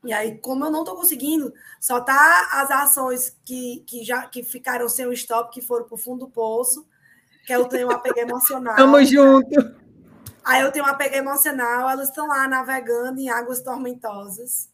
E 0.03 0.13
aí, 0.13 0.37
como 0.37 0.65
eu 0.65 0.71
não 0.71 0.79
estou 0.79 0.95
conseguindo, 0.95 1.53
só 1.79 1.99
tá 1.99 2.49
as 2.53 2.71
ações 2.71 3.37
que, 3.45 3.83
que 3.85 4.03
já 4.03 4.25
que 4.25 4.43
ficaram 4.43 4.87
sem 4.87 5.05
o 5.05 5.13
stop, 5.13 5.53
que 5.53 5.61
foram 5.61 5.85
para 5.85 5.95
o 5.95 5.97
fundo 5.97 6.25
do 6.25 6.31
poço, 6.31 6.87
que 7.45 7.53
eu 7.53 7.65
tenho 7.67 7.89
um 7.89 7.91
apego 7.91 8.17
emocional. 8.19 8.75
Tamo 8.75 9.03
junto. 9.03 9.77
Aí 10.43 10.61
eu 10.61 10.71
tenho 10.71 10.85
um 10.85 10.87
apego 10.87 11.15
emocional, 11.15 11.89
elas 11.89 12.09
estão 12.09 12.27
lá 12.27 12.47
navegando 12.47 13.19
em 13.19 13.29
águas 13.29 13.61
tormentosas. 13.61 14.69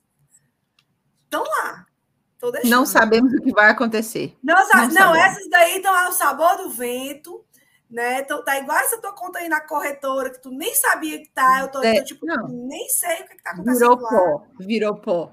Estão 1.24 1.44
lá. 1.44 1.88
Não 2.66 2.86
sabemos 2.86 3.34
o 3.34 3.42
que 3.42 3.52
vai 3.52 3.70
acontecer. 3.70 4.36
Não, 4.44 4.56
não, 4.70 4.88
não 4.90 5.16
essas 5.16 5.50
daí 5.50 5.78
estão 5.78 5.94
ao 5.94 6.12
sabor 6.12 6.58
do 6.58 6.70
vento, 6.70 7.44
né? 7.90 8.20
Então, 8.20 8.44
tá 8.44 8.58
igual 8.60 8.78
essa 8.80 9.00
tua 9.00 9.14
conta 9.14 9.40
aí 9.40 9.50
na 9.50 9.62
corretora, 9.62 10.30
que 10.30 10.42
tu 10.42 10.52
nem 10.52 10.74
sabia 10.76 11.20
que 11.20 11.30
tá. 11.30 11.62
Eu 11.62 11.68
tô, 11.70 11.84
é, 11.84 12.00
tô 12.00 12.04
tipo, 12.04 12.26
não. 12.26 12.48
nem 12.48 12.90
sei 12.90 13.22
o 13.22 13.28
que, 13.28 13.36
que 13.36 13.44
tá 13.44 13.52
acontecendo. 13.52 13.80
Virou 13.80 14.02
lá. 14.02 14.10
pó, 14.10 14.44
virou 14.60 14.96
pó. 14.96 15.32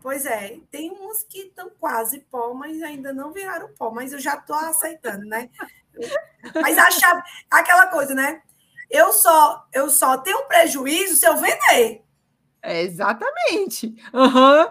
Pois 0.00 0.24
é, 0.24 0.58
tem 0.70 0.92
uns 0.92 1.24
que 1.24 1.40
estão 1.40 1.70
quase 1.78 2.20
pó, 2.30 2.54
mas 2.54 2.80
ainda 2.82 3.12
não 3.12 3.32
viraram 3.32 3.68
pó, 3.76 3.90
mas 3.90 4.12
eu 4.12 4.20
já 4.20 4.36
tô 4.36 4.54
aceitando, 4.54 5.26
né? 5.26 5.50
mas 6.54 6.78
achar 6.78 7.22
aquela 7.50 7.88
coisa, 7.88 8.14
né? 8.14 8.40
Eu 8.88 9.12
só, 9.12 9.66
eu 9.72 9.90
só 9.90 10.16
tenho 10.16 10.46
prejuízo 10.46 11.16
se 11.16 11.26
eu 11.26 11.36
vender. 11.36 12.02
É, 12.62 12.82
exatamente. 12.82 13.94
Uhum. 14.12 14.66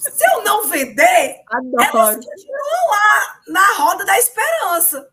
Se 0.00 0.24
eu 0.32 0.42
não 0.42 0.66
vender, 0.66 1.42
Adoro. 1.46 1.82
elas 1.82 2.16
continuam 2.16 2.88
lá 2.88 3.40
na 3.48 3.74
roda 3.76 4.04
da 4.06 4.18
esperança. 4.18 5.06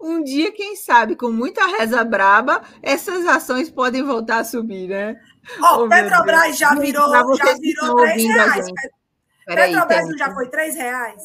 Um 0.00 0.24
dia, 0.24 0.52
quem 0.52 0.74
sabe, 0.74 1.14
com 1.14 1.30
muita 1.30 1.64
reza 1.66 2.04
braba, 2.04 2.62
essas 2.82 3.24
ações 3.26 3.70
podem 3.70 4.02
voltar 4.02 4.38
a 4.38 4.44
subir, 4.44 4.88
né? 4.88 5.16
Ó, 5.62 5.84
oh, 5.84 5.88
Petrobras 5.88 6.58
já 6.58 6.74
virou, 6.74 7.08
já 7.36 7.54
virou 7.54 7.96
3 7.96 8.24
reais. 8.24 8.66
Petrobras 9.46 10.08
não 10.08 10.18
já 10.18 10.34
foi 10.34 10.48
3 10.50 10.74
reais? 10.74 11.22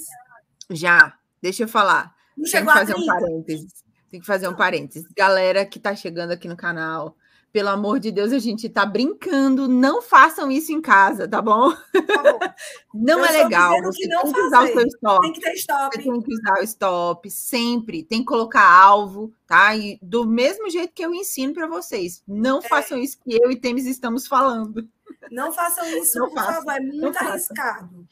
Já. 0.69 1.13
Deixa 1.41 1.63
eu 1.63 1.67
falar. 1.67 2.13
Não 2.38 2.50
Tem 2.50 2.63
que 2.63 2.71
fazer 2.71 2.95
um 2.95 3.06
parênteses. 3.06 3.74
Tem 4.12 4.19
que 4.19 4.28
fazer 4.28 4.47
um 4.47 4.56
parênteses. 4.56 5.08
Galera 5.17 5.65
que 5.65 5.80
está 5.80 5.95
chegando 5.95 6.32
aqui 6.32 6.47
no 6.47 6.56
canal, 6.56 7.15
pelo 7.52 7.70
amor 7.70 8.00
de 8.00 8.12
Deus, 8.12 8.32
a 8.32 8.40
gente 8.40 8.70
tá 8.70 8.86
brincando. 8.86 9.68
Não 9.68 10.02
façam 10.02 10.50
isso 10.50 10.72
em 10.72 10.82
casa, 10.82 11.28
tá 11.28 11.42
bom? 11.42 11.72
Tá 11.72 12.24
bom. 12.24 12.40
não 12.94 13.20
Eu 13.20 13.26
é 13.26 13.44
legal. 13.44 13.82
Você 13.84 14.08
não 14.08 14.24
tem 14.24 14.34
que 14.34 14.42
usar 14.42 14.64
o 14.64 14.68
seu 14.68 14.88
stop. 14.88 15.22
Tem 15.22 15.34
que 15.34 15.42
ter 15.42 15.54
stop. 15.54 15.96
Você 15.96 16.04
tem 16.04 16.22
que 16.22 16.34
usar 16.34 16.60
o 16.60 16.64
stop 16.64 17.30
sempre. 17.30 18.04
Tem 18.04 18.20
que 18.20 18.26
colocar 18.26 18.64
alvo, 18.64 19.34
tá? 19.46 19.76
E 19.76 20.00
do 20.02 20.26
mesmo 20.26 20.70
jeito 20.70 20.94
que 20.94 21.06
eu 21.06 21.14
ensino 21.14 21.54
para 21.54 21.68
vocês. 21.68 22.24
Não 22.28 22.60
é. 22.60 22.62
façam 22.62 22.98
isso 22.98 23.20
que 23.22 23.34
eu 23.34 23.52
e 23.52 23.60
Temes 23.60 23.86
estamos 23.86 24.28
falando. 24.28 24.88
Não 25.30 25.52
façam 25.52 25.86
isso, 25.98 26.18
não 26.20 26.30
por 26.30 26.36
façam. 26.36 26.54
favor. 26.56 26.72
É 26.72 26.80
muito 26.80 27.18
arriscado. 27.18 28.08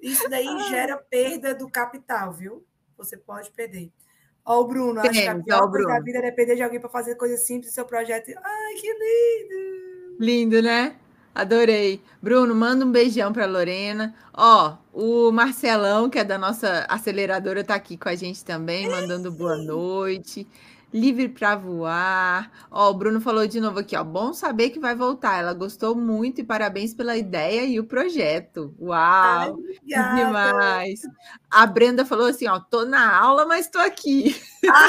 Isso 0.00 0.28
daí 0.28 0.46
ah. 0.46 0.68
gera 0.68 0.96
perda 0.98 1.54
do 1.54 1.68
capital, 1.68 2.32
viu? 2.32 2.64
Você 2.96 3.16
pode 3.16 3.50
perder. 3.50 3.90
Ó, 4.44 4.60
o 4.60 4.64
Bruno, 4.66 5.00
acho 5.00 5.10
que 5.10 5.26
a 5.26 5.34
pior 5.42 5.70
coisa 5.70 5.88
da 5.88 6.00
vida 6.00 6.18
é 6.18 6.22
depender 6.22 6.56
de 6.56 6.62
alguém 6.62 6.80
para 6.80 6.90
fazer 6.90 7.14
coisa 7.14 7.36
simples 7.36 7.72
do 7.72 7.74
seu 7.74 7.84
projeto. 7.84 8.30
Ai, 8.36 8.74
que 8.74 8.92
lindo! 8.92 10.16
Lindo, 10.20 10.62
né? 10.62 10.96
Adorei. 11.34 12.00
Bruno, 12.22 12.54
manda 12.54 12.84
um 12.84 12.92
beijão 12.92 13.32
para 13.32 13.46
Lorena. 13.46 14.14
Ó, 14.32 14.76
o 14.92 15.32
Marcelão, 15.32 16.08
que 16.08 16.18
é 16.18 16.24
da 16.24 16.38
nossa 16.38 16.86
aceleradora, 16.88 17.64
tá 17.64 17.74
aqui 17.74 17.96
com 17.96 18.08
a 18.08 18.14
gente 18.14 18.44
também, 18.44 18.88
mandando 18.88 19.32
boa 19.32 19.56
noite 19.56 20.46
livre 20.94 21.28
para 21.28 21.56
voar. 21.56 22.52
Ó, 22.70 22.88
o 22.88 22.94
Bruno 22.94 23.20
falou 23.20 23.44
de 23.48 23.60
novo 23.60 23.80
aqui, 23.80 23.96
ó. 23.96 24.04
Bom 24.04 24.32
saber 24.32 24.70
que 24.70 24.78
vai 24.78 24.94
voltar. 24.94 25.40
Ela 25.40 25.52
gostou 25.52 25.96
muito 25.96 26.40
e 26.40 26.44
parabéns 26.44 26.94
pela 26.94 27.16
ideia 27.16 27.64
e 27.64 27.80
o 27.80 27.84
projeto. 27.84 28.72
Uau! 28.80 29.58
Ai, 29.92 30.24
demais. 30.24 31.00
A 31.50 31.66
Brenda 31.66 32.06
falou 32.06 32.28
assim, 32.28 32.46
ó, 32.46 32.60
tô 32.60 32.84
na 32.84 33.18
aula, 33.18 33.44
mas 33.44 33.68
tô 33.68 33.78
aqui. 33.80 34.40
Ah, 34.70 34.88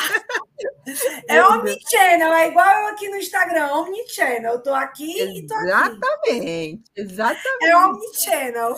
é 1.27 1.43
omnichannel, 1.43 2.33
é 2.33 2.49
igual 2.49 2.81
eu 2.81 2.87
aqui 2.89 3.09
no 3.09 3.15
Instagram, 3.15 3.71
omnichannel. 3.73 4.53
Eu 4.53 4.61
tô 4.61 4.73
aqui 4.75 5.19
exatamente, 5.19 5.39
e 5.39 5.47
tô 5.47 5.55
aqui. 5.55 6.29
Exatamente, 6.29 6.83
exatamente. 6.95 7.65
É 7.65 7.77
omnichannel. 7.77 8.75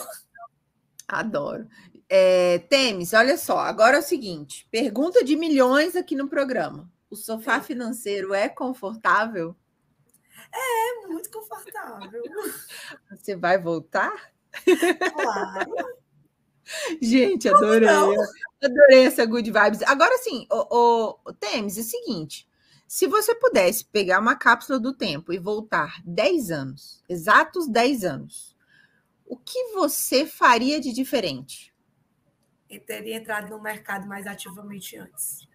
Adoro. 1.09 1.67
É, 2.09 2.59
Temes, 2.69 3.11
olha 3.11 3.37
só, 3.37 3.59
agora 3.59 3.97
é 3.97 3.99
o 3.99 4.03
seguinte: 4.03 4.65
pergunta 4.71 5.25
de 5.25 5.35
milhões 5.35 5.93
aqui 5.93 6.15
no 6.15 6.29
programa. 6.29 6.89
O 7.09 7.15
sofá 7.15 7.61
financeiro 7.61 8.33
é 8.33 8.49
confortável? 8.49 9.55
É, 10.53 11.07
muito 11.07 11.29
confortável. 11.31 12.21
Você 13.11 13.35
vai 13.35 13.57
voltar? 13.57 14.31
Claro. 15.13 15.71
Gente, 17.01 17.47
adorei. 17.47 17.87
Adorei 18.61 19.05
essa 19.05 19.25
good 19.25 19.49
vibes. 19.49 19.81
Agora 19.83 20.17
sim, 20.17 20.47
o, 20.51 20.75
o, 20.75 21.19
o 21.25 21.33
Temes, 21.33 21.77
é 21.77 21.81
o 21.81 21.83
seguinte: 21.83 22.47
se 22.87 23.07
você 23.07 23.35
pudesse 23.35 23.85
pegar 23.85 24.19
uma 24.19 24.35
cápsula 24.35 24.79
do 24.79 24.93
tempo 24.93 25.31
e 25.31 25.37
voltar 25.37 26.01
10 26.05 26.51
anos, 26.51 27.03
exatos 27.07 27.67
10 27.67 28.03
anos, 28.03 28.55
o 29.25 29.37
que 29.37 29.73
você 29.73 30.25
faria 30.25 30.79
de 30.79 30.91
diferente? 30.91 31.73
Eu 32.69 32.81
teria 32.81 33.15
entrado 33.15 33.49
no 33.49 33.61
mercado 33.61 34.07
mais 34.07 34.27
ativamente 34.27 34.97
antes. 34.97 35.47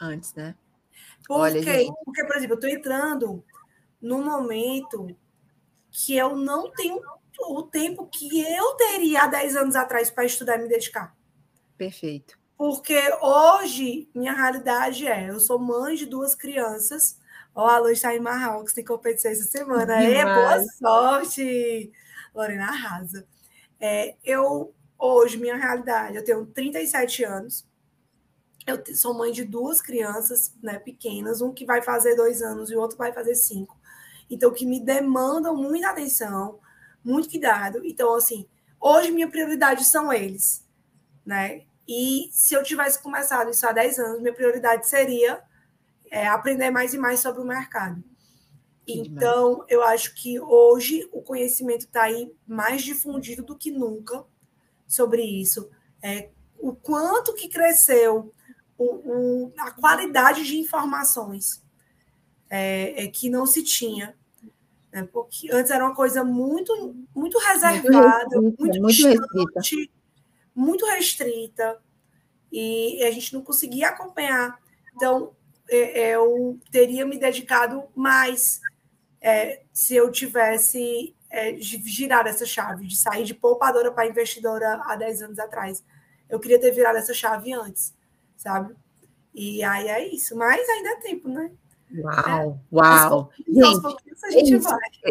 Antes, 0.00 0.34
né? 0.34 0.54
Porque, 1.32 1.70
Olha, 1.70 1.92
porque 2.04 2.24
por 2.24 2.36
exemplo, 2.36 2.54
eu 2.54 2.58
estou 2.58 2.70
entrando 2.70 3.44
num 4.00 4.24
momento 4.24 5.16
que 5.90 6.16
eu 6.16 6.36
não 6.36 6.70
tenho 6.70 7.00
o 7.40 7.62
tempo 7.62 8.06
que 8.06 8.40
eu 8.40 8.74
teria 8.74 9.22
há 9.22 9.26
10 9.26 9.56
anos 9.56 9.76
atrás 9.76 10.10
para 10.10 10.24
estudar 10.24 10.58
e 10.58 10.62
me 10.62 10.68
dedicar. 10.68 11.16
Perfeito. 11.76 12.38
Porque 12.56 12.98
hoje, 13.20 14.08
minha 14.14 14.32
realidade 14.32 15.06
é: 15.06 15.30
eu 15.30 15.40
sou 15.40 15.58
mãe 15.58 15.96
de 15.96 16.06
duas 16.06 16.34
crianças. 16.34 17.18
Ó, 17.54 17.66
a 17.66 17.78
Lu 17.78 17.90
está 17.90 18.14
em 18.14 18.20
Marrocos, 18.20 18.72
tem 18.72 18.84
competição 18.84 19.30
essa 19.30 19.44
semana. 19.44 20.02
É, 20.02 20.24
boa 20.24 20.64
sorte! 20.78 21.92
Lorena 22.34 22.68
arrasa. 22.68 23.26
É, 23.78 24.14
eu, 24.24 24.72
hoje, 24.98 25.36
minha 25.38 25.56
realidade, 25.56 26.16
eu 26.16 26.24
tenho 26.24 26.46
37 26.46 27.24
anos. 27.24 27.66
Eu 28.66 28.82
sou 28.94 29.12
mãe 29.14 29.32
de 29.32 29.44
duas 29.44 29.80
crianças 29.80 30.54
né, 30.62 30.78
pequenas, 30.78 31.40
um 31.40 31.52
que 31.52 31.64
vai 31.64 31.82
fazer 31.82 32.14
dois 32.14 32.42
anos 32.42 32.70
e 32.70 32.76
o 32.76 32.80
outro 32.80 32.96
vai 32.96 33.12
fazer 33.12 33.34
cinco. 33.34 33.78
Então, 34.30 34.52
que 34.52 34.64
me 34.64 34.80
demandam 34.80 35.56
muita 35.56 35.90
atenção, 35.90 36.58
muito 37.04 37.28
cuidado. 37.28 37.84
Então, 37.84 38.14
assim, 38.14 38.46
hoje 38.80 39.10
minha 39.10 39.28
prioridade 39.28 39.84
são 39.84 40.12
eles, 40.12 40.64
né? 41.26 41.64
E 41.86 42.30
se 42.32 42.54
eu 42.54 42.62
tivesse 42.62 43.02
começado 43.02 43.50
isso 43.50 43.66
há 43.66 43.72
10 43.72 43.98
anos, 43.98 44.20
minha 44.20 44.32
prioridade 44.32 44.88
seria 44.88 45.42
é, 46.10 46.28
aprender 46.28 46.70
mais 46.70 46.94
e 46.94 46.98
mais 46.98 47.20
sobre 47.20 47.42
o 47.42 47.46
mercado. 47.46 48.02
Então, 48.86 49.64
eu 49.68 49.82
acho 49.82 50.14
que 50.14 50.40
hoje 50.40 51.08
o 51.12 51.22
conhecimento 51.22 51.86
está 51.86 52.02
aí 52.02 52.34
mais 52.46 52.82
difundido 52.82 53.42
do 53.42 53.56
que 53.56 53.70
nunca 53.70 54.24
sobre 54.86 55.22
isso. 55.22 55.70
É, 56.02 56.30
o 56.58 56.74
quanto 56.74 57.34
que 57.34 57.48
cresceu 57.48 58.32
o, 58.82 59.46
o, 59.46 59.52
a 59.58 59.70
qualidade 59.70 60.44
de 60.44 60.58
informações 60.58 61.62
é, 62.50 63.04
é, 63.04 63.06
que 63.08 63.30
não 63.30 63.46
se 63.46 63.62
tinha 63.62 64.14
né? 64.92 65.08
Porque 65.10 65.48
antes 65.50 65.70
era 65.70 65.84
uma 65.84 65.94
coisa 65.94 66.22
muito, 66.22 66.94
muito 67.14 67.38
reservada, 67.38 68.40
muito, 68.40 68.60
muito, 68.60 68.80
muito 68.80 68.94
distante, 68.94 69.54
restrita. 69.56 69.92
muito 70.54 70.86
restrita, 70.86 71.82
e 72.52 73.02
a 73.02 73.10
gente 73.10 73.32
não 73.32 73.40
conseguia 73.40 73.88
acompanhar. 73.88 74.60
Então, 74.94 75.34
é, 75.70 76.02
é, 76.02 76.14
eu 76.14 76.60
teria 76.70 77.06
me 77.06 77.18
dedicado 77.18 77.84
mais 77.94 78.60
é, 79.20 79.62
se 79.72 79.96
eu 79.96 80.12
tivesse 80.12 81.16
é, 81.30 81.56
girado 81.58 82.28
essa 82.28 82.44
chave, 82.44 82.86
de 82.86 82.96
sair 82.96 83.24
de 83.24 83.32
poupadora 83.32 83.90
para 83.90 84.06
investidora 84.06 84.82
há 84.84 84.94
10 84.94 85.22
anos 85.22 85.38
atrás. 85.38 85.82
Eu 86.28 86.38
queria 86.38 86.60
ter 86.60 86.70
virado 86.72 86.98
essa 86.98 87.14
chave 87.14 87.54
antes, 87.54 87.94
sabe? 88.42 88.74
E 89.34 89.62
aí 89.62 89.88
é 89.88 90.14
isso, 90.14 90.36
mas 90.36 90.68
ainda 90.68 90.90
é 90.90 90.96
tempo, 90.96 91.28
né? 91.28 91.50
Uau, 91.94 92.60
é. 92.72 92.74
uau. 92.74 93.30
Gente, 93.46 94.50
gente 94.50 94.52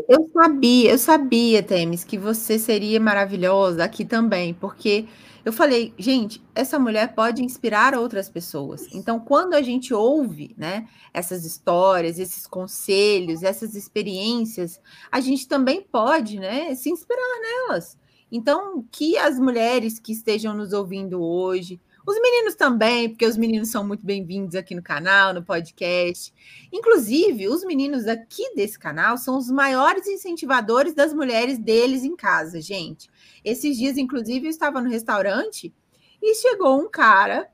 eu 0.08 0.30
sabia, 0.30 0.92
eu 0.92 0.98
sabia, 0.98 1.64
Temes, 1.64 2.04
que 2.04 2.18
você 2.18 2.58
seria 2.58 3.00
maravilhosa 3.00 3.84
aqui 3.84 4.04
também, 4.04 4.54
porque 4.54 5.08
eu 5.46 5.54
falei, 5.54 5.94
gente, 5.98 6.44
essa 6.54 6.78
mulher 6.78 7.14
pode 7.16 7.44
inspirar 7.44 7.96
outras 7.96 8.30
pessoas. 8.30 8.88
Então, 8.94 9.20
quando 9.20 9.54
a 9.54 9.62
gente 9.62 9.94
ouve, 9.94 10.54
né, 10.58 10.88
essas 11.14 11.46
histórias, 11.46 12.20
esses 12.20 12.46
conselhos, 12.46 13.44
essas 13.44 13.76
experiências, 13.76 14.80
a 15.12 15.20
gente 15.20 15.48
também 15.48 15.82
pode, 15.82 16.40
né, 16.40 16.74
se 16.76 16.90
inspirar 16.90 17.40
nelas. 17.42 17.98
Então, 18.32 18.86
que 18.92 19.18
as 19.18 19.38
mulheres 19.38 20.00
que 20.00 20.14
estejam 20.14 20.54
nos 20.54 20.74
ouvindo 20.74 21.22
hoje, 21.22 21.80
os 22.06 22.20
meninos 22.20 22.56
também, 22.56 23.10
porque 23.10 23.26
os 23.26 23.38
meninos 23.38 23.70
são 23.70 23.86
muito 23.86 24.04
bem-vindos 24.06 24.56
aqui 24.56 24.74
no 24.74 24.82
canal, 24.82 25.34
no 25.34 25.44
podcast. 25.44 26.34
Inclusive, 26.72 27.48
os 27.48 27.64
meninos 27.64 28.08
aqui 28.08 28.56
desse 28.56 28.80
canal 28.80 29.18
são 29.18 29.38
os 29.38 29.50
maiores 29.50 30.08
incentivadores 30.08 30.94
das 30.94 31.14
mulheres 31.14 31.60
deles 31.60 32.04
em 32.04 32.16
casa, 32.16 32.60
gente. 32.60 33.10
Esses 33.46 33.78
dias, 33.78 33.98
inclusive, 33.98 34.48
eu 34.48 34.50
estava 34.50 34.82
no 34.82 34.90
restaurante 34.90 35.74
e 36.22 36.36
chegou 36.36 36.80
um 36.80 36.90
cara 36.90 37.50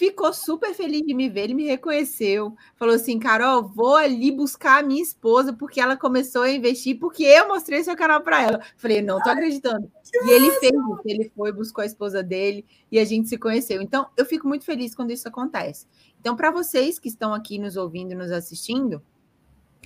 ficou 0.00 0.32
super 0.32 0.72
feliz 0.72 1.02
de 1.02 1.12
me 1.12 1.28
ver, 1.28 1.42
ele 1.42 1.52
me 1.52 1.66
reconheceu, 1.66 2.56
falou 2.74 2.94
assim, 2.94 3.18
Carol, 3.18 3.68
vou 3.68 3.96
ali 3.96 4.32
buscar 4.32 4.78
a 4.78 4.82
minha 4.82 5.02
esposa 5.02 5.52
porque 5.52 5.78
ela 5.78 5.94
começou 5.94 6.40
a 6.40 6.50
investir 6.50 6.98
porque 6.98 7.22
eu 7.22 7.48
mostrei 7.48 7.84
seu 7.84 7.94
canal 7.94 8.22
para 8.22 8.42
ela. 8.42 8.60
Falei, 8.78 9.02
não 9.02 9.20
tô 9.20 9.28
acreditando. 9.28 9.92
E 10.24 10.30
ele 10.30 10.52
fez 10.52 10.72
isso, 10.72 11.00
ele 11.04 11.30
foi, 11.36 11.52
buscou 11.52 11.82
a 11.82 11.86
esposa 11.86 12.22
dele 12.22 12.64
e 12.90 12.98
a 12.98 13.04
gente 13.04 13.28
se 13.28 13.36
conheceu. 13.36 13.82
Então, 13.82 14.06
eu 14.16 14.24
fico 14.24 14.48
muito 14.48 14.64
feliz 14.64 14.94
quando 14.94 15.10
isso 15.10 15.28
acontece. 15.28 15.86
Então, 16.18 16.34
para 16.34 16.50
vocês 16.50 16.98
que 16.98 17.08
estão 17.08 17.34
aqui 17.34 17.58
nos 17.58 17.76
ouvindo 17.76 18.12
e 18.12 18.14
nos 18.14 18.30
assistindo, 18.30 19.02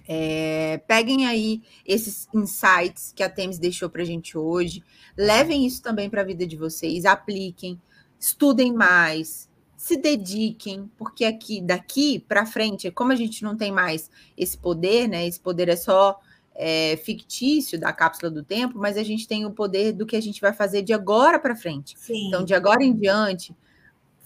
é, 0.06 0.80
peguem 0.86 1.26
aí 1.26 1.60
esses 1.84 2.28
insights 2.32 3.12
que 3.12 3.24
a 3.24 3.28
Temis 3.28 3.58
deixou 3.58 3.90
para 3.90 4.02
a 4.02 4.06
gente 4.06 4.38
hoje, 4.38 4.80
levem 5.16 5.66
isso 5.66 5.82
também 5.82 6.08
para 6.08 6.20
a 6.20 6.24
vida 6.24 6.46
de 6.46 6.56
vocês, 6.56 7.04
apliquem, 7.04 7.80
estudem 8.16 8.72
mais, 8.72 9.52
se 9.84 9.98
dediquem, 9.98 10.90
porque 10.96 11.26
aqui 11.26 11.60
daqui 11.60 12.18
para 12.18 12.46
frente, 12.46 12.90
como 12.90 13.12
a 13.12 13.14
gente 13.14 13.44
não 13.44 13.54
tem 13.54 13.70
mais 13.70 14.10
esse 14.34 14.56
poder, 14.56 15.06
né? 15.06 15.26
Esse 15.26 15.38
poder 15.38 15.68
é 15.68 15.76
só 15.76 16.18
é, 16.54 16.96
fictício 16.96 17.78
da 17.78 17.92
cápsula 17.92 18.30
do 18.30 18.42
tempo, 18.42 18.78
mas 18.78 18.96
a 18.96 19.02
gente 19.02 19.28
tem 19.28 19.44
o 19.44 19.50
poder 19.50 19.92
do 19.92 20.06
que 20.06 20.16
a 20.16 20.22
gente 20.22 20.40
vai 20.40 20.54
fazer 20.54 20.80
de 20.80 20.94
agora 20.94 21.38
para 21.38 21.54
frente. 21.54 21.98
Sim. 21.98 22.28
Então, 22.28 22.42
de 22.42 22.54
agora 22.54 22.82
em 22.82 22.94
diante, 22.94 23.54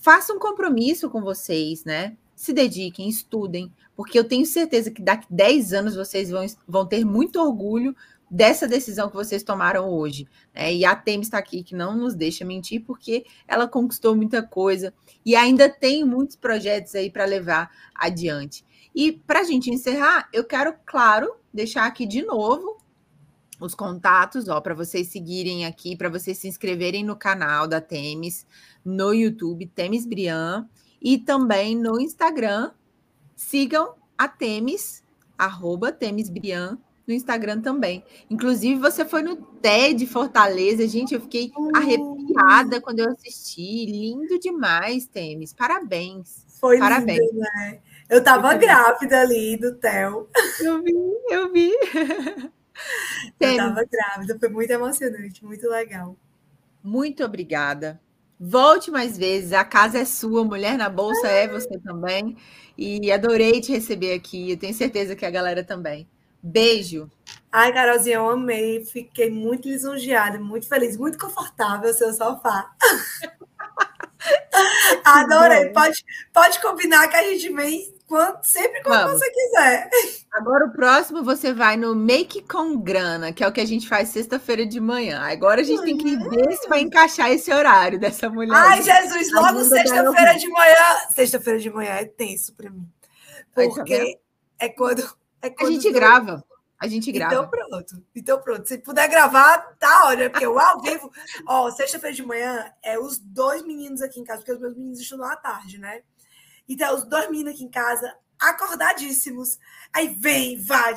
façam 0.00 0.36
um 0.36 0.38
compromisso 0.38 1.10
com 1.10 1.20
vocês, 1.20 1.84
né? 1.84 2.16
Se 2.38 2.52
dediquem, 2.52 3.08
estudem, 3.08 3.72
porque 3.96 4.16
eu 4.16 4.22
tenho 4.22 4.46
certeza 4.46 4.92
que 4.92 5.02
daqui 5.02 5.26
10 5.28 5.72
anos 5.72 5.96
vocês 5.96 6.30
vão, 6.30 6.46
vão 6.68 6.86
ter 6.86 7.04
muito 7.04 7.40
orgulho 7.40 7.96
dessa 8.30 8.68
decisão 8.68 9.08
que 9.08 9.16
vocês 9.16 9.42
tomaram 9.42 9.90
hoje. 9.90 10.24
Né? 10.54 10.72
E 10.72 10.84
a 10.84 10.94
Tem 10.94 11.20
está 11.20 11.36
aqui, 11.36 11.64
que 11.64 11.74
não 11.74 11.96
nos 11.96 12.14
deixa 12.14 12.44
mentir, 12.44 12.84
porque 12.84 13.26
ela 13.48 13.66
conquistou 13.66 14.14
muita 14.14 14.40
coisa 14.40 14.94
e 15.26 15.34
ainda 15.34 15.68
tem 15.68 16.04
muitos 16.04 16.36
projetos 16.36 16.94
aí 16.94 17.10
para 17.10 17.24
levar 17.24 17.72
adiante. 17.92 18.64
E 18.94 19.10
para 19.10 19.40
a 19.40 19.44
gente 19.44 19.68
encerrar, 19.68 20.28
eu 20.32 20.44
quero, 20.44 20.76
claro, 20.86 21.34
deixar 21.52 21.86
aqui 21.86 22.06
de 22.06 22.22
novo 22.22 22.78
os 23.58 23.74
contatos, 23.74 24.46
ó, 24.46 24.60
para 24.60 24.76
vocês 24.76 25.08
seguirem 25.08 25.66
aqui, 25.66 25.96
para 25.96 26.08
vocês 26.08 26.38
se 26.38 26.46
inscreverem 26.46 27.04
no 27.04 27.16
canal 27.16 27.66
da 27.66 27.80
Temis, 27.80 28.46
no 28.84 29.12
YouTube, 29.12 29.66
Temis 29.66 30.06
Brian, 30.06 30.68
e 31.00 31.18
também 31.18 31.76
no 31.76 32.00
Instagram. 32.00 32.70
Sigam 33.36 33.94
a 34.16 34.26
Temis, 34.26 35.04
arroba 35.36 35.92
Temis 35.92 36.28
Brian, 36.28 36.78
no 37.06 37.14
Instagram 37.14 37.60
também. 37.62 38.04
Inclusive, 38.28 38.78
você 38.78 39.04
foi 39.04 39.22
no 39.22 39.36
TED 39.36 40.06
Fortaleza, 40.06 40.86
gente, 40.86 41.14
eu 41.14 41.20
fiquei 41.20 41.50
arrepiada 41.74 42.80
quando 42.80 42.98
eu 42.98 43.10
assisti. 43.10 43.86
Lindo 43.86 44.38
demais, 44.38 45.06
Temis. 45.06 45.54
Parabéns. 45.54 46.44
Foi 46.60 46.78
Parabéns. 46.78 47.20
Lindo, 47.20 47.40
né? 47.40 47.78
Eu 48.10 48.18
estava 48.18 48.54
grávida 48.54 49.20
ali 49.20 49.56
do 49.56 49.74
Theo. 49.76 50.28
Eu 50.60 50.82
vi, 50.82 50.92
eu 51.30 51.52
vi. 51.52 51.72
eu 53.40 53.50
estava 53.50 53.84
grávida, 53.84 54.38
foi 54.38 54.48
muito 54.48 54.70
emocionante, 54.70 55.44
muito 55.44 55.68
legal. 55.68 56.16
Muito 56.82 57.24
obrigada. 57.24 58.00
Volte 58.40 58.90
mais 58.90 59.18
vezes, 59.18 59.52
a 59.52 59.64
casa 59.64 59.98
é 59.98 60.04
sua, 60.04 60.44
Mulher 60.44 60.78
na 60.78 60.88
Bolsa 60.88 61.26
é 61.26 61.48
você 61.48 61.76
também. 61.78 62.36
E 62.76 63.10
adorei 63.10 63.60
te 63.60 63.72
receber 63.72 64.14
aqui, 64.14 64.52
eu 64.52 64.56
tenho 64.56 64.72
certeza 64.72 65.16
que 65.16 65.26
a 65.26 65.30
galera 65.30 65.64
também. 65.64 66.06
Beijo. 66.40 67.10
Ai, 67.50 67.72
Carolzinha, 67.72 68.16
eu 68.16 68.28
amei. 68.28 68.84
Fiquei 68.84 69.30
muito 69.30 69.68
lisonjeada, 69.68 70.38
muito 70.38 70.68
feliz, 70.68 70.96
muito 70.96 71.18
confortável 71.18 71.90
o 71.90 71.94
seu 71.94 72.12
sofá. 72.12 72.70
Adorei. 75.04 75.70
Pode, 75.70 76.04
pode 76.32 76.60
combinar 76.60 77.08
que 77.08 77.16
a 77.16 77.24
gente 77.24 77.52
vem 77.52 77.92
quando, 78.08 78.42
sempre 78.42 78.82
quando 78.82 79.04
Vamos. 79.04 79.20
você 79.20 79.30
quiser. 79.30 79.90
Agora 80.32 80.66
o 80.66 80.72
próximo 80.72 81.22
você 81.22 81.52
vai 81.52 81.76
no 81.76 81.94
Make 81.94 82.42
com 82.42 82.80
Grana, 82.80 83.32
que 83.32 83.44
é 83.44 83.46
o 83.46 83.52
que 83.52 83.60
a 83.60 83.66
gente 83.66 83.86
faz 83.86 84.08
sexta-feira 84.08 84.66
de 84.66 84.80
manhã. 84.80 85.20
Agora 85.20 85.60
a 85.60 85.64
gente 85.64 85.82
tem 85.82 85.96
que 85.96 86.16
ver 86.16 86.56
se 86.56 86.68
vai 86.68 86.80
encaixar 86.80 87.30
esse 87.30 87.52
horário 87.52 88.00
dessa 88.00 88.30
mulher. 88.30 88.56
Ai, 88.56 88.82
Jesus, 88.82 89.30
logo 89.32 89.62
sexta-feira 89.64 90.34
de 90.34 90.48
manhã. 90.48 90.74
Sexta-feira 91.14 91.58
de 91.58 91.70
manhã 91.70 91.92
é 91.92 92.04
tenso 92.06 92.54
para 92.54 92.70
mim. 92.70 92.88
Tá 93.54 93.62
Porque 93.62 94.18
é 94.58 94.68
quando, 94.70 95.02
é 95.42 95.50
quando. 95.50 95.68
A 95.68 95.72
gente 95.72 95.92
grava. 95.92 96.44
A 96.80 96.86
gente 96.86 97.12
grava. 97.12 97.34
Então 97.34 97.48
pronto. 97.48 98.04
Então 98.14 98.40
pronto. 98.40 98.66
Se 98.66 98.78
puder 98.78 99.08
gravar, 99.08 99.58
tá 99.78 100.06
ótimo. 100.06 100.30
Porque 100.30 100.46
o 100.46 100.58
ao 100.58 100.80
vivo, 100.80 101.10
ó, 101.46 101.70
sexta-feira 101.70 102.14
de 102.14 102.22
manhã 102.24 102.72
é 102.82 102.98
os 102.98 103.18
dois 103.18 103.62
meninos 103.62 104.00
aqui 104.00 104.20
em 104.20 104.24
casa, 104.24 104.38
porque 104.38 104.52
os 104.52 104.60
meus 104.60 104.76
meninos 104.76 105.00
estudam 105.00 105.26
à 105.26 105.36
tarde, 105.36 105.78
né? 105.78 106.02
Então, 106.68 106.94
os 106.94 107.04
dois 107.04 107.30
meninos 107.30 107.54
aqui 107.54 107.64
em 107.64 107.70
casa, 107.70 108.14
acordadíssimos. 108.38 109.58
Aí 109.92 110.14
vem, 110.18 110.62
vai. 110.62 110.94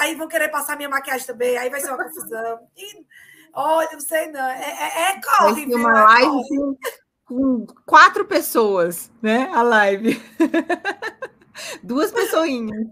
Aí 0.00 0.14
vão 0.14 0.28
querer 0.28 0.48
passar 0.48 0.76
minha 0.76 0.88
maquiagem 0.88 1.26
também. 1.26 1.56
Aí 1.56 1.70
vai 1.70 1.80
ser 1.80 1.88
uma 1.88 2.02
confusão. 2.04 2.60
E, 2.76 3.06
olha, 3.54 3.92
não 3.92 4.00
sei 4.00 4.26
não. 4.28 4.50
É, 4.50 4.60
é, 4.60 5.10
é 5.10 5.20
corre, 5.20 5.74
uma 5.74 5.90
é 5.90 6.04
live 6.04 6.48
com, 6.48 6.76
com, 7.24 7.66
quatro 7.86 8.24
pessoas, 8.26 9.10
né? 9.22 9.48
A 9.52 9.62
live. 9.62 10.20
Duas 11.82 12.10
pessoinhas. 12.10 12.86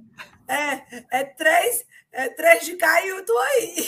É, 0.47 1.20
é 1.20 1.24
três, 1.24 1.85
é 2.12 2.28
três 2.28 2.64
de 2.64 2.76
cá 2.76 3.05
e 3.05 3.09
eu 3.09 3.24
tô 3.24 3.37
aí. 3.39 3.87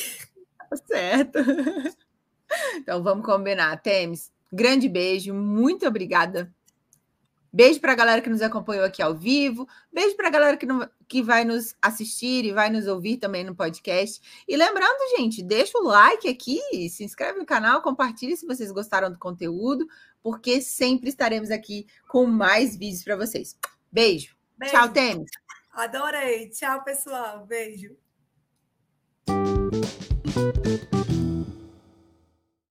Tá 0.68 0.76
certo. 0.86 1.38
Então 2.74 3.02
vamos 3.02 3.24
combinar. 3.24 3.80
Temes, 3.80 4.30
grande 4.52 4.86
beijo, 4.86 5.32
muito 5.32 5.88
obrigada 5.88 6.52
Beijo 7.52 7.80
para 7.80 7.92
a 7.92 7.96
galera 7.96 8.22
que 8.22 8.30
nos 8.30 8.40
acompanhou 8.40 8.84
aqui 8.84 9.02
ao 9.02 9.14
vivo. 9.14 9.68
Beijo 9.92 10.16
para 10.16 10.28
a 10.28 10.30
galera 10.30 10.56
que, 10.56 10.64
não, 10.64 10.88
que 11.06 11.22
vai 11.22 11.44
nos 11.44 11.76
assistir 11.82 12.46
e 12.46 12.52
vai 12.52 12.70
nos 12.70 12.86
ouvir 12.86 13.18
também 13.18 13.44
no 13.44 13.54
podcast. 13.54 14.20
E 14.48 14.56
lembrando, 14.56 15.16
gente, 15.16 15.42
deixa 15.42 15.76
o 15.76 15.82
like 15.82 16.26
aqui, 16.26 16.60
se 16.88 17.04
inscreve 17.04 17.38
no 17.38 17.44
canal, 17.44 17.82
compartilhe 17.82 18.36
se 18.36 18.46
vocês 18.46 18.72
gostaram 18.72 19.12
do 19.12 19.18
conteúdo, 19.18 19.86
porque 20.22 20.62
sempre 20.62 21.10
estaremos 21.10 21.50
aqui 21.50 21.86
com 22.08 22.26
mais 22.26 22.74
vídeos 22.74 23.04
para 23.04 23.16
vocês. 23.16 23.54
Beijo. 23.90 24.34
Beijo. 24.56 24.74
Tchau, 24.74 24.88
Tênis. 24.88 25.30
Adorei. 25.72 26.48
Tchau, 26.48 26.82
pessoal. 26.82 27.44
Beijo. 27.44 27.96